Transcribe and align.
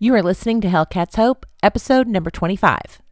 You 0.00 0.14
are 0.14 0.22
listening 0.22 0.60
to 0.60 0.68
Hellcats 0.68 1.16
Hope, 1.16 1.44
episode 1.60 2.06
number 2.06 2.30
25. 2.30 3.02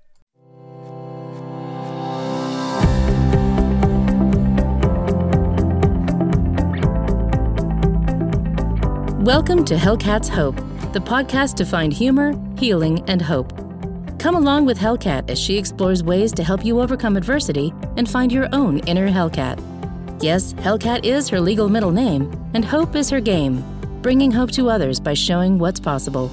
Welcome 9.19 9.65
to 9.65 9.75
Hellcats 9.75 10.29
Hope, 10.29 10.55
the 10.93 11.01
podcast 11.01 11.57
to 11.57 11.65
find 11.65 11.93
humor, 11.93 12.41
healing, 12.57 13.03
and 13.09 13.21
hope. 13.21 13.53
Come 14.21 14.37
along 14.37 14.67
with 14.67 14.79
Hellcat 14.79 15.29
as 15.29 15.41
she 15.41 15.59
explores 15.59 16.05
ways 16.05 16.31
to 16.35 16.45
help 16.45 16.65
you 16.65 16.81
overcome 16.81 17.17
adversity 17.17 17.75
and 17.97 18.09
find 18.09 18.31
your 18.31 18.49
own 18.53 18.79
inner 18.87 19.09
Hellcat. 19.09 19.61
Yes, 20.23 20.53
Hellcat 20.53 21.05
is 21.05 21.29
her 21.31 21.41
legal 21.41 21.69
middle 21.69 21.91
name, 21.91 22.31
and 22.55 22.65
hope 22.65 22.95
is 22.95 23.11
her 23.11 23.21
game, 23.21 23.65
bringing 24.03 24.31
hope 24.31 24.53
to 24.53 24.71
others 24.71 25.01
by 25.01 25.15
showing 25.15 25.59
what's 25.59 25.81
possible. 25.81 26.31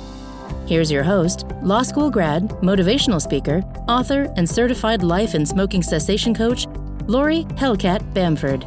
Here's 0.66 0.90
your 0.90 1.04
host, 1.04 1.46
law 1.62 1.84
school 1.84 2.10
grad, 2.10 2.48
motivational 2.62 3.22
speaker, 3.22 3.62
author, 3.90 4.32
and 4.38 4.50
certified 4.50 5.04
life 5.04 5.34
and 5.34 5.46
smoking 5.46 5.84
cessation 5.84 6.34
coach, 6.34 6.68
Lori 7.06 7.44
Hellcat 7.56 8.14
Bamford. 8.14 8.66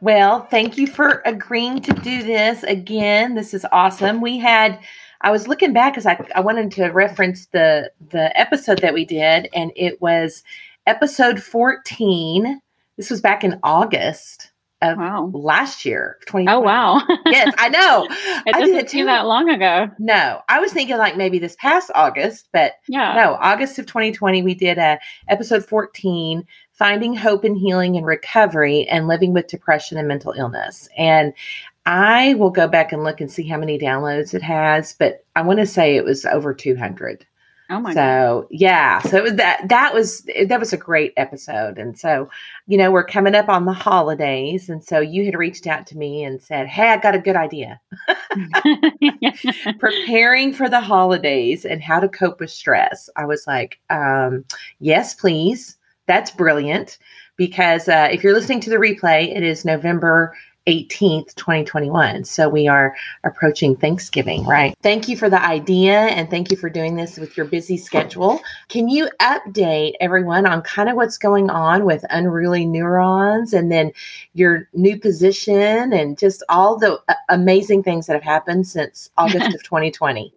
Well, 0.00 0.46
thank 0.46 0.78
you 0.78 0.86
for 0.86 1.22
agreeing 1.26 1.80
to 1.82 1.92
do 1.92 2.22
this 2.22 2.62
again. 2.62 3.34
This 3.34 3.52
is 3.52 3.66
awesome. 3.72 4.20
We 4.20 4.38
had 4.38 4.78
I 5.20 5.32
was 5.32 5.48
looking 5.48 5.72
back 5.72 5.94
because 5.94 6.06
I, 6.06 6.24
I 6.36 6.40
wanted 6.40 6.70
to 6.72 6.86
reference 6.90 7.46
the 7.46 7.90
the 8.10 8.38
episode 8.38 8.78
that 8.78 8.94
we 8.94 9.04
did, 9.04 9.48
and 9.52 9.72
it 9.74 10.00
was 10.00 10.44
episode 10.86 11.42
14. 11.42 12.60
This 12.96 13.10
was 13.10 13.20
back 13.20 13.42
in 13.42 13.58
August 13.64 14.49
of 14.82 14.98
wow. 14.98 15.30
last 15.34 15.84
year. 15.84 16.18
Oh 16.32 16.60
wow. 16.60 17.02
yes, 17.26 17.52
I 17.58 17.68
know. 17.68 18.06
it 18.46 18.52
doesn't 18.52 18.76
I 18.76 18.86
seem 18.86 19.06
that 19.06 19.26
long 19.26 19.48
ago. 19.50 19.90
No. 19.98 20.40
I 20.48 20.60
was 20.60 20.72
thinking 20.72 20.96
like 20.96 21.16
maybe 21.16 21.38
this 21.38 21.56
past 21.56 21.90
August, 21.94 22.48
but 22.52 22.74
yeah. 22.88 23.14
no, 23.14 23.36
August 23.40 23.78
of 23.78 23.86
2020 23.86 24.42
we 24.42 24.54
did 24.54 24.78
a 24.78 24.98
episode 25.28 25.64
14 25.64 26.44
finding 26.72 27.14
hope 27.14 27.44
and 27.44 27.58
healing 27.58 27.96
and 27.96 28.06
recovery 28.06 28.86
and 28.88 29.06
living 29.06 29.34
with 29.34 29.46
depression 29.48 29.98
and 29.98 30.08
mental 30.08 30.32
illness. 30.32 30.88
And 30.96 31.34
I 31.84 32.34
will 32.34 32.50
go 32.50 32.68
back 32.68 32.92
and 32.92 33.04
look 33.04 33.20
and 33.20 33.30
see 33.30 33.46
how 33.46 33.58
many 33.58 33.78
downloads 33.78 34.32
it 34.32 34.42
has, 34.42 34.94
but 34.98 35.24
I 35.36 35.42
want 35.42 35.58
to 35.58 35.66
say 35.66 35.96
it 35.96 36.04
was 36.04 36.24
over 36.24 36.54
200. 36.54 37.26
Oh 37.70 37.78
my 37.78 37.94
so 37.94 38.40
God. 38.42 38.46
yeah, 38.50 38.98
so 38.98 39.16
it 39.16 39.22
was 39.22 39.34
that 39.34 39.68
that 39.68 39.94
was 39.94 40.26
that 40.48 40.58
was 40.58 40.72
a 40.72 40.76
great 40.76 41.12
episode, 41.16 41.78
and 41.78 41.96
so 41.96 42.28
you 42.66 42.76
know 42.76 42.90
we're 42.90 43.04
coming 43.04 43.36
up 43.36 43.48
on 43.48 43.64
the 43.64 43.72
holidays, 43.72 44.68
and 44.68 44.82
so 44.82 44.98
you 44.98 45.24
had 45.24 45.36
reached 45.36 45.68
out 45.68 45.86
to 45.86 45.96
me 45.96 46.24
and 46.24 46.42
said, 46.42 46.66
"Hey, 46.66 46.88
I 46.88 46.96
got 46.96 47.14
a 47.14 47.20
good 47.20 47.36
idea, 47.36 47.80
preparing 49.78 50.52
for 50.52 50.68
the 50.68 50.80
holidays 50.80 51.64
and 51.64 51.80
how 51.80 52.00
to 52.00 52.08
cope 52.08 52.40
with 52.40 52.50
stress." 52.50 53.08
I 53.16 53.24
was 53.24 53.46
like, 53.46 53.78
um, 53.88 54.44
"Yes, 54.80 55.14
please." 55.14 55.76
That's 56.06 56.32
brilliant 56.32 56.98
because 57.36 57.88
uh, 57.88 58.08
if 58.10 58.24
you're 58.24 58.32
listening 58.32 58.58
to 58.62 58.70
the 58.70 58.76
replay, 58.76 59.34
it 59.34 59.44
is 59.44 59.64
November 59.64 60.34
18th, 60.66 61.34
2021. 61.34 62.24
So 62.24 62.48
we 62.48 62.68
are 62.68 62.94
approaching 63.24 63.76
Thanksgiving, 63.76 64.44
right? 64.44 64.74
Thank 64.82 65.08
you 65.08 65.16
for 65.16 65.30
the 65.30 65.42
idea 65.42 66.00
and 66.00 66.28
thank 66.28 66.50
you 66.50 66.56
for 66.56 66.68
doing 66.68 66.96
this 66.96 67.18
with 67.18 67.36
your 67.36 67.46
busy 67.46 67.76
schedule. 67.76 68.40
Can 68.68 68.88
you 68.88 69.08
update 69.20 69.94
everyone 70.00 70.46
on 70.46 70.62
kind 70.62 70.88
of 70.88 70.96
what's 70.96 71.18
going 71.18 71.50
on 71.50 71.84
with 71.84 72.04
unruly 72.10 72.66
neurons 72.66 73.52
and 73.52 73.72
then 73.72 73.92
your 74.34 74.68
new 74.74 74.98
position 74.98 75.92
and 75.92 76.18
just 76.18 76.42
all 76.48 76.78
the 76.78 77.00
uh, 77.08 77.14
amazing 77.28 77.82
things 77.82 78.06
that 78.06 78.14
have 78.14 78.22
happened 78.22 78.66
since 78.66 79.10
August 79.18 79.54
of 79.54 79.62
2020? 79.62 80.32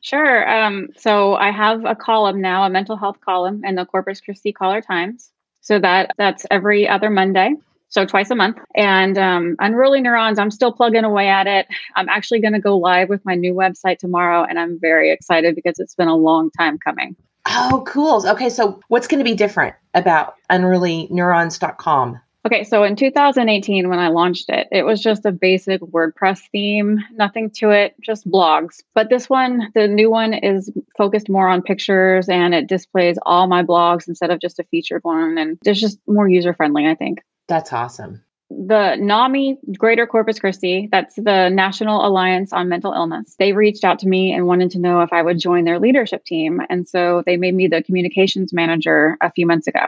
Sure. 0.00 0.48
Um, 0.48 0.88
so 0.96 1.34
I 1.34 1.50
have 1.50 1.84
a 1.84 1.96
column 1.96 2.40
now, 2.40 2.62
a 2.64 2.70
mental 2.70 2.96
health 2.96 3.20
column 3.20 3.64
in 3.64 3.74
the 3.74 3.84
Corpus 3.84 4.20
Christi 4.20 4.52
Caller 4.52 4.80
Times. 4.80 5.32
So 5.60 5.80
that 5.80 6.12
that's 6.16 6.46
every 6.52 6.88
other 6.88 7.10
Monday 7.10 7.54
so 7.88 8.04
twice 8.04 8.30
a 8.30 8.34
month. 8.34 8.58
And 8.74 9.18
um, 9.18 9.56
Unruly 9.58 10.00
Neurons, 10.00 10.38
I'm 10.38 10.50
still 10.50 10.72
plugging 10.72 11.04
away 11.04 11.28
at 11.28 11.46
it. 11.46 11.66
I'm 11.94 12.08
actually 12.08 12.40
going 12.40 12.52
to 12.52 12.60
go 12.60 12.76
live 12.76 13.08
with 13.08 13.24
my 13.24 13.34
new 13.34 13.54
website 13.54 13.98
tomorrow, 13.98 14.44
and 14.44 14.58
I'm 14.58 14.78
very 14.80 15.12
excited 15.12 15.54
because 15.54 15.78
it's 15.78 15.94
been 15.94 16.08
a 16.08 16.16
long 16.16 16.50
time 16.50 16.78
coming. 16.78 17.16
Oh, 17.48 17.84
cool. 17.86 18.26
Okay, 18.28 18.50
so 18.50 18.80
what's 18.88 19.06
going 19.06 19.20
to 19.20 19.24
be 19.24 19.34
different 19.34 19.74
about 19.94 20.34
unrulyneurons.com? 20.50 22.20
Okay, 22.46 22.62
so 22.62 22.84
in 22.84 22.94
2018, 22.94 23.88
when 23.88 23.98
I 23.98 24.06
launched 24.06 24.50
it, 24.50 24.68
it 24.70 24.84
was 24.84 25.02
just 25.02 25.26
a 25.26 25.32
basic 25.32 25.80
WordPress 25.80 26.42
theme, 26.52 27.00
nothing 27.12 27.50
to 27.56 27.70
it, 27.70 27.96
just 28.00 28.28
blogs. 28.30 28.84
But 28.94 29.10
this 29.10 29.28
one, 29.28 29.72
the 29.74 29.88
new 29.88 30.12
one, 30.12 30.32
is 30.32 30.70
focused 30.96 31.28
more 31.28 31.48
on 31.48 31.62
pictures 31.62 32.28
and 32.28 32.54
it 32.54 32.68
displays 32.68 33.18
all 33.26 33.48
my 33.48 33.64
blogs 33.64 34.06
instead 34.06 34.30
of 34.30 34.40
just 34.40 34.60
a 34.60 34.64
featured 34.70 35.02
one. 35.02 35.38
And 35.38 35.58
it's 35.64 35.80
just 35.80 35.98
more 36.06 36.28
user 36.28 36.54
friendly, 36.54 36.86
I 36.86 36.94
think. 36.94 37.18
That's 37.48 37.72
awesome. 37.72 38.22
The 38.48 38.96
NAMI 38.96 39.58
Greater 39.76 40.06
Corpus 40.06 40.38
Christi, 40.38 40.88
that's 40.90 41.16
the 41.16 41.48
National 41.48 42.06
Alliance 42.06 42.52
on 42.52 42.68
Mental 42.68 42.92
Illness, 42.92 43.34
they 43.38 43.52
reached 43.52 43.82
out 43.82 43.98
to 44.00 44.08
me 44.08 44.32
and 44.32 44.46
wanted 44.46 44.70
to 44.72 44.78
know 44.78 45.00
if 45.00 45.12
I 45.12 45.22
would 45.22 45.40
join 45.40 45.64
their 45.64 45.80
leadership 45.80 46.24
team. 46.24 46.60
And 46.70 46.88
so 46.88 47.24
they 47.26 47.36
made 47.36 47.54
me 47.54 47.66
the 47.66 47.82
communications 47.82 48.52
manager 48.52 49.16
a 49.20 49.32
few 49.32 49.46
months 49.46 49.66
ago. 49.66 49.80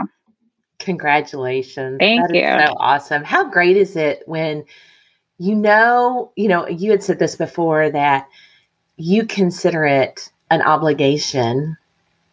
Congratulations. 0.80 1.98
Thank 2.00 2.28
that 2.28 2.34
you. 2.34 2.66
so 2.66 2.74
awesome. 2.78 3.22
How 3.22 3.48
great 3.48 3.76
is 3.76 3.94
it 3.96 4.22
when 4.26 4.64
you 5.38 5.54
know, 5.54 6.32
you 6.34 6.48
know, 6.48 6.66
you 6.66 6.90
had 6.90 7.02
said 7.02 7.20
this 7.20 7.36
before 7.36 7.90
that 7.90 8.28
you 8.96 9.24
consider 9.24 9.84
it 9.84 10.30
an 10.50 10.62
obligation, 10.62 11.76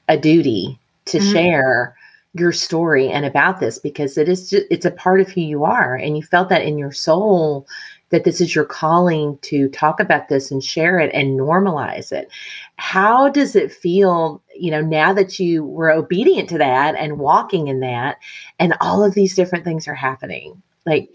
a 0.08 0.18
duty 0.18 0.80
to 1.06 1.20
mm-hmm. 1.20 1.32
share 1.32 1.96
your 2.36 2.52
story 2.52 3.10
and 3.10 3.26
about 3.26 3.60
this 3.60 3.80
because 3.80 4.18
it 4.18 4.28
is 4.28 4.50
just, 4.50 4.66
it's 4.70 4.86
a 4.86 4.92
part 4.92 5.22
of 5.22 5.30
who 5.30 5.42
you 5.42 5.64
are 5.64 5.96
and 5.96 6.18
you 6.18 6.24
felt 6.24 6.50
that 6.50 6.64
in 6.64 6.78
your 6.78 6.92
soul 6.92 7.68
that 8.10 8.24
this 8.24 8.40
is 8.40 8.54
your 8.54 8.66
calling 8.66 9.38
to 9.42 9.68
talk 9.70 10.00
about 10.00 10.30
this 10.30 10.52
and 10.52 10.64
share 10.64 11.00
it 11.00 11.12
and 11.14 11.40
normalize 11.40 12.12
it 12.12 12.30
how 12.78 13.30
does 13.30 13.56
it 13.56 13.72
feel 13.72 14.42
you 14.56 14.70
know 14.70 14.82
now 14.82 15.14
that 15.14 15.40
you 15.40 15.64
were 15.64 15.90
obedient 15.90 16.50
to 16.50 16.58
that 16.58 16.96
and 16.96 17.20
walking 17.20 17.68
in 17.68 17.80
that 17.80 18.18
and 18.60 18.76
all 18.82 19.04
of 19.04 19.14
these 19.14 19.36
different 19.36 19.64
things 19.64 19.88
are 19.88 19.96
happening 19.96 20.62
like 20.86 21.10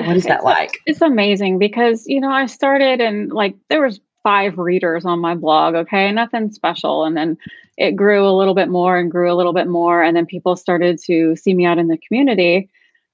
what 0.00 0.16
is 0.16 0.24
that 0.24 0.36
it's, 0.36 0.44
like 0.44 0.78
it's 0.84 1.00
amazing 1.00 1.58
because 1.58 2.06
you 2.06 2.20
know 2.20 2.30
i 2.30 2.46
started 2.46 3.00
and 3.00 3.32
like 3.32 3.56
there 3.68 3.82
was 3.82 4.00
five 4.26 4.58
readers 4.58 5.04
on 5.04 5.20
my 5.20 5.36
blog, 5.36 5.76
okay? 5.76 6.10
Nothing 6.10 6.50
special. 6.50 7.04
And 7.04 7.16
then 7.16 7.38
it 7.76 7.92
grew 7.92 8.26
a 8.26 8.36
little 8.36 8.54
bit 8.54 8.68
more 8.68 8.96
and 8.96 9.10
grew 9.10 9.30
a 9.30 9.34
little 9.34 9.52
bit 9.52 9.68
more. 9.68 10.02
And 10.02 10.16
then 10.16 10.26
people 10.26 10.56
started 10.56 10.98
to 11.04 11.36
see 11.36 11.54
me 11.54 11.66
out 11.66 11.78
in 11.78 11.88
the 11.88 11.98
community. 11.98 12.70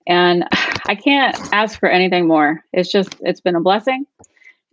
And 0.06 0.45
I 0.87 0.95
can't 0.95 1.37
ask 1.53 1.78
for 1.78 1.89
anything 1.89 2.27
more. 2.27 2.65
It's 2.73 2.91
just, 2.91 3.17
it's 3.21 3.41
been 3.41 3.56
a 3.56 3.61
blessing. 3.61 4.06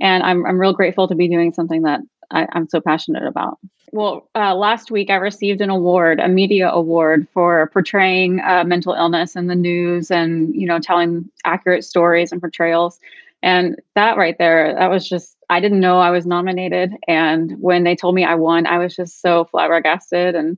And 0.01 0.23
I'm, 0.23 0.45
I'm 0.45 0.59
real 0.59 0.73
grateful 0.73 1.07
to 1.07 1.16
be 1.16 1.27
doing 1.27 1.53
something 1.53 1.81
that 1.83 2.01
I, 2.31 2.47
am 2.53 2.67
so 2.69 2.79
passionate 2.79 3.25
about. 3.25 3.57
Well, 3.91 4.29
uh, 4.35 4.53
last 4.55 4.91
week 4.91 5.09
I 5.09 5.16
received 5.16 5.61
an 5.61 5.72
award, 5.72 6.19
a 6.19 6.27
media 6.27 6.69
award 6.69 7.27
for 7.33 7.69
portraying 7.73 8.39
uh, 8.39 8.63
mental 8.63 8.94
illness 8.94 9.35
in 9.35 9.47
the 9.47 9.56
news 9.56 10.11
and, 10.11 10.53
you 10.53 10.67
know, 10.67 10.79
telling 10.79 11.29
accurate 11.44 11.83
stories 11.83 12.31
and 12.31 12.39
portrayals. 12.39 13.00
And 13.41 13.77
that 13.95 14.17
right 14.17 14.38
there, 14.38 14.75
that 14.75 14.91
was 14.91 15.09
just 15.09 15.35
I 15.49 15.59
didn't 15.59 15.79
know 15.79 15.99
I 15.99 16.11
was 16.11 16.25
nominated. 16.25 16.93
And 17.07 17.53
when 17.59 17.83
they 17.83 17.95
told 17.95 18.15
me 18.15 18.23
I 18.23 18.35
won, 18.35 18.67
I 18.67 18.77
was 18.77 18.95
just 18.95 19.21
so 19.21 19.45
flabbergasted. 19.45 20.35
And 20.35 20.57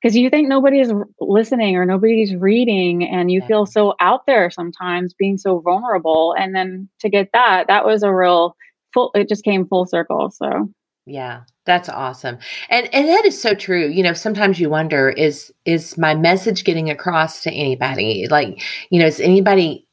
because 0.00 0.16
you 0.16 0.30
think 0.30 0.48
nobody's 0.48 0.90
listening 1.20 1.76
or 1.76 1.86
nobody's 1.86 2.34
reading, 2.34 3.04
and 3.04 3.30
you 3.30 3.40
feel 3.42 3.64
mm-hmm. 3.64 3.72
so 3.72 3.94
out 4.00 4.26
there 4.26 4.50
sometimes 4.50 5.14
being 5.14 5.38
so 5.38 5.60
vulnerable. 5.60 6.34
And 6.38 6.54
then 6.54 6.88
to 7.00 7.08
get 7.08 7.30
that, 7.32 7.68
that 7.68 7.84
was 7.84 8.02
a 8.02 8.14
real 8.14 8.56
full, 8.92 9.10
it 9.14 9.28
just 9.28 9.44
came 9.44 9.66
full 9.66 9.86
circle. 9.86 10.30
So, 10.30 10.68
yeah 11.06 11.40
that's 11.66 11.88
awesome 11.88 12.38
and 12.70 12.92
and 12.94 13.08
that 13.08 13.24
is 13.24 13.40
so 13.40 13.54
true 13.54 13.88
you 13.88 14.02
know 14.02 14.14
sometimes 14.14 14.58
you 14.58 14.70
wonder 14.70 15.10
is 15.10 15.52
is 15.64 15.98
my 15.98 16.14
message 16.14 16.64
getting 16.64 16.88
across 16.88 17.42
to 17.42 17.50
anybody 17.50 18.26
like 18.30 18.62
you 18.90 18.98
know 18.98 19.06
is 19.06 19.20
anybody 19.20 19.86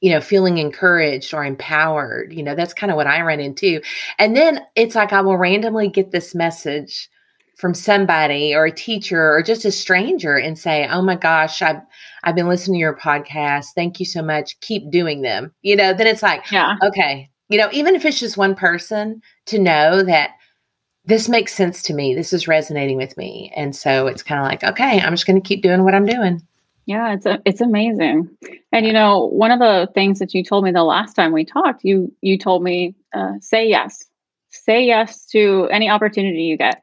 you 0.00 0.10
know, 0.10 0.20
feeling 0.20 0.58
encouraged 0.58 1.32
or 1.32 1.44
empowered. 1.44 2.32
You 2.32 2.42
know, 2.42 2.54
that's 2.54 2.74
kind 2.74 2.90
of 2.90 2.96
what 2.96 3.06
I 3.06 3.22
run 3.22 3.40
into. 3.40 3.80
And 4.18 4.36
then 4.36 4.60
it's 4.74 4.94
like 4.94 5.12
I 5.12 5.20
will 5.20 5.36
randomly 5.36 5.88
get 5.88 6.10
this 6.10 6.34
message 6.34 7.08
from 7.56 7.72
somebody 7.72 8.54
or 8.54 8.66
a 8.66 8.72
teacher 8.72 9.32
or 9.32 9.42
just 9.42 9.64
a 9.64 9.72
stranger 9.72 10.36
and 10.36 10.58
say, 10.58 10.86
"Oh 10.88 11.02
my 11.02 11.16
gosh, 11.16 11.62
I've 11.62 11.80
I've 12.24 12.34
been 12.34 12.48
listening 12.48 12.76
to 12.76 12.80
your 12.80 12.96
podcast. 12.96 13.68
Thank 13.74 13.98
you 13.98 14.06
so 14.06 14.22
much. 14.22 14.60
Keep 14.60 14.90
doing 14.90 15.22
them." 15.22 15.52
You 15.62 15.76
know, 15.76 15.94
then 15.94 16.06
it's 16.06 16.22
like, 16.22 16.50
yeah. 16.52 16.76
okay, 16.82 17.30
you 17.48 17.58
know, 17.58 17.68
even 17.72 17.94
if 17.94 18.04
it's 18.04 18.20
just 18.20 18.36
one 18.36 18.54
person 18.54 19.22
to 19.46 19.58
know 19.58 20.02
that 20.02 20.30
this 21.06 21.28
makes 21.28 21.54
sense 21.54 21.82
to 21.82 21.94
me. 21.94 22.14
This 22.14 22.32
is 22.32 22.48
resonating 22.48 22.96
with 22.96 23.16
me. 23.16 23.52
And 23.56 23.74
so 23.74 24.08
it's 24.08 24.24
kind 24.24 24.40
of 24.40 24.46
like, 24.46 24.64
okay, 24.64 25.00
I'm 25.00 25.12
just 25.12 25.26
going 25.26 25.40
to 25.40 25.48
keep 25.48 25.62
doing 25.62 25.84
what 25.84 25.94
I'm 25.94 26.04
doing. 26.04 26.42
Yeah, 26.86 27.14
it's 27.14 27.26
a, 27.26 27.42
it's 27.44 27.60
amazing. 27.60 28.30
And 28.72 28.86
you 28.86 28.92
know, 28.92 29.26
one 29.26 29.50
of 29.50 29.58
the 29.58 29.88
things 29.92 30.20
that 30.20 30.32
you 30.34 30.44
told 30.44 30.64
me 30.64 30.70
the 30.70 30.84
last 30.84 31.14
time 31.14 31.32
we 31.32 31.44
talked, 31.44 31.84
you 31.84 32.14
you 32.20 32.38
told 32.38 32.62
me 32.62 32.94
uh, 33.12 33.32
say 33.40 33.68
yes, 33.68 34.04
say 34.50 34.84
yes 34.84 35.26
to 35.26 35.68
any 35.72 35.90
opportunity 35.90 36.42
you 36.42 36.56
get. 36.56 36.82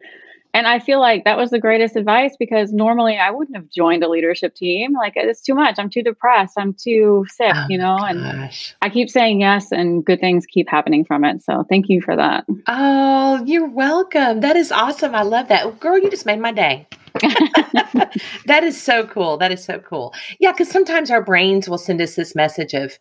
And 0.56 0.68
I 0.68 0.78
feel 0.78 1.00
like 1.00 1.24
that 1.24 1.36
was 1.36 1.50
the 1.50 1.60
greatest 1.60 1.96
advice 1.96 2.36
because 2.38 2.72
normally 2.72 3.18
I 3.18 3.32
wouldn't 3.32 3.58
have 3.58 3.70
joined 3.72 4.04
a 4.04 4.10
leadership 4.10 4.54
team. 4.54 4.94
Like 4.94 5.14
it's 5.16 5.42
too 5.42 5.56
much. 5.56 5.80
I'm 5.80 5.90
too 5.90 6.04
depressed. 6.04 6.54
I'm 6.58 6.76
too 6.76 7.26
sick, 7.30 7.54
oh, 7.56 7.66
you 7.70 7.78
know. 7.80 7.98
And 7.98 8.22
gosh. 8.22 8.76
I 8.82 8.90
keep 8.90 9.10
saying 9.10 9.42
yes, 9.42 9.72
and 9.72 10.06
good 10.06 10.20
things 10.20 10.46
keep 10.46 10.70
happening 10.70 11.06
from 11.06 11.24
it. 11.24 11.42
So 11.42 11.66
thank 11.70 11.90
you 11.90 12.02
for 12.02 12.16
that. 12.16 12.46
Oh, 12.68 13.44
you're 13.46 13.68
welcome. 13.68 14.42
That 14.42 14.56
is 14.56 14.72
awesome. 14.72 15.16
I 15.16 15.24
love 15.24 15.48
that, 15.48 15.80
girl. 15.80 15.98
You 15.98 16.12
just 16.12 16.26
made 16.26 16.40
my 16.40 16.52
day. 16.52 16.88
that 18.46 18.64
is 18.64 18.82
so 18.82 19.06
cool. 19.08 19.38
That 19.38 19.52
is 19.52 19.64
so 19.64 19.80
cool. 19.80 20.14
Yeah, 20.40 20.52
because 20.52 20.70
sometimes 20.70 21.12
our 21.12 21.24
brains 21.24 21.70
will 21.70 21.78
send 21.78 22.02
us 22.02 22.16
this 22.16 22.36
message 22.36 22.74
of, 22.74 22.98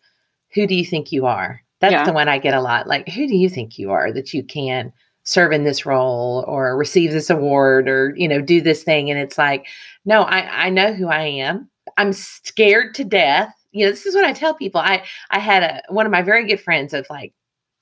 "Who 0.53 0.67
do 0.67 0.75
you 0.75 0.85
think 0.85 1.11
you 1.11 1.25
are?" 1.25 1.61
That's 1.79 1.93
yeah. 1.93 2.05
the 2.05 2.13
one 2.13 2.29
I 2.29 2.37
get 2.37 2.53
a 2.53 2.61
lot. 2.61 2.87
Like, 2.87 3.09
who 3.09 3.27
do 3.27 3.35
you 3.35 3.49
think 3.49 3.77
you 3.77 3.91
are 3.91 4.11
that 4.13 4.33
you 4.33 4.43
can 4.43 4.93
serve 5.23 5.51
in 5.51 5.63
this 5.63 5.85
role 5.85 6.43
or 6.47 6.77
receive 6.77 7.11
this 7.11 7.29
award 7.29 7.87
or 7.87 8.13
you 8.15 8.27
know 8.27 8.41
do 8.41 8.61
this 8.61 8.83
thing 8.83 9.09
and 9.09 9.19
it's 9.19 9.37
like 9.37 9.67
no 10.05 10.23
i 10.23 10.65
i 10.65 10.69
know 10.69 10.93
who 10.93 11.07
i 11.07 11.21
am 11.21 11.69
i'm 11.97 12.11
scared 12.11 12.93
to 12.93 13.05
death 13.05 13.53
you 13.71 13.85
know 13.85 13.91
this 13.91 14.05
is 14.05 14.15
what 14.15 14.25
i 14.25 14.33
tell 14.33 14.53
people 14.53 14.81
i 14.81 15.01
i 15.31 15.39
had 15.39 15.63
a 15.63 15.81
one 15.89 16.05
of 16.05 16.11
my 16.11 16.21
very 16.21 16.45
good 16.45 16.59
friends 16.59 16.93
of 16.93 17.05
like 17.09 17.33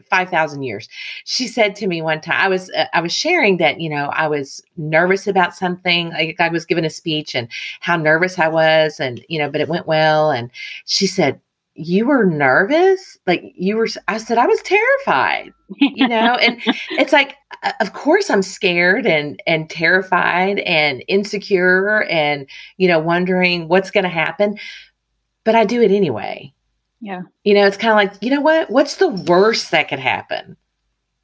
5000 0.09 0.63
years. 0.63 0.89
She 1.25 1.47
said 1.47 1.75
to 1.77 1.87
me 1.87 2.01
one 2.01 2.21
time 2.21 2.39
i 2.39 2.47
was 2.47 2.69
uh, 2.71 2.85
i 2.93 3.01
was 3.01 3.13
sharing 3.13 3.57
that 3.57 3.79
you 3.79 3.89
know 3.89 4.05
i 4.13 4.27
was 4.27 4.61
nervous 4.77 5.27
about 5.27 5.55
something 5.55 6.09
like 6.11 6.39
i 6.39 6.49
was 6.49 6.65
giving 6.65 6.85
a 6.85 6.89
speech 6.89 7.35
and 7.35 7.47
how 7.79 7.95
nervous 7.95 8.39
i 8.39 8.47
was 8.47 8.99
and 8.99 9.23
you 9.27 9.39
know 9.39 9.49
but 9.49 9.61
it 9.61 9.69
went 9.69 9.87
well. 9.87 10.31
And 10.31 10.49
she 10.85 11.07
said 11.07 11.39
you 11.73 12.05
were 12.05 12.25
nervous? 12.25 13.17
Like 13.25 13.43
you 13.55 13.77
were 13.77 13.87
i 14.07 14.17
said 14.17 14.37
i 14.37 14.45
was 14.45 14.61
terrified 14.61 15.53
you 15.79 16.07
know? 16.07 16.35
And 16.35 16.61
it's 16.91 17.13
like 17.13 17.37
of 17.79 17.93
course 17.93 18.29
i'm 18.29 18.41
scared 18.41 19.05
and 19.05 19.41
and 19.45 19.69
terrified 19.69 20.59
and 20.59 21.03
insecure 21.07 22.03
and 22.03 22.47
you 22.77 22.87
know 22.87 22.99
wondering 22.99 23.67
what's 23.67 23.91
going 23.91 24.03
to 24.03 24.09
happen 24.09 24.57
but 25.43 25.55
i 25.55 25.65
do 25.65 25.81
it 25.81 25.91
anyway 25.91 26.51
yeah 27.01 27.21
you 27.43 27.53
know 27.53 27.65
it's 27.65 27.77
kind 27.77 27.91
of 27.91 27.95
like 27.95 28.21
you 28.23 28.29
know 28.29 28.41
what 28.41 28.69
what's 28.69 28.95
the 28.95 29.09
worst 29.09 29.71
that 29.71 29.89
could 29.89 29.99
happen 29.99 30.55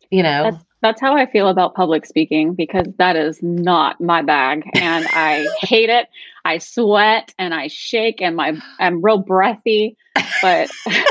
you 0.09 0.23
know 0.23 0.43
that's, 0.43 0.65
that's 0.81 1.01
how 1.01 1.15
i 1.15 1.25
feel 1.25 1.47
about 1.47 1.75
public 1.75 2.05
speaking 2.05 2.53
because 2.53 2.87
that 2.97 3.15
is 3.15 3.41
not 3.41 3.99
my 4.01 4.21
bag 4.21 4.63
and 4.75 5.05
i 5.11 5.47
hate 5.61 5.89
it 5.89 6.07
i 6.45 6.57
sweat 6.57 7.33
and 7.37 7.53
i 7.53 7.67
shake 7.67 8.21
and 8.21 8.35
my 8.35 8.59
i'm 8.79 9.01
real 9.01 9.19
breathy 9.19 9.95
but 10.41 10.69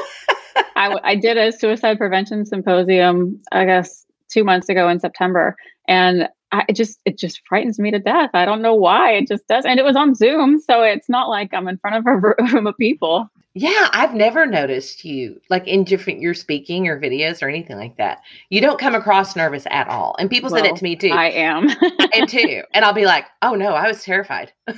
I, 0.77 0.99
I 1.03 1.17
did 1.17 1.39
a 1.39 1.53
suicide 1.53 1.99
prevention 1.99 2.45
symposium, 2.45 3.41
I 3.51 3.65
guess, 3.65 4.05
two 4.29 4.45
months 4.45 4.69
ago 4.69 4.89
in 4.89 5.01
September, 5.01 5.57
and 5.89 6.29
I, 6.53 6.65
it 6.69 6.77
just 6.77 7.01
it 7.05 7.19
just 7.19 7.41
frightens 7.49 7.79
me 7.79 7.91
to 7.91 7.99
death. 7.99 8.31
I 8.35 8.45
don't 8.45 8.63
know 8.63 8.75
why. 8.75 9.13
It 9.13 9.27
just 9.27 9.47
does, 9.49 9.65
and 9.65 9.81
it 9.81 9.85
was 9.85 9.97
on 9.97 10.15
Zoom, 10.15 10.61
so 10.61 10.83
it's 10.83 11.09
not 11.09 11.29
like 11.29 11.53
I'm 11.53 11.67
in 11.69 11.79
front 11.79 11.97
of 11.97 12.07
a 12.07 12.17
room 12.53 12.67
of 12.67 12.77
people. 12.79 13.29
Yeah, 13.59 13.89
I've 13.93 14.15
never 14.15 14.45
noticed 14.45 15.03
you 15.03 15.41
like 15.49 15.67
in 15.67 15.83
different 15.83 16.21
your 16.21 16.35
speaking 16.35 16.89
or 16.89 17.01
videos 17.01 17.43
or 17.43 17.49
anything 17.49 17.79
like 17.79 17.97
that. 17.97 18.21
You 18.51 18.61
don't 18.61 18.79
come 18.79 18.95
across 18.95 19.35
nervous 19.35 19.67
at 19.71 19.89
all. 19.89 20.15
And 20.19 20.29
people 20.29 20.51
well, 20.51 20.63
said 20.63 20.71
it 20.71 20.77
to 20.77 20.85
me 20.85 20.95
too. 20.95 21.09
I 21.09 21.31
am. 21.31 21.71
and 22.15 22.29
too. 22.29 22.63
And 22.75 22.85
I'll 22.85 22.93
be 22.93 23.07
like, 23.07 23.25
oh 23.41 23.55
no, 23.55 23.69
I 23.69 23.89
was 23.89 24.05
terrified. 24.05 24.53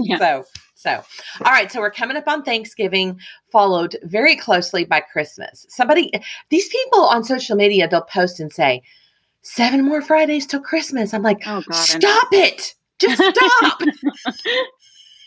yeah. 0.00 0.18
So 0.18 0.44
so, 0.76 1.02
all 1.44 1.52
right. 1.52 1.70
So 1.72 1.80
we're 1.80 1.90
coming 1.90 2.16
up 2.16 2.28
on 2.28 2.44
Thanksgiving, 2.44 3.18
followed 3.50 3.96
very 4.04 4.36
closely 4.36 4.84
by 4.84 5.00
Christmas. 5.00 5.66
Somebody, 5.68 6.12
these 6.50 6.68
people 6.68 7.04
on 7.04 7.24
social 7.24 7.56
media, 7.56 7.88
they'll 7.88 8.02
post 8.02 8.38
and 8.38 8.52
say, 8.52 8.82
seven 9.42 9.84
more 9.84 10.02
Fridays 10.02 10.46
till 10.46 10.60
Christmas. 10.60 11.14
I'm 11.14 11.22
like, 11.22 11.38
oh, 11.46 11.62
God, 11.68 11.74
stop 11.74 12.28
it. 12.32 12.74
Just 12.98 13.22
stop. 13.22 13.80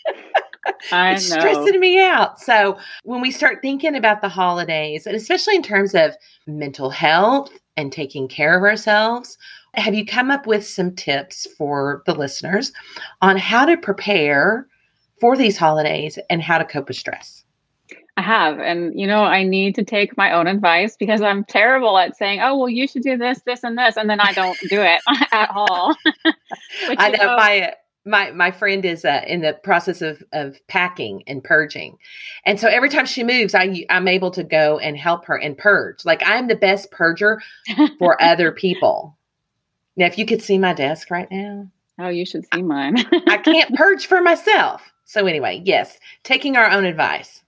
I 0.92 1.14
it's 1.14 1.30
know. 1.30 1.40
stressing 1.40 1.80
me 1.80 2.00
out. 2.00 2.40
So 2.40 2.78
when 3.04 3.22
we 3.22 3.32
start 3.32 3.62
thinking 3.62 3.96
about 3.96 4.22
the 4.22 4.30
holidays, 4.30 5.06
and 5.06 5.16
especially 5.16 5.56
in 5.56 5.64
terms 5.64 5.96
of 5.96 6.16
mental 6.48 6.90
health 6.90 7.52
and 7.78 7.92
taking 7.92 8.28
care 8.28 8.58
of 8.58 8.64
ourselves, 8.64 9.38
have 9.74 9.94
you 9.94 10.06
come 10.06 10.32
up 10.32 10.48
with 10.48 10.66
some 10.66 10.96
tips 10.96 11.48
for 11.58 12.02
the 12.06 12.16
listeners 12.16 12.72
on 13.22 13.38
how 13.38 13.66
to 13.66 13.78
prepare 13.78 14.68
for 15.20 15.36
these 15.36 15.58
holidays 15.58 16.18
and 16.30 16.42
how 16.42 16.58
to 16.58 16.66
cope 16.66 16.88
with 16.88 16.98
stress? 16.98 17.44
I 18.18 18.22
have. 18.22 18.60
And, 18.60 18.98
you 18.98 19.06
know, 19.06 19.24
I 19.24 19.44
need 19.44 19.76
to 19.76 19.84
take 19.84 20.16
my 20.16 20.32
own 20.32 20.48
advice 20.48 20.96
because 20.98 21.22
I'm 21.22 21.44
terrible 21.44 21.98
at 21.98 22.16
saying, 22.16 22.40
oh, 22.42 22.58
well, 22.58 22.70
you 22.70 22.88
should 22.88 23.04
do 23.04 23.18
this, 23.18 23.42
this, 23.46 23.64
and 23.64 23.78
this. 23.78 23.98
And 23.98 24.10
then 24.10 24.22
I 24.22 24.32
don't 24.32 24.58
do 24.70 24.82
it 24.82 25.02
at 25.34 25.50
all. 25.54 25.96
I 26.98 27.10
know, 27.10 27.18
know 27.18 27.36
my, 27.36 27.74
my, 28.06 28.32
my 28.32 28.52
friend 28.52 28.86
is 28.86 29.04
uh, 29.04 29.22
in 29.28 29.42
the 29.42 29.54
process 29.64 30.02
of, 30.02 30.24
of 30.32 30.60
packing 30.68 31.24
and 31.28 31.44
purging. 31.44 31.98
And 32.46 32.60
so 32.60 32.68
every 32.68 32.90
time 32.90 33.06
she 33.06 33.24
moves, 33.24 33.56
I, 33.56 33.86
I'm 33.90 34.08
able 34.08 34.32
to 34.32 34.44
go 34.44 34.78
and 34.78 34.96
help 34.96 35.26
her 35.26 35.36
and 35.36 35.58
purge. 35.58 36.06
Like 36.06 36.22
I'm 36.26 36.48
the 36.48 36.56
best 36.56 36.92
purger 36.92 37.40
for 37.98 38.22
other 38.24 38.52
people. 38.52 39.18
Now, 39.98 40.06
if 40.06 40.18
you 40.18 40.26
could 40.26 40.42
see 40.42 40.58
my 40.58 40.74
desk 40.74 41.10
right 41.10 41.30
now. 41.32 41.68
Oh, 41.98 42.10
you 42.10 42.26
should 42.26 42.46
see 42.54 42.62
mine. 42.62 42.98
I 43.28 43.38
can't 43.44 43.74
purge 43.76 44.06
for 44.06 44.22
myself. 44.22 44.92
So 45.06 45.26
anyway, 45.26 45.62
yes, 45.64 45.98
taking 46.24 46.58
our 46.58 46.70
own 46.70 46.86
advice. 46.86 47.42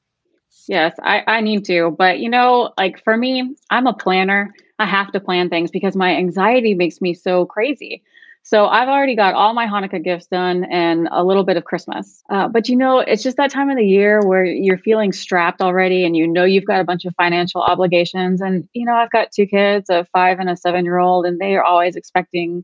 Yes, 0.68 0.96
I, 1.02 1.24
I 1.28 1.42
need 1.42 1.66
to. 1.66 1.96
But 1.98 2.20
you 2.20 2.30
know, 2.30 2.74
like 2.78 3.04
for 3.04 3.18
me, 3.18 3.56
I'm 3.70 3.88
a 3.88 3.94
planner. 3.94 4.54
I 4.80 4.86
have 4.86 5.12
to 5.12 5.20
plan 5.20 5.50
things 5.50 5.72
because 5.72 5.96
my 5.96 6.16
anxiety 6.16 6.74
makes 6.74 7.02
me 7.02 7.14
so 7.14 7.46
crazy. 7.46 8.04
So 8.48 8.66
I've 8.68 8.88
already 8.88 9.18
got 9.18 9.34
all 9.34 9.54
my 9.54 9.68
Hanukkah 9.68 10.02
gifts 10.02 10.28
done 10.28 10.64
and 10.72 11.10
a 11.12 11.22
little 11.22 11.44
bit 11.44 11.58
of 11.58 11.66
Christmas. 11.66 12.24
Uh, 12.30 12.48
but 12.48 12.70
you 12.70 12.78
know, 12.78 13.00
it's 13.00 13.22
just 13.22 13.36
that 13.36 13.52
time 13.52 13.70
of 13.70 13.76
the 13.76 13.86
year 13.86 14.26
where 14.26 14.46
you're 14.46 14.78
feeling 14.78 15.12
strapped 15.12 15.60
already 15.60 16.06
and 16.06 16.16
you 16.16 16.26
know 16.26 16.46
you've 16.46 16.64
got 16.64 16.80
a 16.80 16.86
bunch 16.86 17.04
of 17.04 17.14
financial 17.18 17.62
obligations. 17.62 18.40
And, 18.40 18.66
you 18.72 18.86
know, 18.86 18.94
I've 18.94 19.12
got 19.12 19.34
two 19.34 19.48
kids, 19.48 19.90
a 19.90 20.06
five 20.14 20.40
and 20.40 20.50
a 20.50 20.56
seven 20.56 20.86
year 20.86 20.98
old, 20.98 21.26
and 21.26 21.40
they 21.40 21.56
are 21.56 21.64
always 21.64 21.98
expecting 21.98 22.64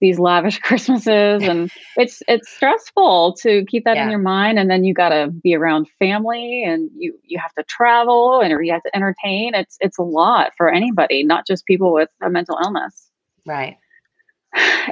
these 0.00 0.20
lavish 0.20 0.58
Christmases 0.62 1.42
and 1.42 1.68
it's 1.96 2.22
it's 2.28 2.48
stressful 2.50 3.34
to 3.40 3.64
keep 3.66 3.84
that 3.84 3.96
yeah. 3.96 4.04
in 4.04 4.10
your 4.10 4.20
mind 4.20 4.58
and 4.58 4.70
then 4.70 4.84
you 4.84 4.94
got 4.94 5.08
to 5.08 5.32
be 5.42 5.54
around 5.54 5.88
family 5.98 6.62
and 6.62 6.90
you 6.96 7.18
you 7.24 7.38
have 7.40 7.54
to 7.54 7.64
travel 7.64 8.40
and 8.40 8.52
or 8.52 8.60
you 8.60 8.72
have 8.72 8.82
to 8.82 8.94
entertain 8.94 9.54
it's 9.54 9.78
it's 9.80 9.98
a 9.98 10.02
lot 10.02 10.52
for 10.56 10.68
anybody 10.68 11.24
not 11.24 11.46
just 11.46 11.64
people 11.64 11.92
with 11.92 12.10
a 12.22 12.28
mental 12.28 12.58
illness. 12.62 13.08
Right. 13.46 13.78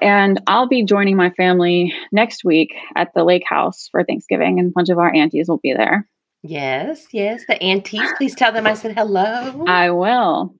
And 0.00 0.40
I'll 0.46 0.68
be 0.68 0.84
joining 0.84 1.16
my 1.16 1.30
family 1.30 1.94
next 2.10 2.44
week 2.44 2.74
at 2.96 3.12
the 3.14 3.24
lake 3.24 3.44
house 3.46 3.88
for 3.90 4.02
Thanksgiving 4.04 4.58
and 4.58 4.68
a 4.68 4.72
bunch 4.72 4.88
of 4.88 4.98
our 4.98 5.14
aunties 5.14 5.48
will 5.48 5.60
be 5.62 5.72
there. 5.72 6.08
Yes, 6.42 7.06
yes, 7.12 7.44
the 7.46 7.62
aunties. 7.62 8.08
Please 8.16 8.34
tell 8.34 8.52
them 8.52 8.66
I 8.66 8.74
said 8.74 8.96
hello. 8.96 9.64
I 9.66 9.90
will. 9.90 10.54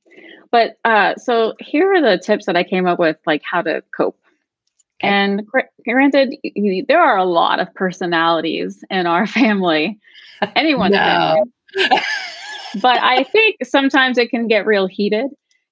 But 0.53 0.77
uh, 0.85 1.17
so 1.17 1.55
here 1.59 1.93
are 1.95 2.01
the 2.01 2.23
tips 2.23 2.47
that 2.47 2.57
I 2.57 2.63
came 2.63 2.87
up 2.87 2.99
with, 3.01 3.17
like 3.27 3.43
how 3.43 3.63
to 3.63 3.83
cope 3.97 4.17
and 5.03 5.43
granted, 5.85 6.37
there 6.89 7.03
are 7.03 7.19
a 7.19 7.25
lot 7.25 7.59
of 7.59 7.75
personalities 7.75 8.85
in 8.89 9.07
our 9.07 9.27
family. 9.27 9.99
Anyone's 10.55 10.93
no. 10.95 11.45
but 12.81 13.03
I 13.03 13.25
think 13.25 13.57
sometimes 13.65 14.19
it 14.19 14.31
can 14.31 14.47
get 14.47 14.67
real 14.67 14.87
heated. 14.87 15.27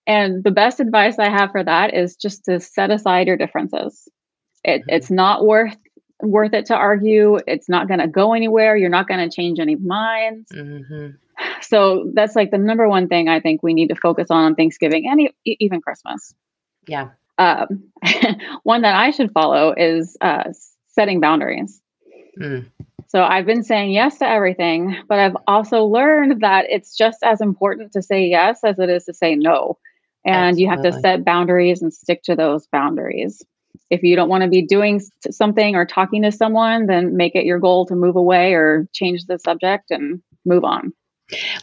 And 0.07 0.42
the 0.42 0.50
best 0.50 0.80
advice 0.80 1.19
I 1.19 1.28
have 1.28 1.52
for 1.52 1.62
that 1.62 1.95
is 1.95 2.16
just 2.16 2.45
to 2.47 2.61
set 2.61 2.90
aside 2.90 3.26
your 3.26 3.37
differences. 3.37 4.09
It, 4.64 4.80
mm-hmm. 4.80 4.90
It's 4.90 5.11
not 5.11 5.45
worth 5.45 5.76
worth 6.23 6.52
it 6.52 6.66
to 6.66 6.75
argue. 6.75 7.38
It's 7.47 7.69
not 7.69 7.88
going 7.88 8.00
to 8.00 8.09
go 8.09 8.35
anywhere. 8.35 8.76
You're 8.76 8.90
not 8.90 9.09
going 9.09 9.26
to 9.28 9.35
change 9.35 9.59
any 9.59 9.76
minds. 9.76 10.50
Mm-hmm. 10.52 11.11
So 11.62 12.11
that's 12.14 12.37
like 12.37 12.50
the 12.50 12.59
number 12.59 12.87
one 12.87 13.09
thing 13.09 13.28
I 13.28 13.40
think 13.40 13.62
we 13.62 13.73
need 13.73 13.88
to 13.88 13.95
focus 13.95 14.26
on 14.30 14.45
on 14.45 14.54
Thanksgiving 14.54 15.07
and 15.09 15.21
e- 15.21 15.57
even 15.59 15.80
Christmas. 15.80 16.35
Yeah. 16.87 17.11
Um, 17.38 17.85
one 18.62 18.83
that 18.83 18.95
I 18.95 19.11
should 19.11 19.33
follow 19.33 19.73
is 19.75 20.19
uh, 20.21 20.52
setting 20.88 21.21
boundaries. 21.21 21.80
Mm. 22.38 22.66
So 23.09 23.23
I've 23.23 23.47
been 23.47 23.62
saying 23.62 23.90
yes 23.90 24.19
to 24.19 24.28
everything, 24.28 24.97
but 25.09 25.19
I've 25.19 25.37
also 25.47 25.85
learned 25.85 26.42
that 26.42 26.66
it's 26.69 26.97
just 26.97 27.23
as 27.23 27.40
important 27.40 27.92
to 27.92 28.02
say 28.02 28.26
yes 28.26 28.61
as 28.62 28.78
it 28.78 28.88
is 28.90 29.07
to 29.07 29.14
say 29.14 29.35
no. 29.35 29.78
And 30.24 30.34
Absolutely. 30.34 30.62
you 30.62 30.70
have 30.70 30.82
to 30.82 31.00
set 31.00 31.24
boundaries 31.24 31.82
and 31.82 31.92
stick 31.92 32.22
to 32.24 32.36
those 32.36 32.66
boundaries. 32.66 33.42
If 33.88 34.02
you 34.02 34.14
don't 34.16 34.28
want 34.28 34.42
to 34.42 34.48
be 34.48 34.62
doing 34.62 35.00
something 35.30 35.74
or 35.74 35.84
talking 35.84 36.22
to 36.22 36.32
someone, 36.32 36.86
then 36.86 37.16
make 37.16 37.34
it 37.34 37.44
your 37.44 37.58
goal 37.58 37.86
to 37.86 37.96
move 37.96 38.16
away 38.16 38.52
or 38.52 38.86
change 38.92 39.26
the 39.26 39.38
subject 39.38 39.90
and 39.90 40.22
move 40.44 40.64
on. 40.64 40.92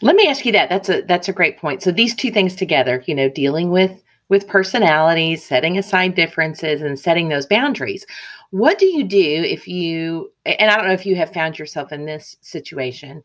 Let 0.01 0.15
me 0.15 0.27
ask 0.27 0.45
you 0.45 0.51
that. 0.53 0.69
That's 0.69 0.89
a 0.89 1.01
that's 1.01 1.27
a 1.27 1.33
great 1.33 1.57
point. 1.57 1.83
So 1.83 1.91
these 1.91 2.15
two 2.15 2.31
things 2.31 2.55
together, 2.55 3.03
you 3.05 3.13
know, 3.13 3.29
dealing 3.29 3.69
with 3.69 4.01
with 4.29 4.47
personalities, 4.47 5.45
setting 5.45 5.77
aside 5.77 6.15
differences, 6.15 6.81
and 6.81 6.99
setting 6.99 7.29
those 7.29 7.45
boundaries. 7.45 8.05
What 8.51 8.77
do 8.77 8.85
you 8.85 9.03
do 9.03 9.43
if 9.45 9.67
you, 9.67 10.31
and 10.45 10.69
I 10.69 10.77
don't 10.77 10.87
know 10.87 10.93
if 10.93 11.05
you 11.05 11.15
have 11.15 11.33
found 11.33 11.57
yourself 11.59 11.91
in 11.91 12.05
this 12.05 12.37
situation, 12.41 13.23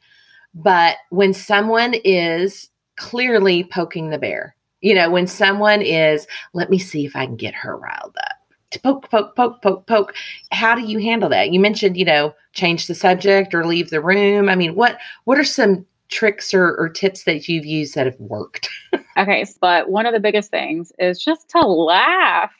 but 0.54 0.96
when 1.10 1.32
someone 1.32 1.94
is 2.04 2.68
clearly 2.96 3.64
poking 3.64 4.10
the 4.10 4.18
bear, 4.18 4.54
you 4.82 4.94
know, 4.94 5.10
when 5.10 5.26
someone 5.26 5.80
is, 5.80 6.26
let 6.52 6.68
me 6.68 6.78
see 6.78 7.06
if 7.06 7.16
I 7.16 7.24
can 7.24 7.36
get 7.36 7.54
her 7.54 7.76
riled 7.76 8.16
up. 8.18 8.36
To 8.72 8.80
poke, 8.80 9.10
poke, 9.10 9.36
poke, 9.36 9.62
poke, 9.62 9.86
poke. 9.86 10.14
How 10.50 10.74
do 10.74 10.82
you 10.82 10.98
handle 10.98 11.28
that? 11.28 11.52
You 11.52 11.60
mentioned, 11.60 11.96
you 11.96 12.04
know, 12.04 12.34
change 12.52 12.86
the 12.86 12.94
subject 12.94 13.54
or 13.54 13.66
leave 13.66 13.90
the 13.90 14.00
room. 14.00 14.48
I 14.48 14.56
mean, 14.56 14.74
what 14.74 14.98
what 15.24 15.38
are 15.38 15.44
some 15.44 15.86
tricks 16.08 16.54
or, 16.54 16.74
or 16.76 16.88
tips 16.88 17.24
that 17.24 17.48
you've 17.48 17.66
used 17.66 17.94
that 17.94 18.06
have 18.06 18.18
worked? 18.18 18.68
okay, 19.18 19.44
but 19.60 19.90
one 19.90 20.06
of 20.06 20.14
the 20.14 20.20
biggest 20.20 20.50
things 20.50 20.90
is 20.98 21.22
just 21.22 21.48
to 21.50 21.60
laugh. 21.60 22.50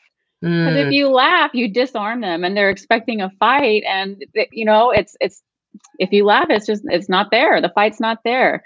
Because 0.41 0.75
mm. 0.75 0.87
if 0.87 0.91
you 0.91 1.09
laugh, 1.09 1.51
you 1.53 1.67
disarm 1.67 2.21
them, 2.21 2.43
and 2.43 2.55
they're 2.55 2.69
expecting 2.69 3.21
a 3.21 3.31
fight, 3.39 3.83
and 3.87 4.23
you 4.51 4.65
know 4.65 4.91
it's 4.91 5.17
it's 5.19 5.41
if 5.97 6.11
you 6.11 6.25
laugh, 6.25 6.47
it's 6.49 6.67
just 6.67 6.83
it's 6.85 7.09
not 7.09 7.31
there. 7.31 7.59
The 7.59 7.69
fight's 7.69 7.99
not 7.99 8.19
there. 8.23 8.63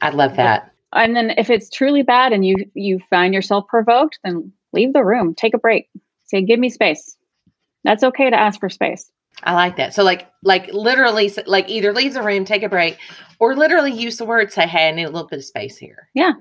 I 0.00 0.10
love 0.10 0.36
that 0.36 0.73
and 0.94 1.16
then 1.16 1.30
if 1.36 1.50
it's 1.50 1.70
truly 1.70 2.02
bad 2.02 2.32
and 2.32 2.44
you 2.44 2.56
you 2.74 3.00
find 3.10 3.34
yourself 3.34 3.66
provoked 3.68 4.18
then 4.24 4.52
leave 4.72 4.92
the 4.92 5.04
room 5.04 5.34
take 5.34 5.54
a 5.54 5.58
break. 5.58 5.88
Say 6.24 6.42
give 6.42 6.58
me 6.58 6.70
space. 6.70 7.16
That's 7.84 8.02
okay 8.02 8.30
to 8.30 8.38
ask 8.38 8.58
for 8.60 8.68
space. 8.68 9.10
I 9.42 9.54
like 9.54 9.76
that. 9.76 9.94
So 9.94 10.04
like 10.04 10.28
like 10.42 10.72
literally 10.72 11.32
like 11.46 11.68
either 11.68 11.92
leave 11.92 12.14
the 12.14 12.22
room 12.22 12.44
take 12.44 12.62
a 12.62 12.68
break 12.68 12.98
or 13.38 13.56
literally 13.56 13.92
use 13.92 14.16
the 14.16 14.24
word 14.24 14.52
say 14.52 14.66
hey 14.66 14.88
i 14.88 14.90
need 14.90 15.04
a 15.04 15.10
little 15.10 15.28
bit 15.28 15.38
of 15.38 15.44
space 15.44 15.76
here. 15.76 16.08
Yeah. 16.14 16.32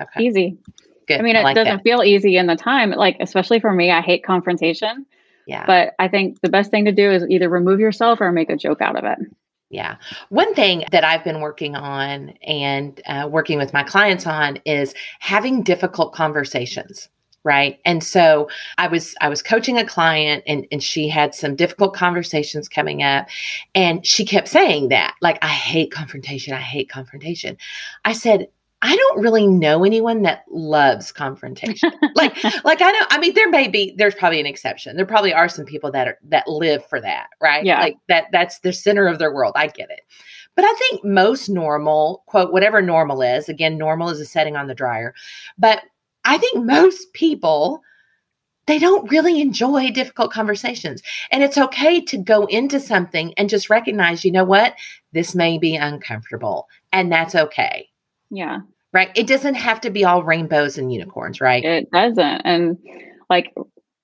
Okay. 0.00 0.24
Easy. 0.24 0.58
Good. 1.06 1.20
I 1.20 1.22
mean 1.22 1.36
it 1.36 1.40
I 1.40 1.42
like 1.42 1.56
doesn't 1.56 1.76
that. 1.78 1.82
feel 1.82 2.02
easy 2.02 2.36
in 2.36 2.46
the 2.46 2.56
time 2.56 2.90
like 2.90 3.16
especially 3.20 3.60
for 3.60 3.72
me 3.72 3.90
i 3.90 4.00
hate 4.00 4.24
confrontation. 4.24 5.06
Yeah. 5.46 5.66
But 5.66 5.94
i 5.98 6.08
think 6.08 6.40
the 6.40 6.50
best 6.50 6.70
thing 6.70 6.86
to 6.86 6.92
do 6.92 7.10
is 7.10 7.24
either 7.28 7.48
remove 7.48 7.80
yourself 7.80 8.20
or 8.20 8.32
make 8.32 8.50
a 8.50 8.56
joke 8.56 8.80
out 8.80 8.96
of 8.96 9.04
it 9.04 9.18
yeah. 9.70 9.96
One 10.28 10.52
thing 10.54 10.84
that 10.90 11.04
I've 11.04 11.24
been 11.24 11.40
working 11.40 11.76
on 11.76 12.30
and 12.42 13.00
uh, 13.06 13.28
working 13.30 13.56
with 13.56 13.72
my 13.72 13.84
clients 13.84 14.26
on 14.26 14.58
is 14.66 14.94
having 15.20 15.62
difficult 15.62 16.12
conversations 16.12 17.08
right? 17.42 17.78
And 17.86 18.04
so 18.04 18.50
i 18.76 18.86
was 18.86 19.14
i 19.22 19.28
was 19.28 19.42
coaching 19.42 19.78
a 19.78 19.86
client 19.86 20.44
and 20.46 20.66
and 20.70 20.82
she 20.82 21.08
had 21.08 21.34
some 21.34 21.56
difficult 21.56 21.94
conversations 21.94 22.68
coming 22.68 23.02
up 23.02 23.28
and 23.74 24.04
she 24.06 24.26
kept 24.26 24.46
saying 24.48 24.88
that 24.88 25.14
like 25.22 25.38
i 25.42 25.48
hate 25.48 25.90
confrontation. 25.90 26.52
I 26.52 26.60
hate 26.60 26.90
confrontation. 26.90 27.56
I 28.04 28.12
said 28.12 28.48
I 28.82 28.96
don't 28.96 29.20
really 29.20 29.46
know 29.46 29.84
anyone 29.84 30.22
that 30.22 30.44
loves 30.50 31.12
confrontation. 31.12 31.92
like, 32.14 32.42
like 32.64 32.80
I 32.80 32.90
know, 32.90 33.06
I 33.10 33.18
mean, 33.18 33.34
there 33.34 33.50
may 33.50 33.68
be, 33.68 33.94
there's 33.96 34.14
probably 34.14 34.40
an 34.40 34.46
exception. 34.46 34.96
There 34.96 35.04
probably 35.04 35.34
are 35.34 35.50
some 35.50 35.66
people 35.66 35.92
that 35.92 36.08
are, 36.08 36.18
that 36.28 36.48
live 36.48 36.84
for 36.86 37.00
that, 37.00 37.28
right? 37.42 37.64
Yeah. 37.64 37.80
Like 37.80 37.96
that, 38.08 38.26
that's 38.32 38.60
the 38.60 38.72
center 38.72 39.06
of 39.06 39.18
their 39.18 39.34
world. 39.34 39.52
I 39.54 39.66
get 39.66 39.90
it. 39.90 40.00
But 40.56 40.64
I 40.64 40.72
think 40.74 41.04
most 41.04 41.48
normal, 41.48 42.22
quote, 42.26 42.52
whatever 42.52 42.80
normal 42.80 43.20
is, 43.20 43.48
again, 43.48 43.76
normal 43.76 44.08
is 44.08 44.20
a 44.20 44.24
setting 44.24 44.56
on 44.56 44.66
the 44.66 44.74
dryer. 44.74 45.14
But 45.58 45.82
I 46.24 46.38
think 46.38 46.64
most 46.64 47.12
people, 47.12 47.82
they 48.66 48.78
don't 48.78 49.10
really 49.10 49.42
enjoy 49.42 49.90
difficult 49.90 50.32
conversations. 50.32 51.02
And 51.30 51.42
it's 51.42 51.58
okay 51.58 52.00
to 52.02 52.16
go 52.16 52.46
into 52.46 52.80
something 52.80 53.34
and 53.36 53.50
just 53.50 53.68
recognize, 53.68 54.24
you 54.24 54.32
know 54.32 54.44
what? 54.44 54.74
This 55.12 55.34
may 55.34 55.58
be 55.58 55.76
uncomfortable, 55.76 56.68
and 56.92 57.12
that's 57.12 57.34
okay 57.34 57.89
yeah. 58.30 58.60
Right. 58.92 59.10
It 59.14 59.26
doesn't 59.28 59.54
have 59.54 59.80
to 59.82 59.90
be 59.90 60.04
all 60.04 60.24
rainbows 60.24 60.76
and 60.76 60.92
unicorns, 60.92 61.40
right? 61.40 61.64
It 61.64 61.90
doesn't. 61.92 62.42
And 62.44 62.76
like 63.28 63.54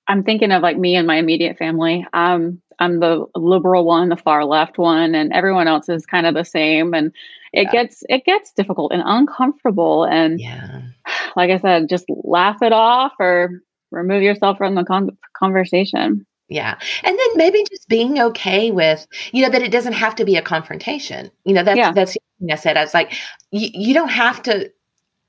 I'm 0.07 0.23
thinking 0.23 0.51
of 0.51 0.61
like 0.61 0.77
me 0.77 0.95
and 0.95 1.05
my 1.05 1.17
immediate 1.17 1.57
family. 1.57 2.05
Um, 2.13 2.61
I'm 2.79 2.99
the 2.99 3.25
liberal 3.35 3.85
one, 3.85 4.09
the 4.09 4.15
far 4.15 4.45
left 4.45 4.77
one, 4.77 5.15
and 5.15 5.33
everyone 5.33 5.67
else 5.67 5.89
is 5.89 6.05
kind 6.05 6.25
of 6.25 6.35
the 6.35 6.45
same. 6.45 6.93
And 6.93 7.11
it 7.51 7.63
yeah. 7.63 7.71
gets 7.71 8.03
it 8.07 8.23
gets 8.23 8.53
difficult 8.53 8.93
and 8.93 9.03
uncomfortable. 9.05 10.05
And 10.05 10.39
yeah, 10.39 10.81
like 11.35 11.49
I 11.51 11.57
said, 11.57 11.89
just 11.89 12.05
laugh 12.09 12.61
it 12.61 12.71
off 12.71 13.13
or 13.19 13.61
remove 13.91 14.21
yourself 14.21 14.57
from 14.57 14.75
the 14.75 14.83
con- 14.83 15.17
conversation. 15.37 16.25
Yeah. 16.49 16.77
And 17.03 17.17
then 17.17 17.27
maybe 17.35 17.63
just 17.69 17.87
being 17.89 18.19
okay 18.19 18.71
with, 18.71 19.05
you 19.33 19.43
know, 19.43 19.49
that 19.49 19.61
it 19.61 19.71
doesn't 19.71 19.93
have 19.93 20.15
to 20.15 20.25
be 20.25 20.37
a 20.37 20.41
confrontation. 20.41 21.29
You 21.43 21.53
know, 21.53 21.63
that's, 21.63 21.77
yeah. 21.77 21.91
that's 21.91 22.13
the 22.13 22.19
thing 22.39 22.51
I 22.51 22.55
said. 22.55 22.77
I 22.77 22.83
was 22.83 22.93
like, 22.93 23.13
you, 23.51 23.69
you 23.73 23.93
don't 23.93 24.09
have 24.09 24.41
to, 24.43 24.71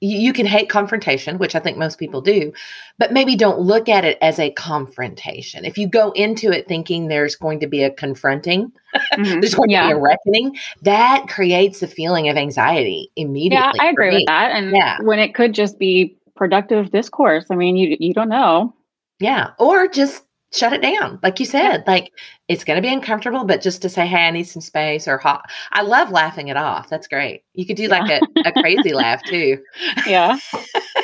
you, 0.01 0.19
you, 0.19 0.33
can 0.33 0.47
hate 0.47 0.69
confrontation, 0.71 1.39
which 1.39 1.57
I 1.57 1.59
think 1.59 1.77
most 1.77 1.99
people 1.99 2.21
do, 2.21 2.53
but 2.99 3.13
maybe 3.13 3.35
don't 3.35 3.59
look 3.59 3.89
at 3.89 4.05
it 4.05 4.17
as 4.23 4.39
a 4.39 4.53
confrontation. 4.53 5.65
If 5.65 5.77
you 5.77 5.89
go 5.89 6.13
into 6.13 6.53
it 6.53 6.69
thinking 6.69 7.09
there's 7.09 7.35
going 7.35 7.59
to 7.61 7.67
be 7.67 7.83
a 7.83 7.91
confronting, 7.91 8.71
mm-hmm. 8.95 9.41
there's 9.41 9.57
going 9.57 9.71
yeah. 9.71 9.83
to 9.83 9.89
be 9.89 9.93
a 9.95 9.99
reckoning, 10.01 10.57
that 10.83 11.27
creates 11.29 11.83
a 11.83 11.89
feeling 11.89 12.29
of 12.29 12.37
anxiety 12.37 13.11
immediately. 13.17 13.73
Yeah, 13.75 13.85
I 13.85 13.91
agree 13.91 14.15
with 14.15 14.27
that. 14.27 14.53
And 14.53 14.71
yeah. 14.71 14.99
when 15.03 15.19
it 15.19 15.35
could 15.35 15.53
just 15.53 15.81
be 15.81 16.17
productive 16.37 16.93
discourse, 16.93 17.47
I 17.51 17.57
mean, 17.57 17.77
you, 17.77 17.97
you 17.99 18.15
don't 18.15 18.29
know. 18.29 18.73
Yeah. 19.19 19.51
Or 19.59 19.89
just 19.89 20.23
shut 20.55 20.73
it 20.73 20.83
down. 20.83 21.19
Like 21.23 21.41
you 21.41 21.47
said, 21.47 21.85
like 21.87 22.13
it's 22.49 22.65
going 22.65 22.77
to 22.77 22.83
be 22.87 22.93
uncomfortable, 22.93 23.45
but 23.45 23.61
just 23.61 23.83
to 23.83 23.89
say, 23.89 24.07
hey, 24.07 24.27
I 24.27 24.31
need 24.31 24.45
some 24.45 24.63
space 24.63 25.07
or 25.07 25.19
hot. 25.19 25.45
I 25.73 25.83
love 25.83 26.11
laughing 26.11 26.49
it 26.49 26.57
off. 26.57 26.89
That's 26.89 27.07
great. 27.07 27.45
You 27.55 27.67
could 27.67 27.77
do 27.77 27.85
yeah. 27.85 27.89
like 27.89 28.23
a, 28.23 28.49
a 28.49 28.53
crazy 28.53 28.93
laugh 28.93 29.23
too. 29.25 29.59
Yeah. 30.07 30.39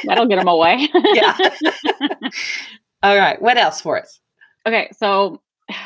That'll 0.05 0.27
get 0.27 0.37
them 0.37 0.49
away. 0.49 0.89
yeah. 1.13 1.37
All 3.03 3.17
right. 3.17 3.41
What 3.41 3.59
else 3.59 3.81
for 3.81 4.01
us? 4.01 4.19
Okay. 4.67 4.89
So, 4.97 5.43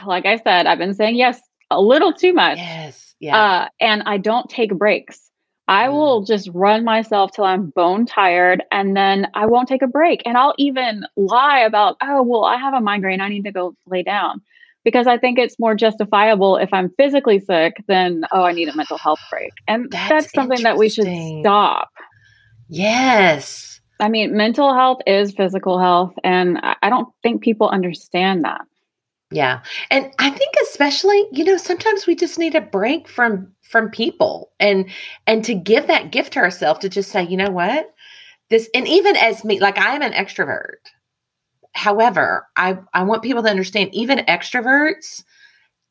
like 0.06 0.24
I 0.24 0.36
said, 0.36 0.66
I've 0.66 0.78
been 0.78 0.94
saying 0.94 1.16
yes 1.16 1.40
a 1.70 1.80
little 1.80 2.12
too 2.12 2.32
much. 2.32 2.58
Yes. 2.58 3.14
Yeah. 3.20 3.36
Uh, 3.36 3.68
and 3.80 4.02
I 4.06 4.18
don't 4.18 4.48
take 4.48 4.72
breaks. 4.74 5.27
I 5.68 5.90
will 5.90 6.22
just 6.24 6.48
run 6.54 6.82
myself 6.82 7.32
till 7.32 7.44
I'm 7.44 7.68
bone 7.68 8.06
tired 8.06 8.62
and 8.72 8.96
then 8.96 9.28
I 9.34 9.44
won't 9.44 9.68
take 9.68 9.82
a 9.82 9.86
break. 9.86 10.22
And 10.24 10.38
I'll 10.38 10.54
even 10.56 11.04
lie 11.16 11.60
about, 11.60 11.98
oh, 12.02 12.22
well, 12.22 12.44
I 12.44 12.56
have 12.56 12.72
a 12.72 12.80
migraine. 12.80 13.20
I 13.20 13.28
need 13.28 13.44
to 13.44 13.52
go 13.52 13.76
lay 13.86 14.02
down 14.02 14.40
because 14.82 15.06
I 15.06 15.18
think 15.18 15.38
it's 15.38 15.58
more 15.58 15.74
justifiable 15.74 16.56
if 16.56 16.72
I'm 16.72 16.88
physically 16.96 17.38
sick 17.38 17.84
than, 17.86 18.24
oh, 18.32 18.44
I 18.44 18.52
need 18.52 18.68
a 18.68 18.76
mental 18.76 18.96
health 18.96 19.20
break. 19.30 19.52
And 19.66 19.90
that's, 19.90 20.08
that's 20.08 20.32
something 20.32 20.62
that 20.62 20.78
we 20.78 20.88
should 20.88 21.08
stop. 21.40 21.90
Yes. 22.70 23.80
I 24.00 24.08
mean, 24.08 24.34
mental 24.36 24.72
health 24.72 25.00
is 25.06 25.34
physical 25.34 25.78
health. 25.78 26.14
And 26.24 26.58
I 26.62 26.88
don't 26.88 27.08
think 27.22 27.42
people 27.42 27.68
understand 27.68 28.44
that. 28.44 28.62
Yeah. 29.30 29.60
And 29.90 30.10
I 30.18 30.30
think 30.30 30.54
especially, 30.62 31.26
you 31.32 31.44
know, 31.44 31.58
sometimes 31.58 32.06
we 32.06 32.14
just 32.14 32.38
need 32.38 32.54
a 32.54 32.60
break 32.62 33.08
from 33.08 33.52
from 33.62 33.90
people 33.90 34.52
and 34.58 34.88
and 35.26 35.44
to 35.44 35.54
give 35.54 35.86
that 35.86 36.10
gift 36.10 36.32
to 36.32 36.38
ourselves 36.38 36.80
to 36.80 36.88
just 36.88 37.10
say, 37.10 37.24
you 37.24 37.36
know 37.36 37.50
what? 37.50 37.94
This 38.48 38.70
and 38.74 38.88
even 38.88 39.16
as 39.16 39.44
me, 39.44 39.60
like 39.60 39.78
I 39.78 39.94
am 39.94 40.02
an 40.02 40.12
extrovert. 40.12 40.76
However, 41.72 42.46
I 42.56 42.78
I 42.94 43.02
want 43.04 43.22
people 43.22 43.42
to 43.42 43.50
understand 43.50 43.90
even 43.94 44.18
extroverts 44.20 45.22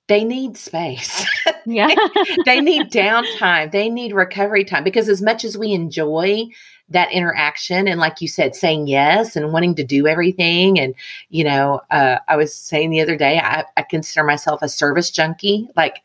they 0.08 0.24
need 0.24 0.58
space. 0.58 1.26
Yeah. 1.68 1.94
they 2.46 2.62
need 2.62 2.92
downtime. 2.92 3.72
They 3.72 3.90
need 3.90 4.14
recovery 4.14 4.64
time 4.64 4.86
because 4.86 5.10
as 5.10 5.22
much 5.22 5.44
as 5.44 5.58
we 5.58 5.74
enjoy 5.74 6.46
that 6.90 7.12
interaction 7.12 7.90
and 7.90 8.00
like 8.00 8.22
you 8.22 8.30
said 8.30 8.56
saying 8.56 8.88
yes 8.88 9.36
and 9.36 9.52
wanting 9.52 9.76
to 9.76 9.84
do 9.84 10.08
everything 10.08 10.80
and 10.80 10.96
you 11.30 11.44
know 11.44 11.82
uh, 11.92 12.18
i 12.30 12.38
was 12.38 12.56
saying 12.56 12.90
the 12.90 13.02
other 13.02 13.18
day 13.18 13.40
I, 13.40 13.66
I 13.76 13.82
consider 13.82 14.24
myself 14.24 14.62
a 14.62 14.70
service 14.70 15.12
junkie 15.12 15.68
like 15.76 16.02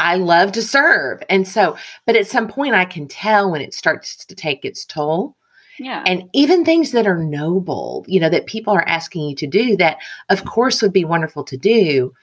i 0.00 0.16
love 0.16 0.50
to 0.52 0.62
serve 0.62 1.22
and 1.30 1.46
so 1.46 1.76
but 2.06 2.16
at 2.16 2.26
some 2.26 2.48
point 2.48 2.74
i 2.74 2.84
can 2.84 3.06
tell 3.06 3.52
when 3.52 3.60
it 3.60 3.72
starts 3.72 4.24
to 4.24 4.34
take 4.34 4.64
its 4.64 4.84
toll 4.84 5.36
yeah. 5.78 6.02
And 6.06 6.30
even 6.32 6.64
things 6.64 6.92
that 6.92 7.06
are 7.06 7.18
noble, 7.18 8.02
you 8.08 8.18
know, 8.18 8.30
that 8.30 8.46
people 8.46 8.72
are 8.72 8.88
asking 8.88 9.28
you 9.28 9.34
to 9.36 9.46
do 9.46 9.76
that 9.76 9.98
of 10.30 10.46
course 10.46 10.80
would 10.80 10.94
be 10.94 11.04
wonderful 11.04 11.44
to 11.44 11.56
do. 11.58 12.14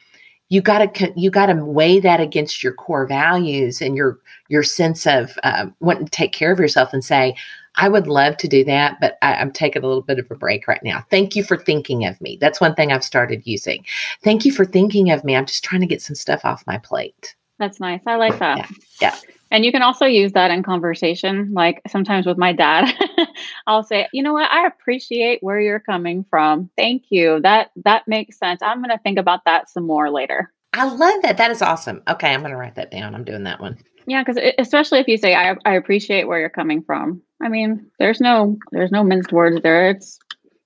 You 0.53 0.61
got 0.61 0.93
to 0.93 1.13
you 1.15 1.31
got 1.31 1.47
to 1.47 1.55
weigh 1.65 1.99
that 1.99 2.19
against 2.19 2.63
your 2.63 2.73
core 2.73 3.07
values 3.07 3.81
and 3.81 3.95
your 3.95 4.19
your 4.49 4.61
sense 4.61 5.07
of 5.07 5.37
um, 5.43 5.75
wanting 5.79 6.05
to 6.05 6.11
take 6.11 6.31
care 6.31 6.51
of 6.51 6.59
yourself 6.59 6.93
and 6.93 7.03
say, 7.03 7.35
I 7.75 7.89
would 7.89 8.05
love 8.05 8.37
to 8.37 8.47
do 8.47 8.63
that, 8.65 8.97
but 9.01 9.17
I, 9.23 9.41
am 9.41 9.51
taking 9.51 9.83
a 9.83 9.87
little 9.87 10.03
bit 10.03 10.19
of 10.19 10.29
a 10.29 10.35
break 10.35 10.67
right 10.67 10.83
now. 10.83 11.03
Thank 11.09 11.35
you 11.35 11.43
for 11.43 11.57
thinking 11.57 12.05
of 12.05 12.21
me. 12.21 12.37
That's 12.39 12.61
one 12.61 12.75
thing 12.75 12.91
I've 12.91 13.03
started 13.03 13.41
using. 13.45 13.83
Thank 14.23 14.45
you 14.45 14.51
for 14.51 14.63
thinking 14.63 15.09
of 15.09 15.23
me. 15.23 15.35
I'm 15.35 15.47
just 15.47 15.63
trying 15.63 15.81
to 15.81 15.87
get 15.87 16.01
some 16.01 16.15
stuff 16.15 16.45
off 16.45 16.67
my 16.67 16.77
plate. 16.77 17.35
That's 17.57 17.79
nice. 17.79 18.01
I 18.05 18.17
like 18.17 18.37
that. 18.37 18.57
Yeah. 18.57 18.67
yeah. 19.01 19.19
And 19.49 19.65
you 19.65 19.71
can 19.71 19.81
also 19.81 20.05
use 20.05 20.33
that 20.33 20.51
in 20.51 20.61
conversation. 20.61 21.51
Like 21.53 21.81
sometimes 21.87 22.25
with 22.27 22.37
my 22.37 22.53
dad, 22.53 22.93
I'll 23.67 23.83
say, 23.83 24.07
"You 24.13 24.23
know 24.23 24.33
what? 24.33 24.51
I 24.51 24.65
appreciate 24.67 25.39
where 25.41 25.59
you're 25.59 25.79
coming 25.79 26.25
from. 26.29 26.69
Thank 26.77 27.03
you. 27.09 27.39
That 27.41 27.71
that 27.83 28.07
makes 28.07 28.37
sense. 28.37 28.61
I'm 28.63 28.79
going 28.79 28.89
to 28.95 29.01
think 29.03 29.17
about 29.17 29.41
that 29.45 29.69
some 29.69 29.85
more 29.85 30.09
later." 30.09 30.51
I 30.73 30.85
love 30.85 31.21
that. 31.21 31.37
That 31.37 31.51
is 31.51 31.61
awesome. 31.61 32.01
Okay, 32.09 32.33
I'm 32.33 32.39
going 32.39 32.51
to 32.51 32.57
write 32.57 32.75
that 32.75 32.89
down. 32.91 33.13
I'm 33.13 33.23
doing 33.23 33.43
that 33.43 33.59
one. 33.61 33.77
Yeah, 34.07 34.23
because 34.23 34.41
especially 34.57 34.99
if 34.99 35.07
you 35.07 35.17
say, 35.17 35.33
I, 35.35 35.55
"I 35.65 35.75
appreciate 35.75 36.27
where 36.27 36.39
you're 36.39 36.49
coming 36.49 36.81
from," 36.83 37.21
I 37.41 37.49
mean, 37.49 37.85
there's 37.99 38.19
no 38.19 38.57
there's 38.71 38.91
no 38.91 39.03
minced 39.03 39.31
words 39.31 39.61
there. 39.63 39.89
It's 39.91 40.19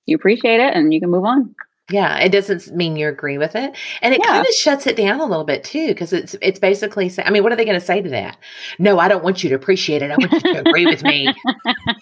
you 0.06 0.16
appreciate 0.16 0.60
it 0.60 0.74
and 0.74 0.92
you 0.94 1.00
can 1.00 1.10
move 1.10 1.24
on. 1.24 1.54
Yeah, 1.90 2.18
it 2.18 2.32
doesn't 2.32 2.74
mean 2.76 2.96
you 2.96 3.08
agree 3.08 3.38
with 3.38 3.54
it, 3.56 3.74
and 4.02 4.12
it 4.12 4.20
Yeah. 4.20 4.26
kind 4.32 4.46
of 4.46 4.52
shuts 4.54 4.86
it 4.86 4.94
down 4.96 5.20
a 5.20 5.24
little 5.26 5.44
bit 5.44 5.64
too, 5.64 5.88
because 5.88 6.12
it's 6.12 6.34
it's 6.42 6.58
basically. 6.58 7.08
Say, 7.08 7.22
I 7.24 7.30
mean, 7.30 7.42
what 7.42 7.52
are 7.52 7.56
they 7.56 7.64
going 7.64 7.80
to 7.80 7.86
say 7.86 8.02
to 8.02 8.08
that? 8.10 8.36
No, 8.78 8.98
I 8.98 9.08
don't 9.08 9.24
want 9.24 9.42
you 9.42 9.48
to 9.50 9.54
appreciate 9.54 10.02
it. 10.02 10.10
I 10.10 10.16
want 10.16 10.32
you 10.32 10.40
to 10.40 10.60
agree 10.68 10.84
with 10.86 11.02
me. 11.02 11.32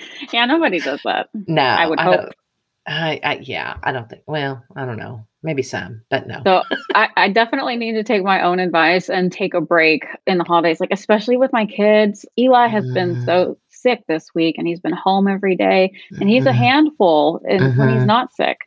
yeah, 0.32 0.44
nobody 0.46 0.80
does 0.80 1.00
that. 1.04 1.28
No, 1.46 1.62
I 1.62 1.86
would 1.86 1.98
don't- 1.98 2.14
hope. 2.20 2.32
I, 2.86 3.20
I 3.22 3.38
yeah, 3.42 3.76
I 3.82 3.92
don't 3.92 4.08
think. 4.08 4.22
Well, 4.26 4.64
I 4.74 4.86
don't 4.86 4.96
know. 4.96 5.26
Maybe 5.42 5.62
some, 5.62 6.02
but 6.10 6.26
no. 6.26 6.40
So 6.44 6.62
I, 6.94 7.08
I 7.16 7.28
definitely 7.28 7.76
need 7.76 7.92
to 7.92 8.02
take 8.02 8.24
my 8.24 8.42
own 8.42 8.58
advice 8.60 9.08
and 9.10 9.30
take 9.30 9.52
a 9.54 9.60
break 9.60 10.04
in 10.26 10.38
the 10.38 10.44
holidays, 10.44 10.80
like 10.80 10.88
especially 10.90 11.36
with 11.36 11.52
my 11.52 11.64
kids. 11.66 12.24
Eli 12.38 12.66
has 12.66 12.90
been 12.92 13.16
Mm. 13.16 13.24
so 13.26 13.58
sick 13.68 14.02
this 14.08 14.34
week 14.34 14.56
and 14.58 14.66
he's 14.66 14.80
been 14.80 14.94
home 14.94 15.28
every 15.28 15.54
day 15.54 15.92
and 16.18 16.28
he's 16.28 16.46
a 16.46 16.50
Mhm. 16.50 16.54
handful 16.56 17.40
and 17.48 17.76
when 17.78 17.90
he's 17.90 18.02
Mhm. 18.02 18.06
not 18.06 18.32
sick. 18.34 18.58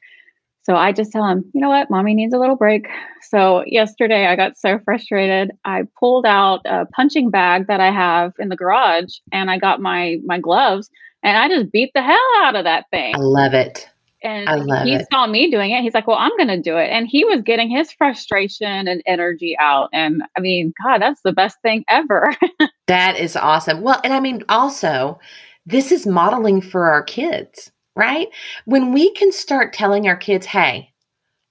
So 0.64 0.76
I 0.76 0.92
just 0.92 1.12
tell 1.12 1.26
him, 1.26 1.44
you 1.54 1.62
know 1.62 1.70
what, 1.70 1.90
mommy 1.90 2.14
needs 2.14 2.34
a 2.34 2.38
little 2.38 2.56
break. 2.56 2.88
So 3.22 3.64
yesterday 3.66 4.28
I 4.28 4.36
got 4.36 4.58
so 4.58 4.80
frustrated. 4.86 5.52
I 5.66 5.84
pulled 6.00 6.26
out 6.26 6.62
a 6.66 6.86
punching 6.86 7.32
bag 7.32 7.68
that 7.68 7.80
I 7.80 7.92
have 7.92 8.34
in 8.40 8.50
the 8.50 8.56
garage 8.56 9.16
and 9.32 9.50
I 9.50 9.58
got 9.58 9.82
my 9.82 10.18
my 10.26 10.40
gloves 10.40 10.90
and 11.24 11.38
I 11.38 11.48
just 11.48 11.72
beat 11.72 11.92
the 11.94 12.02
hell 12.02 12.18
out 12.44 12.56
of 12.56 12.66
that 12.66 12.86
thing. 12.92 13.16
I 13.16 13.20
love 13.20 13.54
it. 13.54 13.88
And 14.24 14.48
I 14.48 14.56
love 14.56 14.86
he 14.86 14.96
it. 14.96 15.08
saw 15.12 15.26
me 15.26 15.50
doing 15.50 15.72
it. 15.72 15.82
He's 15.82 15.96
like, 15.96 16.06
well, 16.06 16.18
I'm 16.18 16.36
going 16.38 16.48
to 16.48 16.62
do 16.62 16.78
it. 16.78 16.90
And 16.92 17.08
he 17.08 17.26
was 17.26 17.42
getting 17.42 17.72
his 17.72 17.92
frustration 17.92 18.88
and 18.88 19.02
energy 19.08 19.58
out. 19.60 19.90
And 19.94 20.22
I 20.38 20.42
mean, 20.42 20.74
God, 20.84 21.02
that's 21.02 21.22
the 21.24 21.34
best 21.34 21.58
thing 21.64 21.84
ever. 21.90 22.36
That 22.88 23.18
is 23.18 23.38
awesome. 23.38 23.84
Well, 23.84 24.02
and 24.04 24.12
I 24.12 24.20
mean, 24.20 24.44
also, 24.50 25.18
this 25.66 25.94
is 25.94 26.06
modeling 26.06 26.60
for 26.60 26.92
our 26.92 27.02
kids, 27.02 27.71
right? 27.96 28.28
When 28.66 28.94
we 28.94 29.12
can 29.14 29.32
start 29.32 29.74
telling 29.74 30.08
our 30.08 30.16
kids, 30.16 30.46
hey, 30.46 30.92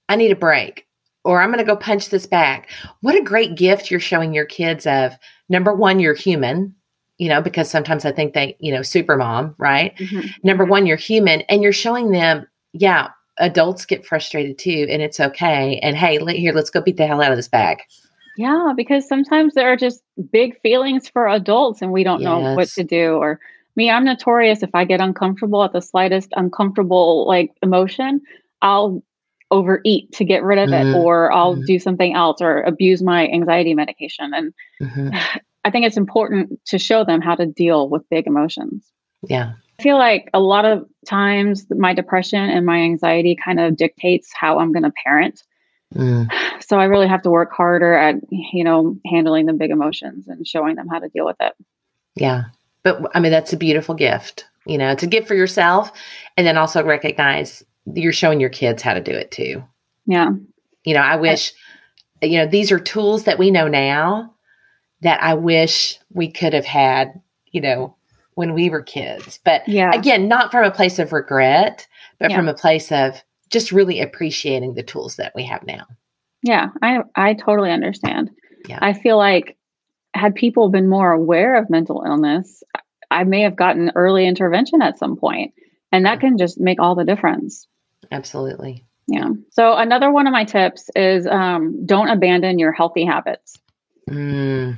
I 0.09 0.15
need 0.15 0.31
a 0.31 0.35
break, 0.35 0.87
or 1.23 1.41
I'm 1.41 1.49
going 1.49 1.59
to 1.59 1.71
go 1.71 1.75
punch 1.75 2.09
this 2.09 2.25
bag. 2.25 2.67
What 3.01 3.15
a 3.15 3.21
great 3.21 3.55
gift 3.55 3.91
you're 3.91 3.99
showing 3.99 4.33
your 4.33 4.45
kids 4.45 4.85
of 4.87 5.13
number 5.49 5.73
one, 5.73 5.99
you're 5.99 6.15
human, 6.15 6.75
you 7.17 7.29
know, 7.29 7.41
because 7.41 7.69
sometimes 7.69 8.05
I 8.05 8.11
think 8.11 8.33
they, 8.33 8.57
you 8.59 8.71
know, 8.71 8.81
super 8.81 9.15
mom, 9.15 9.53
right? 9.59 9.95
Mm-hmm. 9.97 10.27
Number 10.43 10.65
one, 10.65 10.85
you're 10.85 10.97
human, 10.97 11.41
and 11.41 11.61
you're 11.61 11.71
showing 11.71 12.11
them, 12.11 12.47
yeah, 12.73 13.09
adults 13.37 13.85
get 13.85 14.05
frustrated 14.05 14.57
too, 14.57 14.87
and 14.89 15.01
it's 15.01 15.19
okay. 15.19 15.79
And 15.83 15.95
hey, 15.95 16.19
let, 16.19 16.35
here, 16.35 16.53
let's 16.53 16.69
go 16.69 16.81
beat 16.81 16.97
the 16.97 17.05
hell 17.07 17.21
out 17.21 17.31
of 17.31 17.37
this 17.37 17.47
bag. 17.47 17.79
yeah, 18.37 18.73
because 18.75 19.07
sometimes 19.07 19.53
there 19.53 19.71
are 19.71 19.75
just 19.75 20.01
big 20.31 20.59
feelings 20.61 21.09
for 21.09 21.27
adults 21.27 21.81
and 21.81 21.91
we 21.91 22.03
don't 22.03 22.21
know 22.21 22.55
what 22.55 22.69
to 22.69 22.83
do. 22.83 23.13
Or 23.13 23.39
me, 23.75 23.89
I'm 23.89 24.05
notorious 24.05 24.63
if 24.63 24.69
I 24.73 24.85
get 24.85 24.99
uncomfortable 25.01 25.63
at 25.63 25.73
the 25.73 25.81
slightest 25.81 26.29
uncomfortable 26.35 27.25
like 27.27 27.51
emotion, 27.63 28.21
I'll 28.61 29.03
overeat 29.49 30.11
to 30.13 30.23
get 30.25 30.43
rid 30.43 30.59
of 30.59 30.71
it 30.71 30.85
Mhm. 30.87 30.95
or 30.95 31.31
I'll 31.31 31.57
Mhm. 31.57 31.65
do 31.65 31.79
something 31.79 32.13
else 32.13 32.41
or 32.41 32.61
abuse 32.61 33.01
my 33.03 33.27
anxiety 33.27 33.73
medication. 33.73 34.33
And 34.33 34.53
Mhm. 34.81 35.11
I 35.65 35.69
think 35.69 35.85
it's 35.85 35.97
important 35.97 36.59
to 36.67 36.79
show 36.79 37.03
them 37.03 37.21
how 37.21 37.35
to 37.35 37.45
deal 37.45 37.89
with 37.89 38.09
big 38.09 38.27
emotions. 38.27 38.89
Yeah. 39.27 39.53
I 39.79 39.83
feel 39.83 39.97
like 39.97 40.29
a 40.33 40.39
lot 40.39 40.65
of 40.65 40.85
times 41.07 41.65
my 41.69 41.93
depression 41.93 42.39
and 42.49 42.65
my 42.65 42.77
anxiety 42.79 43.35
kind 43.35 43.59
of 43.59 43.75
dictates 43.75 44.31
how 44.33 44.59
I'm 44.59 44.71
going 44.71 44.83
to 44.83 44.93
parent. 45.03 45.43
Mm. 45.95 46.27
So 46.61 46.79
I 46.79 46.85
really 46.85 47.07
have 47.07 47.23
to 47.23 47.29
work 47.31 47.51
harder 47.51 47.93
at, 47.95 48.15
you 48.29 48.63
know, 48.63 48.95
handling 49.05 49.47
the 49.47 49.53
big 49.53 49.71
emotions 49.71 50.27
and 50.27 50.47
showing 50.47 50.75
them 50.75 50.87
how 50.87 50.99
to 50.99 51.09
deal 51.09 51.25
with 51.25 51.35
it. 51.41 51.53
Yeah. 52.15 52.43
But 52.83 53.01
I 53.15 53.19
mean, 53.19 53.31
that's 53.31 53.53
a 53.53 53.57
beautiful 53.57 53.95
gift. 53.95 54.45
You 54.65 54.77
know, 54.77 54.91
it's 54.91 55.03
a 55.03 55.07
gift 55.07 55.27
for 55.27 55.35
yourself. 55.35 55.91
And 56.37 56.45
then 56.45 56.57
also 56.57 56.83
recognize 56.83 57.63
you're 57.85 58.13
showing 58.13 58.39
your 58.39 58.49
kids 58.49 58.81
how 58.81 58.93
to 58.93 59.01
do 59.01 59.11
it 59.11 59.31
too. 59.31 59.63
Yeah. 60.05 60.29
You 60.83 60.93
know, 60.93 61.01
I 61.01 61.15
wish, 61.15 61.53
you 62.21 62.37
know, 62.37 62.47
these 62.47 62.71
are 62.71 62.79
tools 62.79 63.23
that 63.25 63.39
we 63.39 63.51
know 63.51 63.67
now 63.67 64.33
that 65.01 65.21
I 65.21 65.33
wish 65.33 65.99
we 66.11 66.31
could 66.31 66.53
have 66.53 66.65
had, 66.65 67.19
you 67.51 67.61
know, 67.61 67.95
when 68.35 68.53
we 68.53 68.69
were 68.69 68.81
kids. 68.83 69.39
But 69.43 69.67
Yeah. 69.67 69.91
again, 69.93 70.27
not 70.27 70.51
from 70.51 70.63
a 70.63 70.71
place 70.71 70.99
of 70.99 71.11
regret, 71.11 71.87
but 72.19 72.31
Yeah. 72.31 72.37
from 72.37 72.47
a 72.47 72.53
place 72.53 72.91
of 72.91 73.21
just 73.49 73.71
really 73.71 73.99
appreciating 73.99 74.73
the 74.75 74.83
tools 74.83 75.15
that 75.17 75.33
we 75.35 75.43
have 75.43 75.65
now. 75.65 75.85
Yeah. 76.43 76.69
I 76.81 76.99
I 77.15 77.33
totally 77.33 77.71
understand. 77.71 78.31
Yeah. 78.67 78.79
I 78.81 78.93
feel 78.93 79.17
like 79.17 79.57
had 80.13 80.35
people 80.35 80.69
been 80.69 80.89
more 80.89 81.11
aware 81.11 81.55
of 81.55 81.69
mental 81.69 82.03
illness, 82.05 82.63
I 83.11 83.23
may 83.25 83.41
have 83.41 83.55
gotten 83.55 83.91
early 83.95 84.25
intervention 84.25 84.81
at 84.81 84.97
some 84.97 85.17
point, 85.17 85.53
and 85.91 86.05
that 86.05 86.19
can 86.19 86.37
just 86.37 86.59
make 86.59 86.81
all 86.81 86.95
the 86.95 87.03
difference. 87.05 87.67
Absolutely. 88.11 88.85
Yeah. 89.07 89.29
So 89.51 89.75
another 89.75 90.11
one 90.11 90.27
of 90.27 90.33
my 90.33 90.45
tips 90.45 90.89
is 90.95 91.27
um, 91.27 91.85
don't 91.85 92.09
abandon 92.09 92.59
your 92.59 92.71
healthy 92.71 93.05
habits. 93.05 93.57
Mm. 94.09 94.77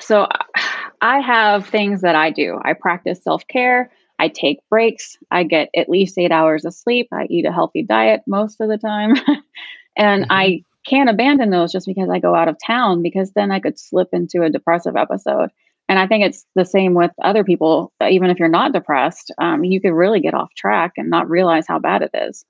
So 0.00 0.28
I 1.00 1.20
have 1.20 1.66
things 1.66 2.00
that 2.02 2.14
I 2.14 2.30
do. 2.30 2.58
I 2.62 2.72
practice 2.72 3.22
self 3.22 3.46
care. 3.48 3.90
I 4.18 4.28
take 4.28 4.60
breaks. 4.70 5.16
I 5.30 5.42
get 5.42 5.70
at 5.76 5.88
least 5.88 6.18
eight 6.18 6.30
hours 6.30 6.64
of 6.64 6.72
sleep. 6.72 7.08
I 7.12 7.26
eat 7.28 7.46
a 7.46 7.52
healthy 7.52 7.82
diet 7.82 8.22
most 8.26 8.60
of 8.60 8.68
the 8.68 8.78
time. 8.78 9.14
and 9.96 10.24
Mhm. 10.24 10.28
I 10.30 10.64
can't 10.86 11.10
abandon 11.10 11.50
those 11.50 11.72
just 11.72 11.86
because 11.86 12.08
I 12.10 12.20
go 12.20 12.34
out 12.34 12.48
of 12.48 12.56
town 12.64 13.02
because 13.02 13.32
then 13.32 13.50
I 13.50 13.58
could 13.58 13.78
slip 13.78 14.08
into 14.12 14.42
a 14.42 14.50
depressive 14.50 14.96
episode. 14.96 15.50
And 15.88 15.98
I 15.98 16.06
think 16.06 16.24
it's 16.24 16.46
the 16.54 16.64
same 16.64 16.94
with 16.94 17.10
other 17.22 17.44
people. 17.44 17.92
Even 18.02 18.30
if 18.30 18.38
you're 18.38 18.48
not 18.48 18.72
depressed, 18.72 19.32
um, 19.38 19.64
you 19.64 19.80
could 19.80 19.92
really 19.92 20.20
get 20.20 20.34
off 20.34 20.54
track 20.56 20.92
and 20.96 21.10
not 21.10 21.28
realize 21.28 21.66
how 21.68 21.78
bad 21.78 22.02
it 22.02 22.10
is. 22.14 22.44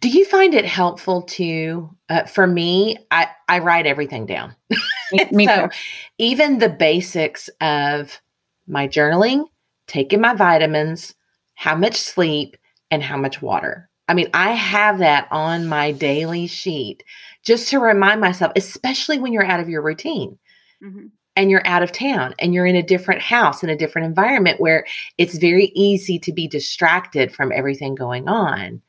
Do 0.00 0.08
you 0.08 0.24
find 0.24 0.54
it 0.54 0.64
helpful 0.64 1.22
to, 1.22 1.90
uh, 2.08 2.24
for 2.24 2.46
me, 2.46 2.98
I, 3.10 3.28
I 3.48 3.58
write 3.60 3.86
everything 3.86 4.26
down. 4.26 4.54
Me, 5.12 5.26
me 5.32 5.46
So, 5.46 5.68
too. 5.68 5.74
even 6.18 6.58
the 6.58 6.68
basics 6.68 7.48
of 7.62 8.20
my 8.66 8.86
journaling, 8.86 9.44
taking 9.86 10.20
my 10.20 10.34
vitamins, 10.34 11.14
how 11.54 11.74
much 11.74 11.96
sleep, 11.96 12.58
and 12.90 13.02
how 13.02 13.16
much 13.16 13.40
water. 13.40 13.88
I 14.06 14.12
mean, 14.14 14.28
I 14.34 14.52
have 14.52 14.98
that 14.98 15.28
on 15.30 15.66
my 15.66 15.92
daily 15.92 16.46
sheet 16.46 17.04
just 17.42 17.68
to 17.68 17.78
remind 17.78 18.20
myself, 18.20 18.52
especially 18.54 19.18
when 19.18 19.32
you're 19.32 19.44
out 19.46 19.60
of 19.60 19.68
your 19.70 19.82
routine 19.82 20.38
Mhm. 20.82 21.10
And 21.38 21.52
you're 21.52 21.66
out 21.66 21.84
of 21.84 21.92
town 21.92 22.34
and 22.40 22.52
you're 22.52 22.66
in 22.66 22.74
a 22.74 22.82
different 22.82 23.22
house 23.22 23.62
in 23.62 23.70
a 23.70 23.76
different 23.76 24.06
environment 24.06 24.60
where 24.60 24.84
it's 25.18 25.38
very 25.38 25.66
easy 25.74 26.18
to 26.18 26.32
be 26.32 26.48
distracted 26.48 27.32
from 27.32 27.52
everything 27.52 27.94
going 27.94 28.28
on 28.28 28.82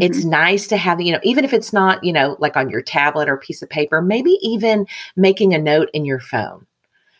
it's 0.00 0.24
Mhm. 0.24 0.30
nice 0.30 0.66
to 0.66 0.76
have 0.76 1.00
you 1.00 1.12
know 1.12 1.20
even 1.22 1.44
if 1.44 1.52
it's 1.52 1.72
not 1.72 2.02
you 2.02 2.12
know 2.12 2.36
like 2.40 2.56
on 2.56 2.68
your 2.68 2.82
tablet 2.82 3.28
or 3.28 3.36
piece 3.36 3.62
of 3.62 3.70
paper 3.70 4.02
maybe 4.02 4.36
even 4.42 4.86
making 5.14 5.54
a 5.54 5.58
note 5.58 5.88
in 5.94 6.04
your 6.04 6.18
phone 6.20 6.66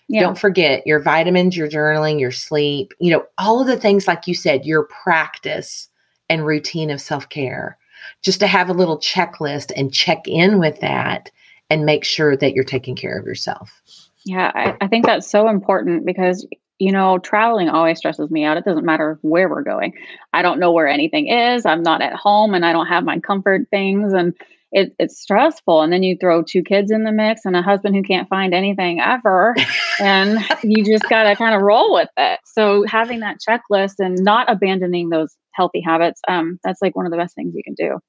yeah. 0.08 0.20
don't 0.20 0.38
forget 0.38 0.84
your 0.86 1.00
vitamins 1.00 1.56
your 1.56 1.68
journaling 1.68 2.18
your 2.20 2.32
sleep 2.32 2.92
you 2.98 3.10
know 3.10 3.24
all 3.38 3.60
of 3.60 3.66
the 3.68 3.76
things 3.78 4.06
like 4.08 4.26
you 4.26 4.34
said 4.34 4.66
your 4.66 4.82
practice 4.84 5.88
and 6.28 6.44
routine 6.44 6.90
of 6.90 7.00
self-care 7.00 7.78
just 8.22 8.40
to 8.40 8.46
have 8.48 8.68
a 8.68 8.74
little 8.74 8.98
checklist 8.98 9.70
and 9.76 9.92
check 9.94 10.26
in 10.26 10.58
with 10.58 10.80
that 10.80 11.30
and 11.70 11.86
make 11.86 12.04
sure 12.04 12.36
that 12.36 12.52
you're 12.52 12.64
taking 12.64 12.96
care 12.96 13.16
of 13.16 13.24
yourself 13.26 13.80
Yeah, 14.26 14.50
I, 14.52 14.76
I 14.80 14.88
think 14.88 15.06
that's 15.06 15.30
so 15.30 15.48
important 15.48 16.04
because, 16.04 16.44
you 16.80 16.90
know, 16.90 17.18
traveling 17.18 17.68
always 17.68 17.98
stresses 17.98 18.28
me 18.28 18.42
out. 18.42 18.56
It 18.56 18.64
doesn't 18.64 18.84
matter 18.84 19.20
where 19.22 19.48
we're 19.48 19.62
going. 19.62 19.94
I 20.32 20.42
don't 20.42 20.58
know 20.58 20.72
where 20.72 20.88
anything 20.88 21.28
is. 21.28 21.64
I'm 21.64 21.84
not 21.84 22.02
at 22.02 22.12
home 22.12 22.52
and 22.52 22.66
I 22.66 22.72
don't 22.72 22.88
have 22.88 23.04
my 23.04 23.20
comfort 23.20 23.68
things. 23.70 24.12
And 24.12 24.34
it, 24.72 24.96
it's 24.98 25.20
stressful. 25.20 25.80
And 25.80 25.92
then 25.92 26.02
you 26.02 26.16
throw 26.20 26.42
two 26.42 26.64
kids 26.64 26.90
in 26.90 27.04
the 27.04 27.12
mix 27.12 27.44
and 27.44 27.54
a 27.54 27.62
husband 27.62 27.94
who 27.94 28.02
can't 28.02 28.28
find 28.28 28.52
anything 28.52 29.00
ever. 29.00 29.54
and 30.00 30.40
you 30.64 30.84
just 30.84 31.08
got 31.08 31.22
to 31.22 31.36
kind 31.36 31.54
of 31.54 31.62
roll 31.62 31.94
with 31.94 32.10
it. 32.16 32.40
So 32.46 32.84
having 32.84 33.20
that 33.20 33.38
checklist 33.48 34.00
and 34.00 34.18
not 34.24 34.50
abandoning 34.50 35.08
those 35.08 35.36
healthy 35.52 35.80
habits, 35.80 36.20
um, 36.26 36.58
that's 36.64 36.82
like 36.82 36.96
one 36.96 37.06
of 37.06 37.12
the 37.12 37.18
best 37.18 37.36
things 37.36 37.54
you 37.54 37.62
can 37.62 37.74
do. 37.74 38.00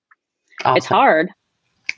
It's 0.78 0.88
hard 0.88 1.30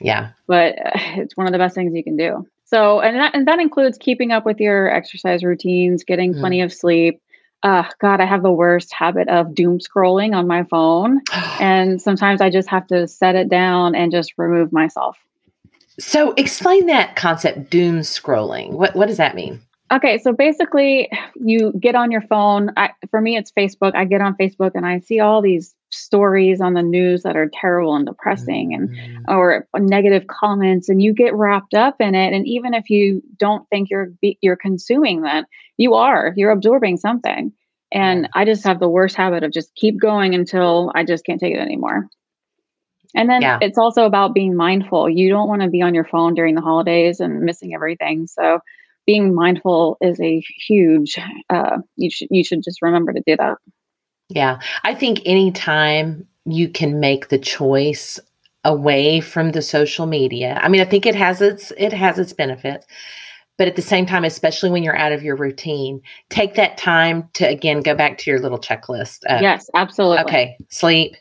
yeah 0.00 0.30
but 0.46 0.74
uh, 0.78 0.90
it's 1.16 1.36
one 1.36 1.46
of 1.46 1.52
the 1.52 1.58
best 1.58 1.74
things 1.74 1.92
you 1.94 2.02
can 2.02 2.16
do. 2.16 2.46
So, 2.70 3.00
and 3.00 3.16
that 3.16 3.34
and 3.34 3.48
that 3.48 3.58
includes 3.58 3.98
keeping 3.98 4.30
up 4.30 4.46
with 4.46 4.60
your 4.60 4.88
exercise 4.88 5.42
routines, 5.42 6.04
getting 6.04 6.34
Mm. 6.34 6.40
plenty 6.40 6.60
of 6.60 6.72
sleep. 6.72 7.20
Uh, 7.64 7.82
God, 8.00 8.20
I 8.20 8.24
have 8.26 8.42
the 8.42 8.52
worst 8.52 8.94
habit 8.94 9.28
of 9.28 9.54
doom 9.54 9.80
scrolling 9.80 10.34
on 10.36 10.46
my 10.46 10.62
phone, 10.64 11.20
and 11.60 12.00
sometimes 12.00 12.40
I 12.40 12.48
just 12.48 12.68
have 12.70 12.86
to 12.86 13.08
set 13.08 13.34
it 13.34 13.48
down 13.48 13.94
and 13.96 14.12
just 14.12 14.34
remove 14.38 14.72
myself. 14.72 15.18
so 15.98 16.32
explain 16.36 16.86
that 16.86 17.16
concept 17.16 17.68
doom 17.68 17.98
scrolling 18.00 18.70
what 18.70 18.94
what 18.96 19.06
does 19.08 19.18
that 19.18 19.34
mean 19.34 19.60
Okay, 19.92 20.18
so 20.18 20.32
basically, 20.32 21.10
you 21.34 21.72
get 21.80 21.96
on 21.96 22.12
your 22.12 22.20
phone. 22.20 22.70
I, 22.76 22.90
for 23.10 23.20
me, 23.20 23.36
it's 23.36 23.50
Facebook. 23.50 23.92
I 23.96 24.04
get 24.04 24.20
on 24.20 24.36
Facebook 24.36 24.70
and 24.76 24.86
I 24.86 25.00
see 25.00 25.18
all 25.18 25.42
these 25.42 25.74
stories 25.90 26.60
on 26.60 26.74
the 26.74 26.82
news 26.82 27.22
that 27.22 27.36
are 27.36 27.50
terrible 27.52 27.94
and 27.96 28.06
depressing, 28.06 28.74
and 28.74 28.90
Mm. 28.90 29.24
or 29.28 29.66
negative 29.78 30.26
comments 30.28 30.88
and 30.88 31.02
you 31.02 31.12
get 31.12 31.34
wrapped 31.34 31.74
up 31.74 31.96
in 32.00 32.14
it 32.14 32.32
and 32.32 32.46
even 32.46 32.74
if 32.74 32.88
you 32.90 33.22
don't 33.38 33.68
think 33.70 33.88
you're 33.90 34.08
you're 34.40 34.56
consuming 34.56 35.22
that 35.22 35.44
you 35.76 35.94
are 35.94 36.32
you're 36.36 36.50
absorbing 36.50 36.96
something 36.96 37.52
And 37.92 38.28
I 38.34 38.44
just 38.44 38.64
have 38.66 38.78
the 38.80 38.88
worst 38.88 39.16
habit 39.16 39.42
of 39.44 39.52
just 39.52 39.74
keep 39.74 40.00
going 40.00 40.34
until 40.34 40.90
I 40.94 41.04
just 41.04 41.24
can't 41.24 41.40
take 41.40 41.54
it 41.54 41.60
anymore. 41.60 42.08
And 43.14 43.28
then 43.28 43.42
Yeah. 43.42 43.58
it's 43.60 43.78
also 43.78 44.04
about 44.04 44.34
being 44.34 44.54
mindful. 44.56 45.08
You 45.08 45.28
don't 45.28 45.48
want 45.48 45.62
to 45.62 45.68
be 45.68 45.82
on 45.82 45.94
your 45.94 46.04
phone 46.04 46.34
during 46.34 46.54
the 46.54 46.60
holidays 46.60 47.20
and 47.20 47.40
missing 47.42 47.74
everything. 47.74 48.26
So 48.26 48.60
being 49.06 49.34
mindful 49.34 49.96
is 50.00 50.20
a 50.20 50.40
huge 50.66 51.18
uh 51.50 51.78
you 51.96 52.10
should 52.10 52.28
you 52.30 52.44
should 52.44 52.62
just 52.62 52.82
remember 52.82 53.12
to 53.12 53.22
do 53.26 53.36
that. 53.36 53.58
Yeah. 54.30 54.60
I 54.84 54.94
think 54.94 55.20
anytime 55.26 56.26
you 56.44 56.68
can 56.68 57.00
make 57.00 57.28
the 57.28 57.38
choice 57.38 58.18
away 58.64 59.20
from 59.20 59.52
the 59.52 59.62
social 59.62 60.06
media. 60.06 60.58
I 60.62 60.68
mean, 60.68 60.80
I 60.80 60.84
think 60.84 61.06
it 61.06 61.14
has 61.14 61.40
its 61.40 61.72
it 61.76 61.92
has 61.92 62.18
its 62.18 62.32
benefits. 62.32 62.86
But 63.58 63.68
at 63.68 63.76
the 63.76 63.82
same 63.82 64.06
time, 64.06 64.24
especially 64.24 64.70
when 64.70 64.82
you're 64.82 64.96
out 64.96 65.12
of 65.12 65.22
your 65.22 65.36
routine, 65.36 66.00
take 66.30 66.54
that 66.54 66.78
time 66.78 67.28
to 67.34 67.44
again 67.44 67.80
go 67.80 67.94
back 67.94 68.16
to 68.18 68.30
your 68.30 68.40
little 68.40 68.58
checklist. 68.58 69.24
of, 69.26 69.42
yes, 69.42 69.68
absolutely. 69.74 70.24
Okay, 70.24 70.56
sleep, 70.70 71.16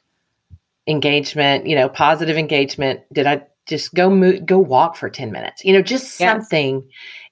engagement, 0.88 1.67
you 1.67 1.76
know, 1.76 1.89
positive 1.89 2.38
engagement. 2.38 3.02
Did 3.12 3.28
I 3.28 3.45
just 3.67 3.93
go 3.93 4.10
move, 4.10 4.45
go 4.45 4.58
walk 4.58 4.95
for 4.95 5.10
10 5.10 5.32
minutes? 5.32 5.65
You 5.65 5.74
know, 5.74 5.82
just 5.82 6.19
Yes. 6.19 6.32
something 6.32 6.89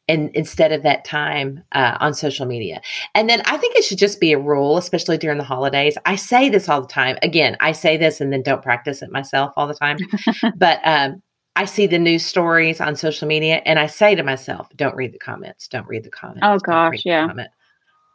and 0.07 0.29
instead 0.33 0.71
of 0.71 0.83
that 0.83 1.05
time 1.05 1.63
uh, 1.73 1.97
on 1.99 2.13
social 2.13 2.45
media. 2.45 2.81
And 3.13 3.29
then 3.29 3.41
I 3.45 3.57
think 3.57 3.75
it 3.75 3.83
should 3.83 3.97
just 3.97 4.19
be 4.19 4.31
a 4.31 4.39
rule, 4.39 4.77
especially 4.77 5.17
during 5.17 5.37
the 5.37 5.43
holidays. 5.43 5.97
I 6.05 6.15
say 6.15 6.49
this 6.49 6.69
all 6.69 6.81
the 6.81 6.87
time. 6.87 7.17
Again, 7.21 7.57
I 7.59 7.71
say 7.73 7.97
this 7.97 8.21
and 8.21 8.31
then 8.31 8.41
don't 8.41 8.61
practice 8.61 9.01
it 9.01 9.11
myself 9.11 9.51
all 9.57 9.67
the 9.67 9.73
time. 9.73 9.97
but 10.57 10.79
um, 10.83 11.21
I 11.55 11.65
see 11.65 11.87
the 11.87 11.99
news 11.99 12.25
stories 12.25 12.79
on 12.79 12.95
social 12.95 13.27
media 13.27 13.61
and 13.65 13.79
I 13.79 13.87
say 13.87 14.15
to 14.15 14.23
myself, 14.23 14.67
don't 14.75 14.95
read 14.95 15.13
the 15.13 15.19
comments, 15.19 15.67
don't 15.67 15.87
read 15.87 16.03
the 16.03 16.09
comments. 16.09 16.41
Oh, 16.43 16.59
gosh, 16.59 17.03
yeah. 17.03 17.27
comment." 17.27 17.49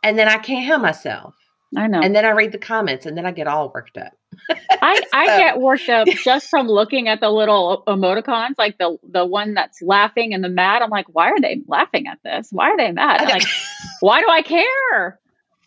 And 0.03 0.19
then 0.19 0.29
I 0.29 0.39
can't 0.39 0.65
help 0.65 0.83
myself. 0.83 1.35
I 1.77 1.87
know. 1.87 2.01
And 2.01 2.15
then 2.15 2.25
I 2.25 2.31
read 2.31 2.53
the 2.53 2.59
comments 2.59 3.07
and 3.07 3.17
then 3.17 3.25
I 3.25 3.31
get 3.33 3.47
all 3.47 3.71
worked 3.75 3.97
up. 3.97 4.13
I, 4.51 5.01
I 5.13 5.27
get 5.39 5.59
worked 5.61 5.89
up 5.89 6.07
just 6.25 6.49
from 6.49 6.67
looking 6.69 7.09
at 7.09 7.21
the 7.21 7.31
little 7.31 7.83
emoticons, 7.87 8.55
like 8.59 8.79
the 8.79 8.99
the 9.09 9.25
one 9.25 9.55
that's 9.55 9.81
laughing 9.83 10.35
and 10.35 10.43
the 10.45 10.49
mad. 10.49 10.83
I'm 10.83 10.91
like, 10.91 11.07
why 11.09 11.31
are 11.31 11.41
they 11.41 11.63
laughing 11.67 12.07
at 12.09 12.19
this? 12.25 12.49
Why 12.51 12.71
are 12.71 12.77
they 12.77 12.93
mad? 12.93 13.21
I 13.21 13.25
I'm 13.25 13.29
like, 13.31 13.45
why 14.01 14.21
do 14.21 14.29
I 14.29 14.43
care? 14.43 15.19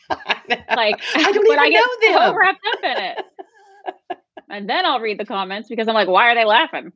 Like, 0.10 1.02
I 1.16 1.32
don't 1.32 1.48
but 1.48 1.58
I 1.58 1.68
even 1.68 1.72
get 1.72 2.12
know 2.12 2.32
so 2.32 2.36
wrapped 2.36 2.66
up 2.74 2.80
in 2.84 2.98
it. 3.04 3.26
and 4.50 4.70
then 4.70 4.86
I'll 4.86 5.00
read 5.00 5.20
the 5.20 5.26
comments 5.26 5.68
because 5.70 5.88
I'm 5.88 5.96
like, 5.96 6.08
why 6.08 6.30
are 6.32 6.36
they 6.36 6.46
laughing? 6.46 6.92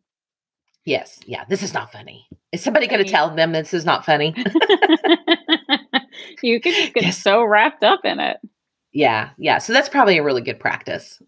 Yes, 0.86 1.20
yeah, 1.26 1.44
this 1.50 1.62
is 1.64 1.74
not 1.74 1.92
funny. 1.92 2.28
Is 2.52 2.64
somebody 2.64 2.88
going 2.88 3.04
to 3.04 3.10
tell 3.10 3.36
them 3.36 3.52
this 3.52 3.74
is 3.74 3.86
not 3.86 4.06
funny? 4.06 4.34
you 6.42 6.60
can 6.62 6.74
just 6.74 6.94
get 6.94 7.04
Yes. 7.04 7.22
so 7.22 7.44
wrapped 7.44 7.84
up 7.84 8.02
in 8.06 8.20
it. 8.20 8.38
Yeah, 8.92 9.30
yeah. 9.38 9.58
So 9.58 9.74
that's 9.74 9.90
probably 9.90 10.18
a 10.18 10.24
really 10.24 10.42
good 10.42 10.60
practice 10.60 11.22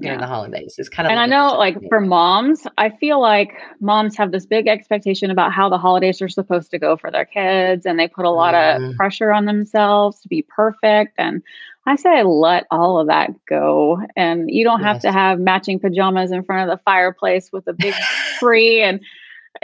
during 0.00 0.18
Yeah. 0.18 0.20
the 0.20 0.26
holidays. 0.26 0.76
Is 0.78 0.88
kind 0.88 1.06
of 1.06 1.10
and 1.10 1.20
I 1.20 1.26
know, 1.26 1.56
like 1.56 1.76
for 1.88 2.00
moms, 2.00 2.66
I 2.76 2.90
feel 2.90 3.20
like 3.20 3.52
moms 3.80 4.16
have 4.16 4.32
this 4.32 4.46
big 4.46 4.66
expectation 4.66 5.30
about 5.30 5.52
how 5.52 5.68
the 5.68 5.78
holidays 5.78 6.20
are 6.20 6.28
supposed 6.28 6.70
to 6.72 6.78
go 6.78 6.96
for 6.96 7.10
their 7.10 7.24
kids, 7.24 7.86
and 7.86 7.98
they 7.98 8.08
put 8.08 8.24
a 8.24 8.30
lot 8.30 8.54
of 8.54 8.80
mm-hmm. 8.80 8.96
pressure 8.96 9.32
on 9.32 9.44
themselves 9.44 10.20
to 10.20 10.28
be 10.28 10.42
perfect. 10.42 11.14
And 11.18 11.42
I 11.86 11.94
say, 11.94 12.24
let 12.24 12.66
all 12.72 12.98
of 12.98 13.06
that 13.06 13.30
go. 13.48 14.00
And 14.16 14.50
you 14.50 14.64
don't 14.64 14.82
have 14.82 15.00
to 15.02 15.12
have 15.12 15.38
matching 15.38 15.78
pajamas 15.78 16.32
in 16.32 16.42
front 16.42 16.68
of 16.68 16.76
the 16.76 16.82
fireplace 16.82 17.50
with 17.52 17.66
a 17.68 17.72
big 17.72 17.94
tree. 18.40 18.82
And 18.82 19.00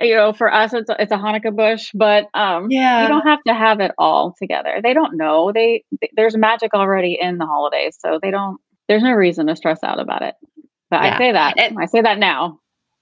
you 0.01 0.15
know, 0.15 0.33
for 0.33 0.53
us, 0.53 0.73
it's 0.73 0.89
a, 0.91 0.97
it's 1.03 1.13
a 1.13 1.17
Hanukkah 1.17 1.55
bush, 1.55 1.91
but 1.95 2.27
um, 2.35 2.71
Yeah. 2.71 3.03
you 3.03 3.09
don't 3.09 3.27
have 3.27 3.43
to 3.47 3.55
have 3.55 3.81
it 3.81 3.93
all 3.99 4.35
together. 4.39 4.81
They 4.83 4.95
don't 4.95 5.17
know. 5.17 5.53
They 5.53 5.85
th- 6.01 6.13
there's 6.17 6.37
magic 6.37 6.75
already 6.75 7.19
in 7.21 7.39
the 7.39 7.47
holidays, 7.47 7.97
so 8.01 8.19
they 8.23 8.31
don't. 8.31 8.59
There's 8.89 9.03
no 9.03 9.13
reason 9.13 9.47
to 9.47 9.57
stress 9.57 9.83
out 9.85 10.01
about 10.01 10.23
it. 10.23 10.35
But 10.91 11.03
Yeah. 11.03 11.15
I 11.15 11.19
say 11.19 11.33
that. 11.33 11.55
And- 11.59 11.79
I 11.81 11.87
say 11.87 12.01
that 12.03 12.19
now. 12.19 12.59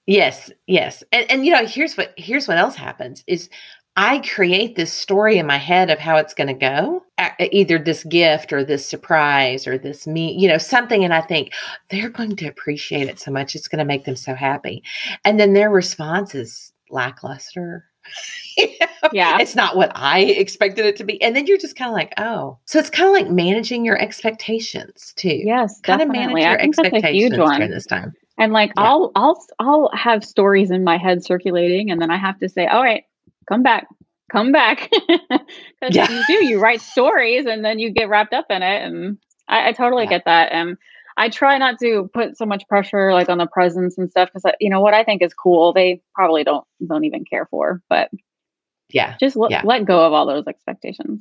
Yes, 0.07 0.51
yes. 0.67 1.05
And 1.13 1.31
and 1.31 1.47
you 1.47 1.53
know, 1.53 1.67
here's 1.67 1.97
what 1.97 2.13
here's 2.17 2.49
what 2.49 2.59
else 2.59 2.75
happens 2.75 3.23
is 3.27 3.49
I 3.97 4.21
create 4.21 4.77
this 4.77 4.93
story 4.93 5.37
in 5.39 5.47
my 5.47 5.59
head 5.59 5.91
of 5.91 5.99
how 5.99 6.17
it's 6.17 6.33
going 6.33 6.47
to 6.47 6.55
go, 6.55 7.03
either 7.39 7.77
this 7.79 8.05
gift 8.05 8.53
or 8.53 8.65
this 8.65 8.89
surprise 8.89 9.67
or 9.67 9.79
this 9.79 10.07
me, 10.07 10.33
you 10.39 10.49
know, 10.49 10.59
something 10.59 11.05
and 11.05 11.13
I 11.13 11.21
think 11.21 11.53
they're 11.91 12.09
going 12.09 12.37
to 12.37 12.47
appreciate 12.47 13.09
it 13.09 13.19
so 13.19 13.31
much 13.33 13.55
it's 13.55 13.69
going 13.69 13.81
to 13.81 13.85
make 13.85 14.05
them 14.05 14.17
so 14.17 14.35
happy. 14.35 14.83
And 15.25 15.39
then 15.41 15.53
their 15.55 15.71
response 15.71 16.35
is 16.37 16.73
lackluster. 16.93 17.85
You 18.57 18.69
know? 18.81 18.87
Yeah. 19.13 19.39
It's 19.41 19.55
not 19.55 19.77
what 19.77 19.93
I 19.95 20.21
expected 20.21 20.87
it 20.87 20.97
to 20.97 21.05
be. 21.05 21.21
And 21.23 21.37
then 21.37 21.47
you're 21.47 21.59
just 21.59 21.77
kind 21.77 21.89
of 21.91 21.95
like, 21.95 22.13
"Oh." 22.19 22.59
So 22.65 22.79
it's 22.79 22.91
kind 22.91 23.09
of 23.09 23.13
like 23.13 23.31
managing 23.31 23.85
your 23.85 23.99
expectations 24.01 25.13
too. 25.17 25.41
Yes, 25.45 25.81
Kind 25.83 26.01
of 26.03 26.09
manage 26.09 26.39
your 26.43 26.49
I 26.53 26.57
think 26.61 26.77
a 26.79 26.81
expectations 26.81 27.15
huge 27.35 27.39
one. 27.39 27.57
during 27.59 27.71
this 27.71 27.87
time. 27.87 28.13
And 28.39 28.53
like 28.53 28.71
Yeah. 28.77 28.85
I'll 28.85 29.13
I'll 29.17 29.47
I'll 29.59 29.91
have 29.95 30.25
stories 30.25 30.71
in 30.71 30.83
my 30.85 30.97
head 30.97 31.23
circulating, 31.25 31.91
and 31.91 32.01
then 32.01 32.11
I 32.11 32.17
have 32.17 32.39
to 32.39 32.49
say, 32.49 32.67
"All 32.67 32.83
right, 32.83 33.05
come 33.49 33.63
back, 33.63 33.87
come 34.33 34.51
back," 34.51 34.91
because 35.09 35.95
Yeah. 35.95 36.11
you 36.11 36.23
do. 36.27 36.47
You 36.47 36.59
write 36.61 36.81
stories, 36.81 37.45
and 37.47 37.63
then 37.65 37.79
you 37.79 37.91
get 37.91 38.09
wrapped 38.09 38.33
up 38.33 38.47
in 38.51 38.63
it, 38.63 38.83
and 38.83 39.19
I, 39.49 39.69
I 39.69 39.73
totally 39.73 40.05
Yeah. 40.05 40.11
get 40.11 40.25
that. 40.25 40.53
And 40.53 40.79
I 41.17 41.29
try 41.29 41.59
not 41.59 41.79
to 41.81 42.09
put 42.13 42.37
so 42.37 42.47
much 42.47 42.67
pressure 42.69 43.13
like 43.13 43.29
on 43.29 43.39
the 43.39 43.47
presents 43.47 43.99
and 43.99 44.11
stuff 44.11 44.31
because 44.33 44.53
you 44.61 44.71
know 44.71 44.81
what 44.81 44.95
I 44.95 45.05
think 45.05 45.23
is 45.23 45.35
cool. 45.35 45.73
They 45.73 46.03
probably 46.15 46.45
don't 46.45 46.65
don't 46.87 47.05
even 47.05 47.25
care 47.25 47.47
for, 47.47 47.83
but 47.89 48.11
Yeah. 48.91 49.17
just 49.21 49.37
let, 49.37 49.51
Yeah. 49.51 49.63
let 49.65 49.85
go 49.85 50.05
of 50.05 50.13
all 50.13 50.27
those 50.27 50.47
expectations. 50.47 51.21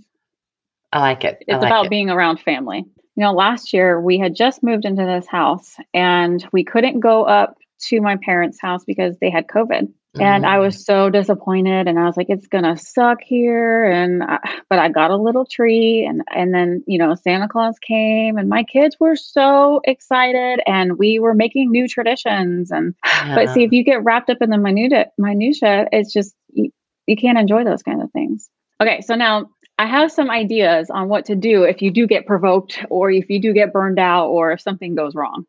I 0.91 0.99
like 1.01 1.23
it. 1.23 1.37
I 1.41 1.43
it's 1.47 1.61
like 1.61 1.69
about 1.69 1.85
it. 1.85 1.89
being 1.89 2.09
around 2.09 2.39
family. 2.39 2.85
You 3.15 3.23
know, 3.23 3.33
last 3.33 3.73
year 3.73 3.99
we 4.01 4.17
had 4.17 4.35
just 4.35 4.63
moved 4.63 4.85
into 4.85 5.05
this 5.05 5.27
house 5.27 5.75
and 5.93 6.45
we 6.51 6.63
couldn't 6.63 6.99
go 7.01 7.23
up 7.25 7.57
to 7.87 8.01
my 8.01 8.17
parents' 8.17 8.59
house 8.61 8.83
because 8.85 9.17
they 9.19 9.29
had 9.29 9.47
COVID. 9.47 9.91
And 10.19 10.45
I 10.45 10.57
Mhm. 10.57 10.61
was 10.61 10.85
so 10.85 11.09
disappointed 11.09 11.87
and 11.87 11.99
I 11.99 12.05
was 12.05 12.17
like 12.17 12.27
it's 12.29 12.47
going 12.47 12.63
to 12.63 12.75
suck 12.77 13.19
here 13.21 13.85
and 13.85 14.23
I, 14.23 14.39
but 14.69 14.79
I 14.79 14.89
got 14.89 15.11
a 15.11 15.17
little 15.17 15.45
tree 15.45 16.05
and 16.05 16.23
and 16.35 16.53
then, 16.53 16.83
you 16.87 16.97
know, 16.97 17.15
Santa 17.15 17.47
Claus 17.47 17.77
came 17.79 18.37
and 18.37 18.49
my 18.49 18.63
kids 18.63 18.97
were 18.99 19.15
so 19.15 19.81
excited 19.85 20.61
and 20.65 20.97
we 20.97 21.19
were 21.19 21.33
making 21.33 21.71
new 21.71 21.87
traditions 21.87 22.71
and 22.71 22.95
but 23.35 23.49
see 23.51 23.63
if 23.63 23.71
you 23.71 23.83
get 23.83 24.03
wrapped 24.03 24.29
up 24.29 24.41
in 24.41 24.49
the 24.49 24.57
minutia 24.57 25.05
minutia 25.17 25.87
it's 25.91 26.11
just 26.11 26.35
you, 26.53 26.71
you 27.05 27.15
can't 27.15 27.37
enjoy 27.37 27.63
those 27.63 27.83
kinds 27.83 28.03
of 28.03 28.11
things 28.11 28.49
okay 28.81 29.01
so 29.01 29.15
now 29.15 29.49
i 29.77 29.85
have 29.85 30.11
some 30.11 30.29
ideas 30.29 30.89
on 30.89 31.07
what 31.09 31.25
to 31.25 31.35
do 31.35 31.63
if 31.63 31.81
you 31.81 31.91
do 31.91 32.07
get 32.07 32.25
provoked 32.25 32.83
or 32.89 33.11
if 33.11 33.29
you 33.29 33.41
do 33.41 33.53
get 33.53 33.71
burned 33.73 33.99
out 33.99 34.27
or 34.27 34.51
if 34.51 34.61
something 34.61 34.95
goes 34.95 35.15
wrong 35.15 35.45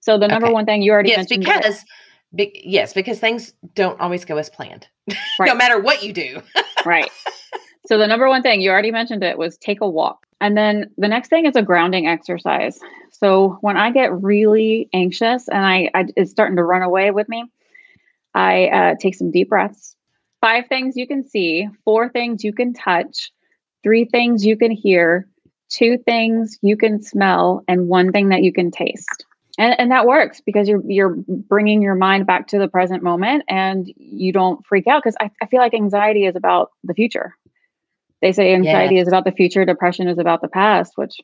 so 0.00 0.18
the 0.18 0.28
number 0.28 0.46
Okay. 0.46 0.54
one 0.54 0.66
thing 0.66 0.82
you 0.82 0.92
already 0.92 1.10
yes, 1.10 1.18
mentioned 1.18 1.40
because 1.44 1.84
be, 2.34 2.60
yes, 2.64 2.92
because 2.92 3.18
things 3.18 3.54
don't 3.74 4.00
always 4.00 4.24
go 4.24 4.36
as 4.36 4.50
planned. 4.50 4.86
no 5.40 5.54
matter 5.54 5.80
what 5.80 6.02
you 6.02 6.12
do. 6.12 6.42
right. 6.84 7.10
So 7.86 7.96
the 7.96 8.06
number 8.06 8.28
one 8.28 8.42
thing 8.42 8.60
you 8.60 8.70
already 8.70 8.90
mentioned 8.90 9.22
it 9.24 9.38
was 9.38 9.56
take 9.56 9.80
a 9.80 9.88
walk. 9.88 10.26
And 10.40 10.56
then 10.56 10.90
the 10.98 11.08
next 11.08 11.28
thing 11.28 11.46
is 11.46 11.56
a 11.56 11.62
grounding 11.62 12.06
exercise. 12.06 12.78
So 13.18 13.58
when 13.60 13.76
i 13.76 13.90
get 13.90 14.12
really 14.22 14.88
anxious 14.92 15.48
and 15.48 15.64
i, 15.64 15.90
I 15.94 16.06
it's 16.16 16.30
starting 16.30 16.56
to 16.56 16.64
run 16.64 16.82
away 16.82 17.10
with 17.10 17.28
me 17.28 17.44
i 18.34 18.66
uh, 18.66 18.94
take 19.00 19.14
some 19.14 19.30
deep 19.30 19.48
breaths. 19.48 19.96
Five 20.40 20.68
things 20.68 20.96
you 20.96 21.06
can 21.06 21.26
see 21.26 21.68
four 21.84 22.08
things 22.08 22.44
you 22.44 22.52
can 22.52 22.72
touch 22.72 23.32
three 23.82 24.04
things 24.04 24.46
you 24.46 24.56
can 24.56 24.70
hear 24.70 25.28
two 25.68 25.98
things 25.98 26.58
you 26.62 26.76
can 26.76 27.02
smell 27.02 27.64
and 27.66 27.88
one 27.88 28.12
thing 28.12 28.28
that 28.28 28.42
you 28.42 28.52
can 28.52 28.70
taste 28.70 29.26
and, 29.58 29.78
and 29.78 29.90
that 29.90 30.06
works 30.06 30.40
because 30.40 30.68
you're 30.68 30.82
you're 30.86 31.14
bringing 31.26 31.82
your 31.82 31.94
mind 31.96 32.26
back 32.26 32.48
to 32.48 32.58
the 32.58 32.68
present 32.68 33.02
moment 33.02 33.44
and 33.48 33.92
you 33.96 34.32
don't 34.32 34.64
freak 34.66 34.86
out 34.86 35.02
because 35.02 35.16
I, 35.20 35.30
I 35.42 35.46
feel 35.46 35.60
like 35.60 35.74
anxiety 35.74 36.24
is 36.24 36.36
about 36.36 36.70
the 36.84 36.94
future 36.94 37.34
they 38.22 38.32
say 38.32 38.52
anxiety 38.54 38.96
Yes. 38.96 39.02
is 39.02 39.08
about 39.08 39.24
the 39.24 39.32
future 39.32 39.64
depression 39.64 40.08
is 40.08 40.18
about 40.18 40.40
the 40.42 40.48
past 40.48 40.92
which 40.96 41.16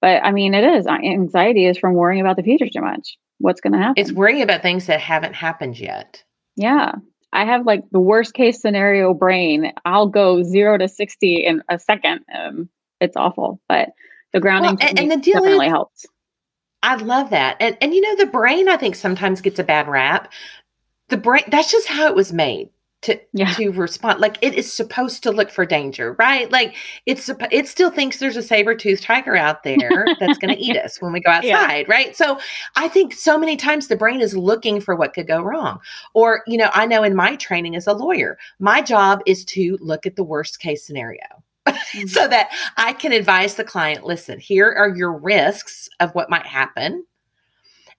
but 0.00 0.22
i 0.24 0.32
mean 0.32 0.54
it 0.54 0.64
is 0.64 0.86
anxiety 0.86 1.66
is 1.66 1.78
from 1.78 1.94
worrying 1.94 2.20
about 2.20 2.36
the 2.36 2.42
future 2.42 2.66
too 2.72 2.80
much 2.82 3.16
what's 3.38 3.60
going 3.60 3.72
to 3.72 3.78
happen 3.78 3.94
It's 3.96 4.12
worrying 4.12 4.42
about 4.42 4.62
things 4.62 4.86
that 4.86 5.00
haven't 5.00 5.34
happened 5.34 5.78
yet. 5.78 6.22
yeah. 6.56 6.92
I 7.34 7.46
have 7.46 7.64
like 7.64 7.82
the 7.90 7.98
worst 7.98 8.34
case 8.34 8.60
scenario 8.60 9.14
brain. 9.14 9.72
I'll 9.86 10.06
go 10.06 10.42
zero 10.42 10.76
to 10.76 10.86
60 10.86 11.36
in 11.46 11.62
a 11.66 11.78
second. 11.78 12.20
Um, 12.38 12.68
it's 13.00 13.16
awful, 13.16 13.58
but 13.70 13.88
the 14.34 14.38
grounding 14.40 14.76
Well, 14.78 14.88
and- 14.90 14.98
and 14.98 15.10
the 15.10 15.16
deal 15.16 15.40
definitely 15.40 15.64
is- 15.68 15.72
helps. 15.72 16.06
I 16.82 16.96
love 16.96 17.30
that. 17.30 17.56
And 17.60 17.76
and 17.80 17.94
you 17.94 18.00
know 18.00 18.16
the 18.16 18.26
brain 18.30 18.68
I 18.68 18.76
think 18.76 18.94
sometimes 18.96 19.40
gets 19.40 19.58
a 19.58 19.64
bad 19.64 19.88
rap. 19.88 20.32
The 21.08 21.16
brain 21.16 21.44
that's 21.48 21.70
just 21.70 21.88
how 21.88 22.06
it 22.06 22.14
was 22.14 22.32
made 22.32 22.70
to 23.02 23.20
Yeah. 23.32 23.52
to 23.54 23.70
respond. 23.70 24.20
Like 24.20 24.38
it 24.42 24.54
is 24.54 24.72
supposed 24.72 25.22
to 25.24 25.32
look 25.32 25.50
for 25.50 25.66
danger, 25.66 26.14
right? 26.18 26.50
Like 26.50 26.74
it's 27.06 27.28
it 27.50 27.68
still 27.68 27.90
thinks 27.90 28.18
there's 28.18 28.36
a 28.36 28.42
saber-toothed 28.42 29.02
tiger 29.02 29.36
out 29.36 29.64
there 29.64 30.16
that's 30.20 30.38
going 30.38 30.54
to 30.56 30.60
eat 30.60 30.76
us 30.76 31.00
when 31.00 31.12
we 31.12 31.20
go 31.20 31.30
Yeah. 31.42 31.56
outside, 31.58 31.88
right? 31.88 32.16
So 32.16 32.38
I 32.76 32.88
think 32.88 33.12
so 33.12 33.36
many 33.38 33.56
times 33.56 33.88
the 33.88 33.96
brain 33.96 34.20
is 34.20 34.36
looking 34.36 34.80
for 34.80 34.94
what 34.94 35.14
could 35.14 35.26
go 35.26 35.42
wrong. 35.42 35.80
Or, 36.14 36.42
you 36.46 36.56
know, 36.56 36.70
I 36.72 36.86
know 36.86 37.02
in 37.02 37.16
my 37.16 37.34
training 37.36 37.74
as 37.76 37.88
a 37.88 37.92
lawyer, 37.92 38.38
my 38.60 38.80
job 38.82 39.20
is 39.26 39.44
to 39.46 39.76
look 39.80 40.06
at 40.06 40.14
the 40.16 40.24
worst 40.24 40.60
case 40.60 40.84
scenario. 40.86 41.41
Mm-hmm. 41.66 42.06
so 42.06 42.28
that 42.28 42.50
I 42.76 42.92
can 42.92 43.12
advise 43.12 43.54
the 43.54 43.64
client 43.64 44.04
listen, 44.04 44.38
here 44.38 44.70
are 44.70 44.88
your 44.88 45.12
risks 45.12 45.88
of 46.00 46.14
what 46.14 46.30
might 46.30 46.46
happen. 46.46 47.04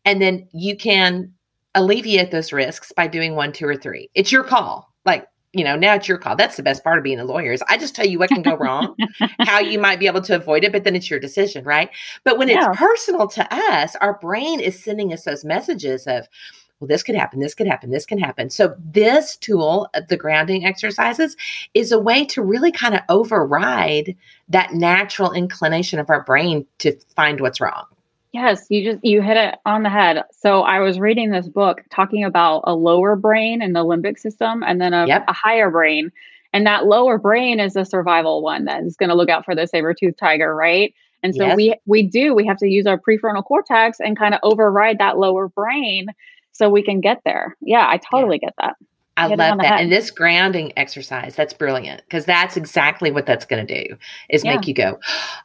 And 0.06 0.22
then 0.22 0.48
you 0.52 0.76
can 0.76 1.34
alleviate 1.76 2.32
those 2.32 2.54
risks 2.54 2.92
by 2.92 3.08
doing 3.08 3.36
one, 3.36 3.52
two, 3.52 3.68
or 3.68 3.76
three. 3.76 4.10
It's 4.16 4.32
your 4.32 4.44
call. 4.44 4.94
Like, 5.06 5.28
you 5.54 5.64
know, 5.64 5.76
now 5.76 5.94
it's 5.96 6.08
your 6.08 6.18
call. 6.18 6.36
That's 6.36 6.58
the 6.58 6.64
best 6.64 6.84
part 6.84 6.98
of 6.98 7.04
being 7.04 7.20
a 7.20 7.26
lawyer 7.26 7.52
is 7.52 7.64
I 7.70 7.78
just 7.78 7.96
tell 7.96 8.06
you 8.06 8.20
what 8.20 8.30
can 8.30 8.42
go 8.42 8.56
wrong, 8.60 8.96
how 9.40 9.60
you 9.60 9.80
might 9.80 10.00
be 10.00 10.08
able 10.08 10.22
to 10.22 10.36
avoid 10.36 10.64
it, 10.64 10.72
but 10.72 10.84
then 10.84 10.96
it's 10.96 11.10
your 11.10 11.20
decision, 11.20 11.64
right? 11.64 11.90
But 12.24 12.38
when 12.38 12.50
yeah. 12.50 12.70
it's 12.70 12.78
personal 12.78 13.28
to 13.28 13.48
us, 13.54 13.96
our 13.98 14.18
brain 14.20 14.60
is 14.60 14.84
sending 14.84 15.14
us 15.14 15.24
those 15.24 15.46
messages 15.46 16.08
of, 16.08 16.28
well, 16.84 16.88
this 16.90 17.02
could 17.02 17.16
happen, 17.16 17.40
this 17.40 17.56
could 17.56 17.66
happen, 17.66 17.92
this 17.92 18.06
can 18.06 18.18
happen. 18.18 18.50
So, 18.50 18.76
this 18.78 19.38
tool, 19.38 19.88
uh, 19.94 20.02
the 20.10 20.18
grounding 20.18 20.66
exercises, 20.66 21.38
is 21.74 21.94
a 21.94 22.00
way 22.00 22.26
to 22.26 22.42
really 22.42 22.74
kind 22.74 22.94
of 22.94 23.00
override 23.08 24.18
that 24.50 24.74
natural 24.74 25.32
inclination 25.32 25.98
of 25.98 26.10
our 26.10 26.24
brain 26.24 26.66
to 26.80 26.94
find 27.16 27.40
what's 27.40 27.62
wrong. 27.62 27.86
Yes, 28.34 28.66
you 28.70 28.84
just 28.84 29.06
you 29.06 29.22
hit 29.22 29.38
it 29.38 29.56
on 29.66 29.84
the 29.84 29.90
head. 29.90 30.24
So 30.32 30.64
I 30.64 30.82
was 30.82 31.00
reading 31.00 31.32
this 31.32 31.48
book 31.48 31.84
talking 31.90 32.26
about 32.26 32.64
a 32.66 32.76
lower 32.76 33.16
brain 33.16 33.62
and 33.62 33.74
the 33.74 33.86
limbic 33.86 34.20
system 34.20 34.62
and 34.62 34.82
then 34.82 34.94
a, 34.94 35.08
yep. 35.08 35.24
a 35.30 35.34
higher 35.34 35.72
brain. 35.72 36.12
And 36.52 36.68
that 36.68 36.86
lower 36.86 37.18
brain 37.18 37.62
is 37.62 37.76
the 37.76 37.86
survival 37.86 38.44
one 38.44 38.66
that 38.66 38.84
is 38.84 38.98
going 38.98 39.10
to 39.10 39.16
look 39.16 39.30
out 39.30 39.46
for 39.46 39.56
the 39.56 39.68
saber-toothed 39.68 40.18
tiger, 40.20 40.54
right? 40.54 40.94
And 41.24 41.34
so 41.34 41.46
yes. 41.46 41.56
we 41.56 41.76
we 41.86 42.04
do 42.04 42.36
we 42.36 42.46
have 42.46 42.58
to 42.58 42.68
use 42.68 42.86
our 42.86 43.00
prefrontal 43.00 43.46
cortex 43.46 44.00
and 44.02 44.20
kind 44.20 44.34
of 44.34 44.42
override 44.44 45.00
that 45.00 45.18
lower 45.18 45.48
brain 45.48 46.08
so 46.54 46.70
we 46.70 46.84
can 46.84 47.02
get 47.02 47.22
there. 47.26 47.58
Yeah, 47.62 47.86
I 47.88 47.98
totally 47.98 48.40
yeah. 48.42 48.48
get 48.48 48.56
that. 48.60 48.76
I 49.16 49.28
love 49.28 49.38
that. 49.38 49.66
Head. 49.66 49.82
And 49.82 49.92
this 49.92 50.10
grounding 50.10 50.74
exercise, 50.78 51.36
that's 51.36 51.54
brilliant 51.54 52.02
because 52.06 52.26
that's 52.26 52.58
exactly 52.58 53.12
what 53.12 53.26
that's 53.26 53.46
going 53.46 53.66
to 53.66 53.84
do 53.84 53.96
is 54.30 54.44
yeah. 54.44 54.56
make 54.56 54.68
you 54.68 54.74
go, 54.74 55.00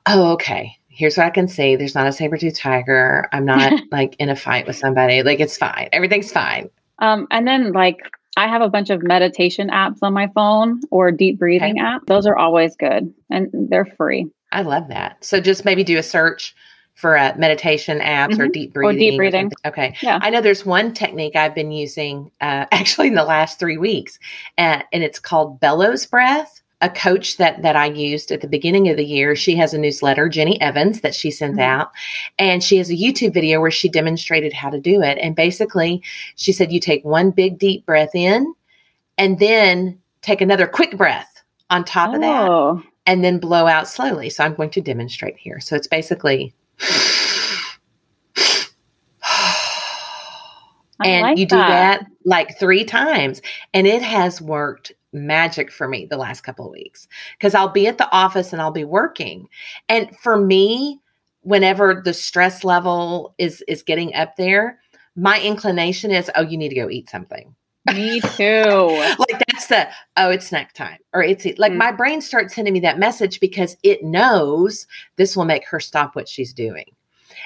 oh, 0.06 0.32
okay, 0.32 0.78
here's 0.88 1.16
what 1.16 1.26
I 1.26 1.30
can 1.30 1.48
see. 1.48 1.76
There's 1.76 1.94
not 1.94 2.06
a 2.06 2.12
saber-tooth 2.12 2.58
tiger. 2.58 3.28
I'm 3.32 3.44
not 3.44 3.72
like 3.92 4.16
in 4.18 4.30
a 4.30 4.36
fight 4.36 4.66
with 4.66 4.76
somebody. 4.76 5.22
Like 5.22 5.40
it's 5.40 5.56
fine. 5.56 5.88
Everything's 5.92 6.32
fine. 6.32 6.70
Um, 7.00 7.26
and 7.30 7.46
then 7.46 7.72
like 7.72 7.98
I 8.36 8.48
have 8.48 8.62
a 8.62 8.68
bunch 8.68 8.90
of 8.90 9.02
meditation 9.02 9.68
apps 9.68 9.98
on 10.02 10.12
my 10.12 10.28
phone 10.34 10.80
or 10.90 11.12
deep 11.12 11.38
breathing 11.38 11.78
okay. 11.78 11.86
app. 11.86 12.06
Those 12.06 12.26
are 12.26 12.36
always 12.36 12.74
good 12.76 13.12
and 13.30 13.50
they're 13.52 13.84
free. 13.84 14.28
I 14.50 14.62
love 14.62 14.88
that. 14.88 15.22
So 15.22 15.40
just 15.40 15.64
maybe 15.64 15.84
do 15.84 15.98
a 15.98 16.02
search 16.02 16.54
for 16.98 17.16
uh, 17.16 17.32
meditation 17.38 18.00
apps 18.00 18.30
mm-hmm. 18.30 18.40
or 18.40 18.48
deep 18.48 18.72
breathing. 18.72 18.96
Or 18.96 18.98
deep 18.98 19.16
breathing. 19.16 19.52
Or 19.64 19.68
okay. 19.68 19.94
Yeah. 20.02 20.18
I 20.20 20.30
know 20.30 20.40
there's 20.40 20.66
one 20.66 20.92
technique 20.92 21.36
I've 21.36 21.54
been 21.54 21.70
using 21.70 22.32
uh, 22.40 22.66
actually 22.72 23.06
in 23.06 23.14
the 23.14 23.24
last 23.24 23.60
three 23.60 23.78
weeks, 23.78 24.18
uh, 24.58 24.82
and 24.92 25.04
it's 25.04 25.20
called 25.20 25.60
bellows 25.60 26.04
breath. 26.06 26.60
A 26.80 26.90
coach 26.90 27.36
that 27.38 27.62
that 27.62 27.76
I 27.76 27.86
used 27.86 28.32
at 28.32 28.40
the 28.40 28.48
beginning 28.48 28.88
of 28.88 28.96
the 28.96 29.04
year, 29.04 29.36
she 29.36 29.54
has 29.56 29.74
a 29.74 29.78
newsletter, 29.78 30.28
Jenny 30.28 30.60
Evans, 30.60 31.00
that 31.00 31.14
she 31.14 31.30
sends 31.30 31.58
mm-hmm. 31.58 31.80
out, 31.80 31.92
and 32.36 32.62
she 32.62 32.78
has 32.78 32.90
a 32.90 32.94
YouTube 32.94 33.32
video 33.32 33.60
where 33.60 33.70
she 33.70 33.88
demonstrated 33.88 34.52
how 34.52 34.70
to 34.70 34.80
do 34.80 35.00
it. 35.00 35.18
And 35.18 35.36
basically, 35.36 36.02
she 36.34 36.52
said 36.52 36.72
you 36.72 36.80
take 36.80 37.04
one 37.04 37.30
big 37.30 37.58
deep 37.58 37.86
breath 37.86 38.14
in, 38.14 38.54
and 39.16 39.38
then 39.38 40.00
take 40.22 40.40
another 40.40 40.66
quick 40.66 40.96
breath 40.96 41.42
on 41.70 41.84
top 41.84 42.10
oh. 42.10 42.14
of 42.14 42.20
that, 42.22 42.48
oh. 42.48 42.82
and 43.06 43.24
then 43.24 43.38
blow 43.38 43.68
out 43.68 43.86
slowly. 43.86 44.30
So 44.30 44.44
I'm 44.44 44.54
going 44.54 44.70
to 44.70 44.80
demonstrate 44.80 45.36
here. 45.36 45.60
So 45.60 45.76
it's 45.76 45.88
basically 45.88 46.54
and 51.04 51.22
like 51.22 51.38
you 51.38 51.46
do 51.46 51.56
that. 51.56 52.00
that 52.00 52.06
like 52.24 52.58
three 52.58 52.84
times 52.84 53.40
and 53.72 53.86
it 53.86 54.02
has 54.02 54.40
worked 54.40 54.92
magic 55.12 55.72
for 55.72 55.88
me 55.88 56.06
the 56.06 56.16
last 56.16 56.42
couple 56.42 56.66
of 56.66 56.72
weeks 56.72 57.08
because 57.38 57.54
I'll 57.54 57.68
be 57.68 57.86
at 57.86 57.98
the 57.98 58.10
office 58.12 58.52
and 58.52 58.60
I'll 58.60 58.70
be 58.70 58.84
working. 58.84 59.48
And 59.88 60.14
for 60.18 60.36
me, 60.36 61.00
whenever 61.42 62.02
the 62.04 62.14
stress 62.14 62.64
level 62.64 63.34
is 63.38 63.62
is 63.66 63.82
getting 63.82 64.14
up 64.14 64.36
there, 64.36 64.78
my 65.16 65.40
inclination 65.40 66.10
is, 66.10 66.30
oh, 66.36 66.42
you 66.42 66.56
need 66.56 66.68
to 66.68 66.74
go 66.74 66.90
eat 66.90 67.10
something. 67.10 67.54
Me 67.94 68.20
too. 68.20 69.14
like 69.18 69.42
that's 69.46 69.66
the 69.66 69.88
oh, 70.16 70.30
it's 70.30 70.46
snack 70.48 70.72
time, 70.74 70.98
or 71.12 71.22
it's 71.22 71.46
like 71.58 71.72
mm. 71.72 71.76
my 71.76 71.92
brain 71.92 72.20
starts 72.20 72.54
sending 72.54 72.74
me 72.74 72.80
that 72.80 72.98
message 72.98 73.40
because 73.40 73.76
it 73.82 74.02
knows 74.02 74.86
this 75.16 75.36
will 75.36 75.44
make 75.44 75.66
her 75.66 75.80
stop 75.80 76.16
what 76.16 76.28
she's 76.28 76.52
doing, 76.52 76.86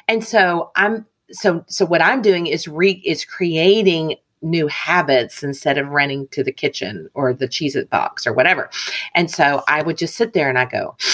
and 0.09 0.25
so 0.25 0.71
I'm 0.77 1.07
so 1.31 1.65
so 1.69 1.85
what 1.85 2.03
I'm 2.03 2.23
doing 2.23 2.47
is 2.47 2.69
re 2.69 3.03
is 3.05 3.25
creating 3.25 4.17
new 4.41 4.67
habits 4.67 5.43
instead 5.43 5.79
of 5.79 5.89
running 5.89 6.27
to 6.29 6.43
the 6.43 6.53
kitchen 6.53 7.09
or 7.15 7.33
the 7.33 7.47
Cheez-It 7.47 7.89
box 7.91 8.27
or 8.27 8.33
whatever, 8.33 8.71
and 9.15 9.31
so 9.31 9.63
I 9.69 9.83
would 9.83 9.99
just 9.99 10.17
sit 10.17 10.33
there 10.33 10.49
and 10.49 10.59
I 10.59 10.65
go. 10.65 10.97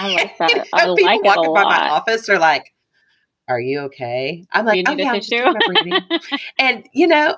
I 0.00 0.08
like 0.08 0.38
that. 0.38 0.66
I 0.72 0.86
like 0.86 0.98
people 0.98 1.20
walking 1.22 1.54
by 1.54 1.62
my 1.64 1.90
office 1.90 2.28
are 2.28 2.38
like, 2.38 2.73
are 3.48 3.60
you 3.60 3.80
okay? 3.80 4.44
I'm 4.52 4.64
like, 4.64 4.84
oh, 4.88 4.92
yeah, 4.92 5.20
and 6.58 6.88
you 6.92 7.06
know, 7.06 7.36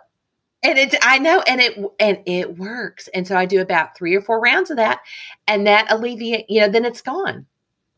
and 0.62 0.78
it, 0.78 0.94
I 1.02 1.18
know, 1.18 1.40
and 1.40 1.60
it, 1.60 1.78
and 2.00 2.18
it 2.26 2.58
works. 2.58 3.08
And 3.08 3.26
so 3.26 3.36
I 3.36 3.46
do 3.46 3.60
about 3.60 3.96
three 3.96 4.14
or 4.14 4.20
four 4.20 4.40
rounds 4.40 4.70
of 4.70 4.76
that, 4.78 5.00
and 5.46 5.66
that 5.66 5.90
alleviate, 5.90 6.48
you 6.48 6.60
know, 6.60 6.68
then 6.68 6.84
it's 6.84 7.02
gone. 7.02 7.46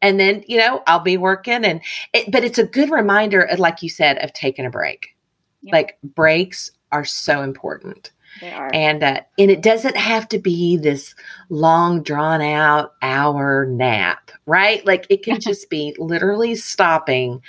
And 0.01 0.18
then, 0.18 0.44
you 0.47 0.59
know, 0.59 0.83
I'll 0.87 1.01
be 1.01 1.16
working 1.16 1.64
and, 1.64 1.81
it, 2.12 2.31
but 2.31 2.44
it's 2.44 2.59
a 2.59 2.64
good 2.64 2.90
reminder, 2.90 3.42
of, 3.42 3.59
like 3.59 3.83
you 3.83 3.88
said, 3.88 4.18
of 4.18 4.33
taking 4.33 4.64
a 4.64 4.71
break. 4.71 5.16
Yep. 5.62 5.73
Like 5.73 5.99
breaks 6.05 6.71
are 6.92 7.05
so 7.05 7.42
important. 7.42 8.12
They 8.40 8.53
are. 8.53 8.71
And 8.73 9.03
uh, 9.03 9.23
and 9.38 9.51
it 9.51 9.62
doesn't 9.62 9.97
have 9.97 10.29
to 10.29 10.38
be 10.38 10.77
this 10.77 11.14
long 11.49 12.03
drawn 12.03 12.40
out 12.40 12.94
hour 13.03 13.66
nap, 13.66 14.31
right? 14.47 14.85
Like 14.87 15.07
it 15.11 15.25
can 15.25 15.40
just 15.40 15.68
be 15.71 15.97
literally 15.99 16.55
stopping 16.55 17.42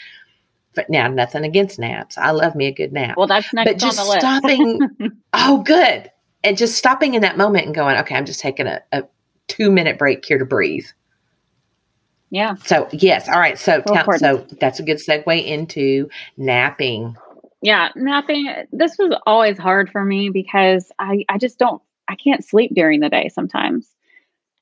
but 0.80 0.89
now 0.89 1.10
nothing 1.10 1.44
against 1.44 1.78
naps. 1.78 2.18
I 2.18 2.32
love 2.32 2.56
me 2.56 2.65
a 2.68 2.72
good 2.72 2.94
nap. 2.94 3.18
Well, 3.18 3.28
that's 3.28 3.54
next 3.54 3.70
but 3.70 3.78
just 3.78 4.00
stopping. 4.00 4.80
oh, 5.34 5.62
good. 5.62 6.10
And 6.42 6.58
just 6.58 6.78
stopping 6.78 7.15
in 7.15 7.22
that 7.22 7.38
moment 7.38 7.65
and 7.65 7.76
going, 7.76 7.98
okay, 7.98 8.15
I'm 8.15 8.26
just 8.26 8.39
taking 8.39 8.65
a, 8.65 8.82
a 8.94 9.04
two 9.50 9.70
minute 9.72 10.00
break 10.00 10.24
here 10.24 10.38
to 10.38 10.46
breathe. 10.46 10.86
Yeah. 12.30 12.56
So 12.63 12.88
yes, 12.94 13.28
all 13.28 13.42
right. 13.42 13.60
So 13.60 13.82
tell, 13.82 14.18
so 14.18 14.48
that's 14.62 14.80
a 14.80 14.84
good 14.84 15.00
segue 15.00 15.46
into 15.46 16.10
napping. 16.38 17.18
Yeah, 17.62 17.89
napping. 17.98 18.50
This 18.72 18.98
was 18.98 19.13
always 19.26 19.58
hard 19.58 19.89
for 19.89 20.06
me 20.06 20.30
because 20.30 20.94
I 20.98 21.26
I 21.28 21.38
just 21.38 21.60
don't 21.60 21.82
I 22.08 22.15
can't 22.15 22.46
sleep 22.46 22.72
during 22.74 23.02
the 23.02 23.10
day 23.10 23.28
sometimes 23.28 23.98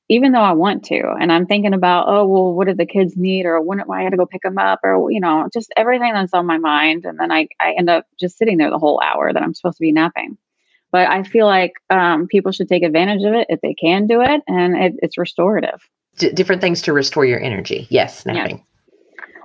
even 0.08 0.32
though 0.32 0.40
I 0.40 0.52
want 0.52 0.84
to, 0.86 1.14
and 1.20 1.30
I'm 1.30 1.46
thinking 1.46 1.74
about, 1.74 2.06
oh, 2.08 2.26
well, 2.26 2.54
what 2.54 2.66
do 2.66 2.74
the 2.74 2.86
kids 2.86 3.16
need, 3.16 3.44
or 3.44 3.60
when 3.60 3.80
I 3.80 4.04
got 4.04 4.10
to 4.10 4.16
go 4.16 4.26
pick 4.26 4.42
them 4.42 4.58
up, 4.58 4.80
or 4.82 5.10
you 5.10 5.20
know, 5.20 5.48
just 5.52 5.72
everything 5.76 6.12
that's 6.14 6.32
on 6.32 6.46
my 6.46 6.58
mind, 6.58 7.04
and 7.04 7.18
then 7.18 7.30
I 7.30 7.48
I 7.60 7.74
end 7.78 7.90
up 7.90 8.06
just 8.18 8.38
sitting 8.38 8.56
there 8.56 8.70
the 8.70 8.78
whole 8.78 9.00
hour 9.04 9.32
that 9.32 9.42
I'm 9.42 9.54
supposed 9.54 9.76
to 9.78 9.82
be 9.82 9.92
napping. 9.92 10.38
But 10.90 11.08
I 11.08 11.22
feel 11.22 11.46
like 11.46 11.74
um, 11.90 12.26
people 12.26 12.50
should 12.50 12.68
take 12.68 12.82
advantage 12.82 13.22
of 13.22 13.34
it 13.34 13.46
if 13.50 13.60
they 13.60 13.74
can 13.74 14.06
do 14.06 14.22
it, 14.22 14.42
and 14.48 14.74
it, 14.76 14.94
it's 15.02 15.18
restorative. 15.18 15.86
D- 16.16 16.32
different 16.32 16.62
things 16.62 16.80
to 16.82 16.94
restore 16.94 17.26
your 17.26 17.40
energy. 17.40 17.86
Yes, 17.90 18.24
napping. 18.24 18.64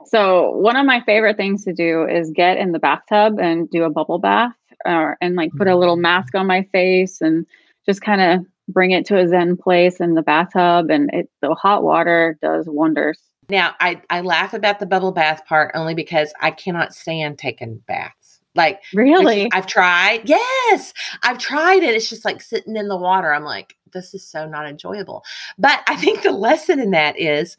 So 0.05 0.51
one 0.51 0.77
of 0.77 0.85
my 0.85 1.01
favorite 1.01 1.37
things 1.37 1.65
to 1.65 1.73
do 1.73 2.07
is 2.07 2.31
get 2.31 2.57
in 2.57 2.71
the 2.71 2.79
bathtub 2.79 3.39
and 3.39 3.69
do 3.69 3.83
a 3.83 3.89
bubble 3.89 4.19
bath, 4.19 4.55
or 4.85 5.17
and 5.19 5.35
like 5.35 5.51
put 5.57 5.67
a 5.67 5.75
little 5.75 5.97
mm. 5.97 6.01
mask 6.01 6.35
on 6.35 6.47
my 6.47 6.63
face 6.71 7.19
and 7.19 7.45
just 7.85 8.01
kind 8.01 8.21
of 8.21 8.45
bring 8.67 8.91
it 8.91 9.05
to 9.07 9.17
a 9.17 9.27
zen 9.27 9.57
place 9.57 9.99
in 9.99 10.15
the 10.15 10.21
bathtub 10.21 10.89
and 10.89 11.09
it 11.13 11.29
the 11.41 11.53
hot 11.53 11.83
water 11.83 12.37
does 12.41 12.67
wonders. 12.67 13.19
Now 13.49 13.75
i 13.79 14.01
i 14.09 14.21
laugh 14.21 14.53
about 14.53 14.79
the 14.79 14.85
bubble 14.85 15.11
bath 15.11 15.45
part 15.45 15.71
only 15.75 15.93
because 15.93 16.33
i 16.41 16.51
cannot 16.51 16.93
stand 16.93 17.37
taking 17.37 17.77
baths. 17.87 18.39
Like 18.55 18.81
really? 18.93 19.49
I've 19.51 19.67
tried 19.67 20.21
yes 20.25 20.93
i've 21.23 21.39
tried 21.39 21.83
it. 21.83 21.95
It's 21.95 22.09
just 22.09 22.25
like 22.25 22.41
sitting 22.41 22.75
in 22.75 22.87
the 22.87 22.97
water. 22.97 23.33
I'm 23.33 23.43
like 23.43 23.75
this 23.91 24.13
is 24.13 24.25
so 24.25 24.47
not 24.47 24.67
enjoyable. 24.67 25.23
But 25.57 25.81
i 25.87 25.95
think 25.95 26.21
the 26.21 26.31
lesson 26.31 26.79
in 26.79 26.91
that 26.91 27.19
is 27.19 27.57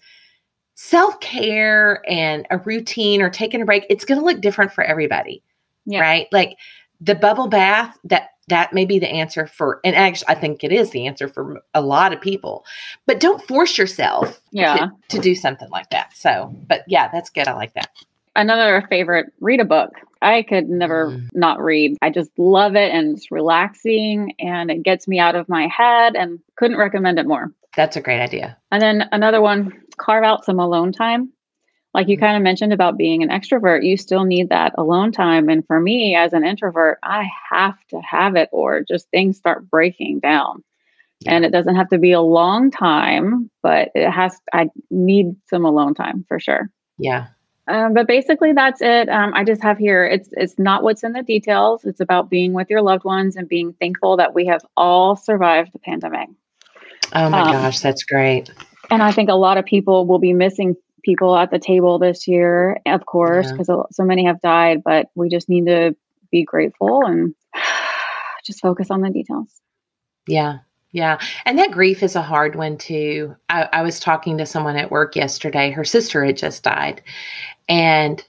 self-care 0.76 2.02
and 2.08 2.48
a 2.50 2.58
routine 2.58 3.22
or 3.22 3.30
taking 3.30 3.62
a 3.62 3.64
break 3.64 3.86
it's 3.88 4.04
going 4.04 4.18
to 4.18 4.26
look 4.26 4.40
different 4.40 4.72
for 4.72 4.82
everybody 4.82 5.40
yeah. 5.86 6.00
right? 6.00 6.28
Like 6.32 6.56
the 7.00 7.14
bubble 7.14 7.48
bath 7.48 7.98
that 8.04 8.30
that 8.48 8.72
may 8.72 8.84
be 8.84 8.98
the 8.98 9.08
answer 9.08 9.46
for 9.46 9.80
and 9.84 9.96
actually 9.96 10.28
i 10.28 10.34
think 10.34 10.62
it 10.62 10.72
is 10.72 10.90
the 10.90 11.06
answer 11.06 11.28
for 11.28 11.60
a 11.74 11.80
lot 11.80 12.12
of 12.12 12.20
people 12.20 12.64
but 13.06 13.20
don't 13.20 13.42
force 13.42 13.78
yourself 13.78 14.40
yeah. 14.52 14.76
to, 14.76 14.92
to 15.08 15.18
do 15.18 15.34
something 15.34 15.68
like 15.70 15.88
that 15.90 16.14
so 16.14 16.54
but 16.66 16.82
yeah 16.86 17.08
that's 17.12 17.30
good 17.30 17.48
i 17.48 17.52
like 17.52 17.74
that. 17.74 17.90
Another 18.36 18.84
favorite 18.90 19.32
read 19.40 19.60
a 19.60 19.64
book. 19.64 19.92
I 20.20 20.42
could 20.42 20.68
never 20.68 21.10
mm. 21.10 21.28
not 21.34 21.62
read. 21.62 21.96
I 22.02 22.10
just 22.10 22.30
love 22.36 22.74
it 22.74 22.92
and 22.92 23.16
it's 23.16 23.30
relaxing 23.30 24.34
and 24.40 24.70
it 24.70 24.82
gets 24.82 25.06
me 25.06 25.20
out 25.20 25.36
of 25.36 25.48
my 25.48 25.68
head 25.68 26.16
and 26.16 26.40
couldn't 26.56 26.78
recommend 26.78 27.18
it 27.18 27.26
more. 27.26 27.52
That's 27.76 27.96
a 27.96 28.00
great 28.00 28.20
idea. 28.20 28.56
And 28.72 28.82
then 28.82 29.08
another 29.12 29.40
one 29.40 29.72
carve 29.98 30.24
out 30.24 30.44
some 30.44 30.58
alone 30.58 30.92
time 30.92 31.30
like 31.94 32.08
you 32.08 32.18
kind 32.18 32.36
of 32.36 32.42
mentioned 32.42 32.72
about 32.72 32.98
being 32.98 33.22
an 33.22 33.28
extrovert, 33.28 33.86
you 33.86 33.96
still 33.96 34.24
need 34.24 34.48
that 34.48 34.74
alone 34.76 35.12
time. 35.12 35.48
And 35.48 35.64
for 35.64 35.80
me 35.80 36.16
as 36.16 36.32
an 36.32 36.44
introvert, 36.44 36.98
I 37.04 37.30
have 37.50 37.76
to 37.90 38.00
have 38.00 38.34
it 38.34 38.48
or 38.52 38.82
just 38.82 39.08
things 39.10 39.36
start 39.36 39.70
breaking 39.70 40.18
down. 40.18 40.64
Yeah. 41.20 41.34
And 41.34 41.44
it 41.44 41.52
doesn't 41.52 41.76
have 41.76 41.88
to 41.90 41.98
be 41.98 42.10
a 42.10 42.20
long 42.20 42.72
time, 42.72 43.48
but 43.62 43.90
it 43.94 44.10
has, 44.10 44.38
I 44.52 44.70
need 44.90 45.36
some 45.48 45.64
alone 45.64 45.94
time 45.94 46.24
for 46.26 46.40
sure. 46.40 46.68
Yeah. 46.98 47.28
Um, 47.66 47.94
but 47.94 48.06
basically, 48.06 48.52
that's 48.52 48.82
it. 48.82 49.08
Um, 49.08 49.32
I 49.32 49.42
just 49.42 49.62
have 49.62 49.78
here. 49.78 50.04
It's 50.04 50.28
it's 50.32 50.58
not 50.58 50.82
what's 50.82 51.02
in 51.02 51.14
the 51.14 51.22
details. 51.22 51.86
It's 51.86 52.00
about 52.00 52.28
being 52.28 52.52
with 52.52 52.68
your 52.68 52.82
loved 52.82 53.04
ones 53.04 53.36
and 53.36 53.48
being 53.48 53.72
thankful 53.80 54.18
that 54.18 54.34
we 54.34 54.44
have 54.46 54.60
all 54.76 55.16
survived 55.16 55.72
the 55.72 55.78
pandemic. 55.78 56.28
Oh 57.14 57.30
my 57.30 57.40
um, 57.40 57.52
gosh, 57.52 57.80
that's 57.80 58.02
great. 58.04 58.50
And 58.90 59.02
I 59.02 59.12
think 59.12 59.30
a 59.30 59.34
lot 59.34 59.56
of 59.56 59.64
people 59.64 60.06
will 60.06 60.18
be 60.18 60.34
missing 60.34 60.76
people 61.04 61.36
at 61.36 61.50
the 61.50 61.58
table 61.58 61.98
this 61.98 62.26
year, 62.26 62.78
of 62.86 63.06
course, 63.06 63.50
because 63.50 63.68
yeah. 63.68 63.82
so 63.92 64.04
many 64.04 64.24
have 64.24 64.40
died. 64.40 64.82
But 64.84 65.06
we 65.14 65.28
just 65.28 65.48
need 65.48 65.66
to 65.66 65.94
be 66.30 66.44
grateful 66.44 67.04
and 67.04 67.34
just 68.44 68.60
focus 68.60 68.90
on 68.90 69.00
the 69.00 69.10
details. 69.10 69.48
Yeah, 70.26 70.58
yeah. 70.92 71.18
And 71.44 71.58
that 71.58 71.72
grief 71.72 72.02
is 72.02 72.16
a 72.16 72.22
hard 72.22 72.56
one 72.56 72.78
too. 72.78 73.34
I, 73.48 73.68
I, 73.72 73.82
was 73.82 74.00
talking 74.00 74.38
to 74.38 74.46
someone 74.46 74.76
at 74.76 74.90
work 74.90 75.16
yesterday. 75.16 75.70
Her 75.70 75.84
sister 75.84 76.24
had 76.24 76.36
just 76.36 76.62
died. 76.62 77.02
And, 77.68 78.24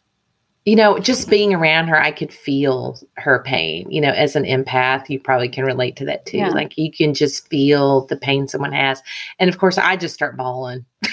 you 0.65 0.75
know, 0.75 0.97
just 0.97 1.29
being 1.29 1.53
around 1.53 1.87
her, 1.87 2.01
I 2.01 2.11
could 2.11 2.33
feel 2.33 2.99
her 3.17 3.43
pain. 3.43 3.89
You 3.91 4.01
know, 4.01 4.09
as 4.09 4.35
an 4.35 4.43
empath, 4.43 5.09
you 5.09 5.19
probably 5.19 5.47
can 5.47 5.63
relate 5.63 5.95
to 5.97 6.05
that 6.05 6.25
too. 6.25 6.37
Yeah. 6.37 6.49
Like 6.49 6.75
you 6.75 6.91
can 6.91 7.13
just 7.13 7.47
feel 7.49 8.07
the 8.07 8.17
pain 8.17 8.47
someone 8.47 8.73
has. 8.73 9.01
And 9.37 9.47
of 9.47 9.59
course, 9.59 9.77
I 9.77 9.95
just 9.95 10.15
start 10.15 10.35
bawling. 10.35 10.83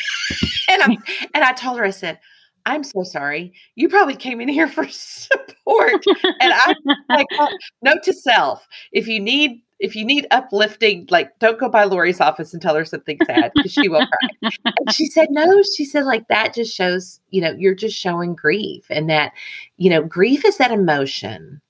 and 0.69 0.83
I 0.83 0.97
and 1.35 1.45
I 1.45 1.53
told 1.53 1.79
her, 1.79 1.85
I 1.85 1.91
said, 1.91 2.19
I'm 2.65 2.83
so 2.83 3.03
sorry. 3.03 3.53
You 3.75 3.91
probably 3.91 4.17
came 4.17 4.41
in 4.41 4.49
here 4.49 4.69
for 4.69 4.89
support. 4.89 6.03
and 6.41 6.53
I'm 6.65 6.77
like, 7.11 7.27
well, 7.39 7.51
note 7.83 8.03
to 8.05 8.15
self 8.15 8.67
if 8.93 9.07
you 9.07 9.21
need 9.21 9.63
if 9.83 9.97
you 9.97 10.05
need 10.05 10.29
uplifting, 10.31 11.07
like 11.11 11.37
don't 11.41 11.59
go 11.59 11.69
by 11.69 11.85
Lori's 11.85 12.21
office 12.21 12.53
and 12.53 12.63
tell 12.63 12.77
her 12.77 12.85
something 12.85 13.19
sad 13.27 13.51
because 13.55 13.73
she 13.73 13.89
will 13.89 14.07
cry. 14.07 14.51
And 14.65 14.95
she 14.95 15.07
said, 15.07 15.29
no, 15.31 15.61
she 15.77 15.85
said, 15.85 16.05
like 16.05 16.29
that 16.29 16.55
just 16.55 16.73
shows, 16.73 17.21
you 17.31 17.43
know, 17.43 17.51
you're 17.59 17.75
just 17.75 17.99
showing 17.99 18.35
grief. 18.35 18.87
And 18.89 19.11
that, 19.11 19.33
you 19.77 19.91
know, 19.91 20.03
grief 20.03 20.45
is 20.45 20.57
that 20.59 20.71
emotion 20.71 21.61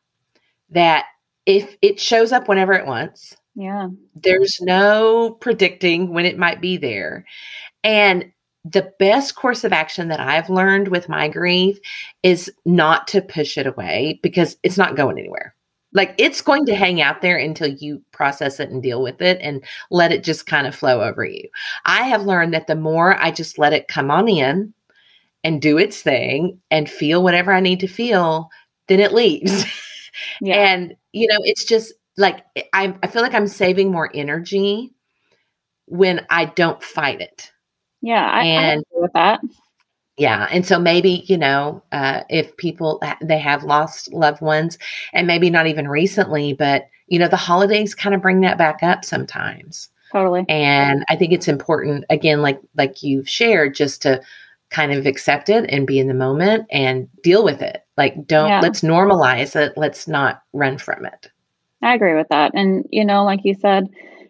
that 0.68 1.06
if 1.46 1.76
it 1.80 1.98
shows 1.98 2.32
up 2.32 2.48
whenever 2.48 2.74
it 2.74 2.86
wants. 2.86 3.34
Yeah. 3.54 3.88
There's 4.14 4.60
no 4.60 5.30
predicting 5.40 6.12
when 6.12 6.26
it 6.26 6.38
might 6.38 6.60
be 6.60 6.76
there. 6.76 7.24
And 7.82 8.30
the 8.64 8.92
best 8.98 9.34
course 9.34 9.64
of 9.64 9.72
action 9.72 10.08
that 10.08 10.20
I've 10.20 10.50
learned 10.50 10.88
with 10.88 11.08
my 11.08 11.28
grief 11.28 11.78
is 12.22 12.52
not 12.64 13.08
to 13.08 13.22
push 13.22 13.56
it 13.56 13.66
away 13.66 14.20
because 14.22 14.56
it's 14.62 14.78
not 14.78 14.96
going 14.96 15.18
anywhere. 15.18 15.54
Like 15.92 16.14
it's 16.18 16.40
going 16.40 16.64
to 16.66 16.74
hang 16.74 17.00
out 17.00 17.20
there 17.20 17.36
until 17.36 17.68
you 17.68 18.02
process 18.12 18.60
it 18.60 18.70
and 18.70 18.82
deal 18.82 19.02
with 19.02 19.20
it 19.20 19.38
and 19.42 19.62
let 19.90 20.12
it 20.12 20.24
just 20.24 20.46
kind 20.46 20.66
of 20.66 20.74
flow 20.74 21.02
over 21.02 21.24
you. 21.24 21.48
I 21.84 22.02
have 22.04 22.24
learned 22.24 22.54
that 22.54 22.66
the 22.66 22.76
more 22.76 23.20
I 23.20 23.30
just 23.30 23.58
let 23.58 23.72
it 23.72 23.88
come 23.88 24.10
on 24.10 24.28
in 24.28 24.72
and 25.44 25.60
do 25.60 25.78
its 25.78 26.00
thing 26.00 26.60
and 26.70 26.88
feel 26.88 27.22
whatever 27.22 27.52
I 27.52 27.60
need 27.60 27.80
to 27.80 27.88
feel, 27.88 28.48
then 28.88 29.00
it 29.00 29.12
leaves. 29.12 29.64
Yeah. 30.42 30.56
and, 30.56 30.94
you 31.12 31.26
know, 31.26 31.38
it's 31.40 31.64
just 31.64 31.94
like 32.18 32.44
I, 32.74 32.94
I 33.02 33.06
feel 33.06 33.22
like 33.22 33.32
I'm 33.32 33.46
saving 33.46 33.90
more 33.90 34.10
energy 34.12 34.92
when 35.86 36.26
I 36.28 36.44
don't 36.44 36.82
fight 36.82 37.22
it. 37.22 37.50
Yeah, 38.02 38.28
I, 38.30 38.44
and, 38.44 38.84
I 38.94 39.00
with 39.00 39.12
that 39.14 39.40
yeah 40.16 40.46
and 40.50 40.66
so 40.66 40.78
maybe 40.78 41.24
you 41.26 41.38
know 41.38 41.82
uh, 41.92 42.22
if 42.28 42.56
people 42.56 43.02
they 43.20 43.38
have 43.38 43.64
lost 43.64 44.12
loved 44.12 44.40
ones 44.40 44.78
and 45.12 45.26
maybe 45.26 45.50
not 45.50 45.66
even 45.66 45.88
recently 45.88 46.52
but 46.52 46.88
you 47.06 47.18
know 47.18 47.28
the 47.28 47.36
holidays 47.36 47.94
kind 47.94 48.14
of 48.14 48.22
bring 48.22 48.40
that 48.40 48.58
back 48.58 48.82
up 48.82 49.04
sometimes 49.04 49.88
totally 50.10 50.44
and 50.48 51.04
i 51.08 51.16
think 51.16 51.32
it's 51.32 51.48
important 51.48 52.04
again 52.10 52.42
like 52.42 52.60
like 52.76 53.02
you've 53.02 53.28
shared 53.28 53.74
just 53.74 54.02
to 54.02 54.20
kind 54.70 54.92
of 54.92 55.06
accept 55.06 55.48
it 55.48 55.66
and 55.68 55.86
be 55.86 55.98
in 55.98 56.08
the 56.08 56.14
moment 56.14 56.66
and 56.70 57.08
deal 57.22 57.44
with 57.44 57.60
it 57.60 57.84
like 57.96 58.26
don't 58.26 58.48
yeah. 58.48 58.60
let's 58.60 58.80
normalize 58.80 59.54
it 59.54 59.72
let's 59.76 60.08
not 60.08 60.42
run 60.52 60.78
from 60.78 61.04
it 61.04 61.30
i 61.82 61.94
agree 61.94 62.14
with 62.14 62.28
that 62.28 62.52
and 62.54 62.86
you 62.90 63.04
know 63.04 63.24
like 63.24 63.40
you 63.44 63.54
said 63.54 63.88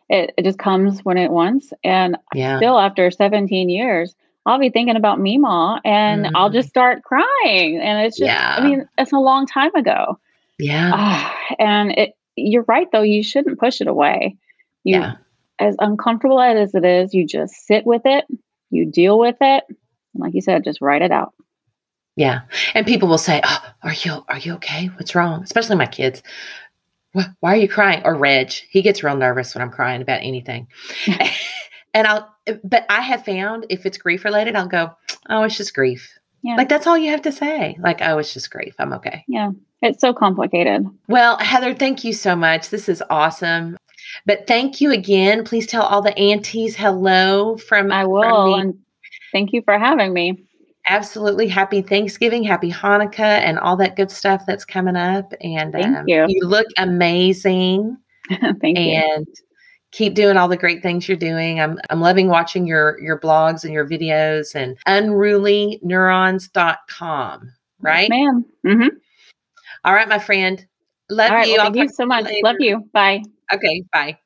it, 0.08 0.34
it 0.36 0.44
just 0.44 0.58
comes 0.58 1.00
when 1.00 1.16
it 1.16 1.30
wants 1.30 1.72
and 1.84 2.18
yeah. 2.34 2.58
still 2.58 2.78
after 2.78 3.10
17 3.10 3.70
years 3.70 4.14
I'll 4.44 4.58
be 4.58 4.70
thinking 4.70 4.96
about 4.96 5.20
Mima 5.20 5.80
and 5.84 6.26
mm-hmm. 6.26 6.36
I'll 6.36 6.50
just 6.50 6.68
start 6.68 7.02
crying. 7.04 7.78
And 7.80 8.06
it's 8.06 8.18
just, 8.18 8.26
yeah. 8.26 8.56
I 8.58 8.66
mean, 8.66 8.88
it's 8.98 9.12
a 9.12 9.18
long 9.18 9.46
time 9.46 9.74
ago. 9.74 10.18
Yeah. 10.58 10.92
Uh, 10.94 11.54
and 11.58 11.92
it, 11.92 12.16
you're 12.36 12.64
right, 12.66 12.88
though. 12.90 13.02
You 13.02 13.22
shouldn't 13.22 13.60
push 13.60 13.80
it 13.80 13.86
away. 13.86 14.36
You, 14.84 15.00
yeah. 15.00 15.14
As 15.58 15.76
uncomfortable 15.78 16.40
as 16.40 16.74
it 16.74 16.84
is, 16.84 17.14
you 17.14 17.26
just 17.26 17.54
sit 17.66 17.86
with 17.86 18.02
it, 18.04 18.24
you 18.70 18.90
deal 18.90 19.18
with 19.18 19.36
it. 19.40 19.64
And 19.68 19.76
like 20.22 20.34
you 20.34 20.40
said, 20.40 20.64
just 20.64 20.80
write 20.80 21.02
it 21.02 21.12
out. 21.12 21.34
Yeah. 22.16 22.42
And 22.74 22.86
people 22.86 23.08
will 23.08 23.18
say, 23.18 23.40
oh, 23.44 23.64
are 23.82 23.92
you, 23.92 24.24
are 24.28 24.38
you 24.38 24.54
okay? 24.54 24.86
What's 24.86 25.14
wrong? 25.14 25.42
Especially 25.44 25.76
my 25.76 25.86
kids. 25.86 26.22
Why 27.12 27.52
are 27.52 27.56
you 27.56 27.68
crying? 27.68 28.02
Or 28.04 28.16
Reg, 28.16 28.52
he 28.70 28.82
gets 28.82 29.04
real 29.04 29.16
nervous 29.16 29.54
when 29.54 29.62
I'm 29.62 29.70
crying 29.70 30.02
about 30.02 30.20
anything. 30.22 30.66
and 31.94 32.06
I'll, 32.06 32.31
but 32.64 32.84
I 32.88 33.00
have 33.00 33.24
found 33.24 33.66
if 33.70 33.86
it's 33.86 33.98
grief 33.98 34.24
related, 34.24 34.56
I'll 34.56 34.66
go, 34.66 34.90
oh, 35.28 35.42
it's 35.44 35.56
just 35.56 35.74
grief. 35.74 36.18
Yeah. 36.42 36.56
Like 36.56 36.68
that's 36.68 36.86
all 36.86 36.98
you 36.98 37.10
have 37.10 37.22
to 37.22 37.32
say. 37.32 37.76
Like, 37.80 38.00
oh, 38.02 38.18
it's 38.18 38.34
just 38.34 38.50
grief. 38.50 38.74
I'm 38.78 38.92
okay. 38.94 39.24
Yeah. 39.28 39.50
It's 39.80 40.00
so 40.00 40.12
complicated. 40.12 40.86
Well, 41.08 41.38
Heather, 41.38 41.74
thank 41.74 42.04
you 42.04 42.12
so 42.12 42.36
much. 42.36 42.70
This 42.70 42.88
is 42.88 43.02
awesome. 43.10 43.76
But 44.26 44.46
thank 44.46 44.80
you 44.80 44.92
again. 44.92 45.44
Please 45.44 45.66
tell 45.66 45.82
all 45.82 46.02
the 46.02 46.16
aunties 46.18 46.76
hello 46.76 47.56
from 47.56 47.90
I 47.92 48.06
will. 48.06 48.52
From 48.52 48.60
and 48.60 48.74
thank 49.32 49.52
you 49.52 49.62
for 49.62 49.78
having 49.78 50.12
me. 50.12 50.44
Absolutely. 50.88 51.46
Happy 51.46 51.80
Thanksgiving, 51.80 52.42
happy 52.42 52.70
Hanukkah, 52.70 53.20
and 53.20 53.58
all 53.58 53.76
that 53.76 53.94
good 53.94 54.10
stuff 54.10 54.42
that's 54.46 54.64
coming 54.64 54.96
up. 54.96 55.32
And 55.40 55.72
thank 55.72 55.96
um, 55.96 56.04
you. 56.08 56.26
You 56.28 56.46
look 56.46 56.66
amazing. 56.76 57.96
thank 58.28 58.62
and 58.62 58.78
you. 58.78 58.92
And 58.92 59.26
keep 59.92 60.14
doing 60.14 60.36
all 60.36 60.48
the 60.48 60.56
great 60.56 60.82
things 60.82 61.06
you're 61.06 61.16
doing. 61.16 61.60
I'm 61.60 61.78
I'm 61.90 62.00
loving 62.00 62.26
watching 62.28 62.66
your 62.66 63.00
your 63.00 63.20
blogs 63.20 63.62
and 63.64 63.72
your 63.72 63.88
videos 63.88 64.52
and 64.54 64.76
unrulyneurons.com, 64.88 67.52
right? 67.80 68.00
Yes, 68.00 68.10
ma'am. 68.10 68.44
Mm-hmm. 68.66 68.88
All 69.84 69.94
right, 69.94 70.08
my 70.08 70.18
friend. 70.18 70.66
Love 71.08 71.30
right, 71.30 71.46
you. 71.46 71.58
Well, 71.58 71.72
thank 71.72 71.76
you 71.76 71.88
so 71.88 72.04
much. 72.06 72.28
Love 72.42 72.56
you. 72.58 72.88
Bye. 72.92 73.22
Okay, 73.52 73.84
bye. 73.92 74.18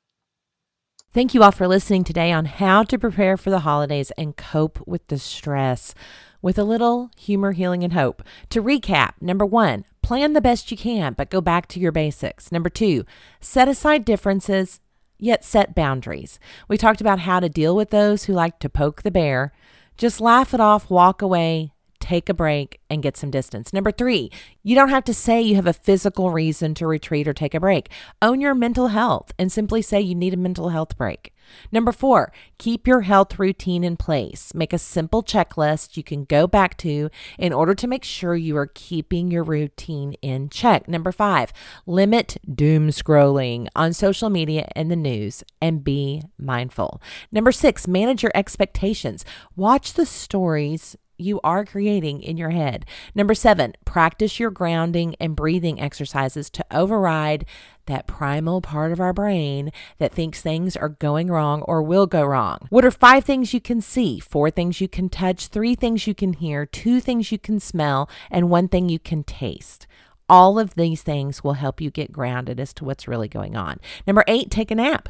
Thank 1.13 1.35
you 1.35 1.43
all 1.43 1.51
for 1.51 1.67
listening 1.67 2.05
today 2.05 2.31
on 2.31 2.45
how 2.45 2.85
to 2.85 2.99
prepare 2.99 3.39
for 3.39 3.51
the 3.51 3.61
holidays 3.61 4.11
and 4.19 4.37
cope 4.37 4.87
with 4.87 5.07
the 5.09 5.19
stress 5.19 5.95
with 6.43 6.59
a 6.59 6.65
little 6.65 7.11
humor, 7.19 7.53
healing, 7.53 7.83
and 7.83 7.95
hope. 7.95 8.23
To 8.51 8.63
recap, 8.63 9.15
number 9.21 9.47
one, 9.47 9.85
plan 10.03 10.35
the 10.35 10.43
best 10.43 10.71
you 10.71 10.77
can, 10.77 11.15
but 11.15 11.31
go 11.31 11.41
back 11.41 11.69
to 11.69 11.81
your 11.81 11.91
basics. 11.91 12.53
Number 12.53 12.69
two, 12.69 13.07
set 13.41 13.67
aside 13.67 14.05
differences 14.05 14.81
yet 15.19 15.45
set 15.45 15.75
boundaries. 15.75 16.39
We 16.69 16.77
talked 16.77 17.01
about 17.01 17.21
how 17.21 17.41
to 17.41 17.49
deal 17.49 17.77
with 17.77 17.91
those 17.91 18.25
who 18.25 18.33
like 18.33 18.59
to 18.61 18.69
poke 18.69 19.03
the 19.03 19.11
bear. 19.11 19.53
Just 19.97 20.21
laugh 20.21 20.53
it 20.53 20.61
off, 20.61 20.91
walk 20.91 21.23
away, 21.23 21.73
take 22.07 22.29
a 22.29 22.35
break, 22.35 22.81
and 22.89 23.03
get 23.03 23.17
some 23.17 23.33
distance. 23.33 23.73
Number 23.73 23.91
three, 23.91 24.31
you 24.63 24.77
don't 24.77 24.91
have 24.91 25.03
to 25.05 25.15
say 25.15 25.43
you 25.43 25.57
have 25.57 25.67
a 25.67 25.73
physical 25.73 26.31
reason 26.31 26.73
to 26.75 26.87
retreat 26.87 27.27
or 27.27 27.33
take 27.33 27.55
a 27.55 27.61
break. 27.61 27.91
Own 28.23 28.41
your 28.41 28.55
mental 28.55 28.89
health 28.89 29.33
and 29.39 29.51
simply 29.51 29.83
say 29.83 30.01
you 30.01 30.15
need 30.15 30.33
a 30.33 30.37
mental 30.37 30.69
health 30.69 30.97
break. 30.97 31.33
Number 31.71 31.93
four, 31.93 32.33
keep 32.59 32.87
your 32.87 33.03
health 33.03 33.39
routine 33.39 33.85
in 33.85 33.97
place. 33.97 34.53
Make 34.55 34.73
a 34.73 34.79
simple 34.79 35.23
checklist 35.23 35.97
you 35.97 36.03
can 36.03 36.25
go 36.25 36.47
back 36.47 36.77
to 36.79 37.09
in 37.39 37.53
order 37.53 37.75
to 37.75 37.87
make 37.87 38.05
sure 38.05 38.35
you 38.35 38.57
are 38.57 38.71
keeping 38.75 39.31
your 39.31 39.45
routine 39.45 40.15
in 40.23 40.49
check. 40.49 40.89
Number 40.89 41.13
five, 41.13 41.53
limit 41.87 42.37
doom 42.53 42.89
scrolling 42.89 43.69
on 43.77 43.93
social 43.93 44.31
media 44.31 44.69
and 44.75 44.91
the 44.91 44.97
news 44.97 45.45
and 45.61 45.85
be 45.85 46.23
mindful. 46.39 47.01
Number 47.31 47.53
six, 47.53 47.87
manage 47.87 48.23
your 48.23 48.33
expectations. 48.35 49.25
Watch 49.55 49.93
the 49.93 50.07
stories 50.07 50.97
you 51.19 51.41
are 51.43 51.65
creating 51.65 52.23
in 52.23 52.37
your 52.37 52.51
head. 52.51 52.85
Number 53.15 53.35
seven, 53.35 53.75
practice 53.85 54.39
your 54.39 54.51
grounding 54.51 55.15
and 55.21 55.37
breathing 55.37 55.81
exercises 55.81 56.51
to 56.51 56.65
override 56.71 57.47
that 57.87 58.07
primal 58.07 58.61
part 58.61 58.93
of 58.93 59.01
our 59.01 59.13
brain 59.13 59.71
that 59.99 60.13
thinks 60.13 60.43
things 60.43 60.77
are 60.77 60.89
going 60.89 61.29
wrong 61.29 61.63
or 61.63 61.83
will 61.83 62.07
go 62.07 62.25
wrong. 62.25 62.67
What 62.71 62.85
are 62.85 62.91
five 62.91 63.25
things 63.25 63.55
you 63.55 63.61
can 63.61 63.81
see, 63.81 64.19
four 64.21 64.51
things 64.51 64.81
you 64.81 64.89
can 64.89 65.09
touch, 65.09 65.49
three 65.49 65.75
things 65.75 66.07
you 66.07 66.15
can 66.15 66.35
hear, 66.35 66.67
two 66.67 67.01
things 67.01 67.31
you 67.33 67.39
can 67.39 67.61
smell, 67.61 68.11
and 68.31 68.51
one 68.51 68.69
thing 68.69 68.89
you 68.89 68.99
can 68.99 69.23
taste? 69.23 69.87
All 70.29 70.59
of 70.59 70.75
these 70.75 71.03
things 71.03 71.45
will 71.45 71.55
help 71.55 71.81
you 71.81 71.91
get 71.91 72.11
grounded 72.11 72.59
as 72.59 72.73
to 72.75 72.85
what's 72.85 73.07
really 73.07 73.29
going 73.29 73.57
on. 73.57 73.79
Number 74.07 74.25
eight, 74.27 74.51
take 74.51 74.73
a 74.73 74.75
nap. 74.75 75.09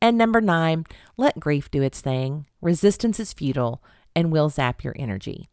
And 0.00 0.16
number 0.16 0.40
nine, 0.40 0.84
let 1.16 1.40
grief 1.40 1.70
do 1.70 1.82
its 1.82 2.00
thing. 2.00 2.46
Resistance 2.60 3.20
is 3.20 3.32
futile 3.32 3.82
and 4.16 4.32
will 4.32 4.48
zap 4.48 4.82
your 4.82 4.96
energy. 4.98 5.48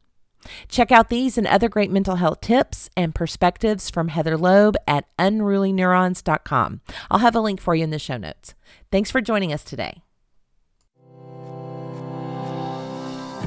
Check 0.67 0.91
out 0.91 1.09
these 1.09 1.37
and 1.37 1.47
other 1.47 1.69
great 1.69 1.91
mental 1.91 2.15
health 2.15 2.41
tips 2.41 2.89
and 2.97 3.13
perspectives 3.13 3.89
from 3.89 4.07
Heather 4.09 4.37
Loeb 4.37 4.75
at 4.87 5.05
unrulyneurons.com. 5.17 6.81
I'll 7.11 7.19
have 7.19 7.35
a 7.35 7.41
link 7.41 7.61
for 7.61 7.75
you 7.75 7.83
in 7.83 7.91
the 7.91 7.99
show 7.99 8.17
notes. 8.17 8.55
Thanks 8.91 9.11
for 9.11 9.21
joining 9.21 9.53
us 9.53 9.63
today. 9.63 10.01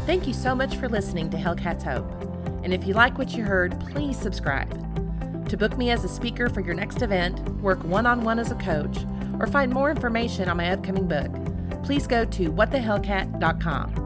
Thank 0.06 0.28
you 0.28 0.34
so 0.34 0.54
much 0.54 0.76
for 0.76 0.88
listening 0.88 1.30
to 1.30 1.36
Hellcats 1.36 1.82
Hope. 1.82 2.08
And 2.62 2.72
if 2.72 2.86
you 2.86 2.94
like 2.94 3.18
what 3.18 3.32
you 3.32 3.44
heard, 3.44 3.78
please 3.80 4.16
subscribe. 4.18 4.70
To 5.48 5.56
book 5.56 5.76
me 5.76 5.90
as 5.90 6.04
a 6.04 6.08
speaker 6.08 6.48
for 6.48 6.60
your 6.60 6.74
next 6.74 7.02
event, 7.02 7.48
work 7.60 7.82
one 7.84 8.06
on 8.06 8.22
one 8.22 8.38
as 8.38 8.50
a 8.50 8.56
coach, 8.56 8.98
or 9.38 9.46
find 9.46 9.72
more 9.72 9.90
information 9.90 10.48
on 10.48 10.56
my 10.56 10.70
upcoming 10.70 11.06
book, 11.06 11.32
please 11.84 12.06
go 12.06 12.24
to 12.24 12.52
whatthehellcat.com. 12.52 14.05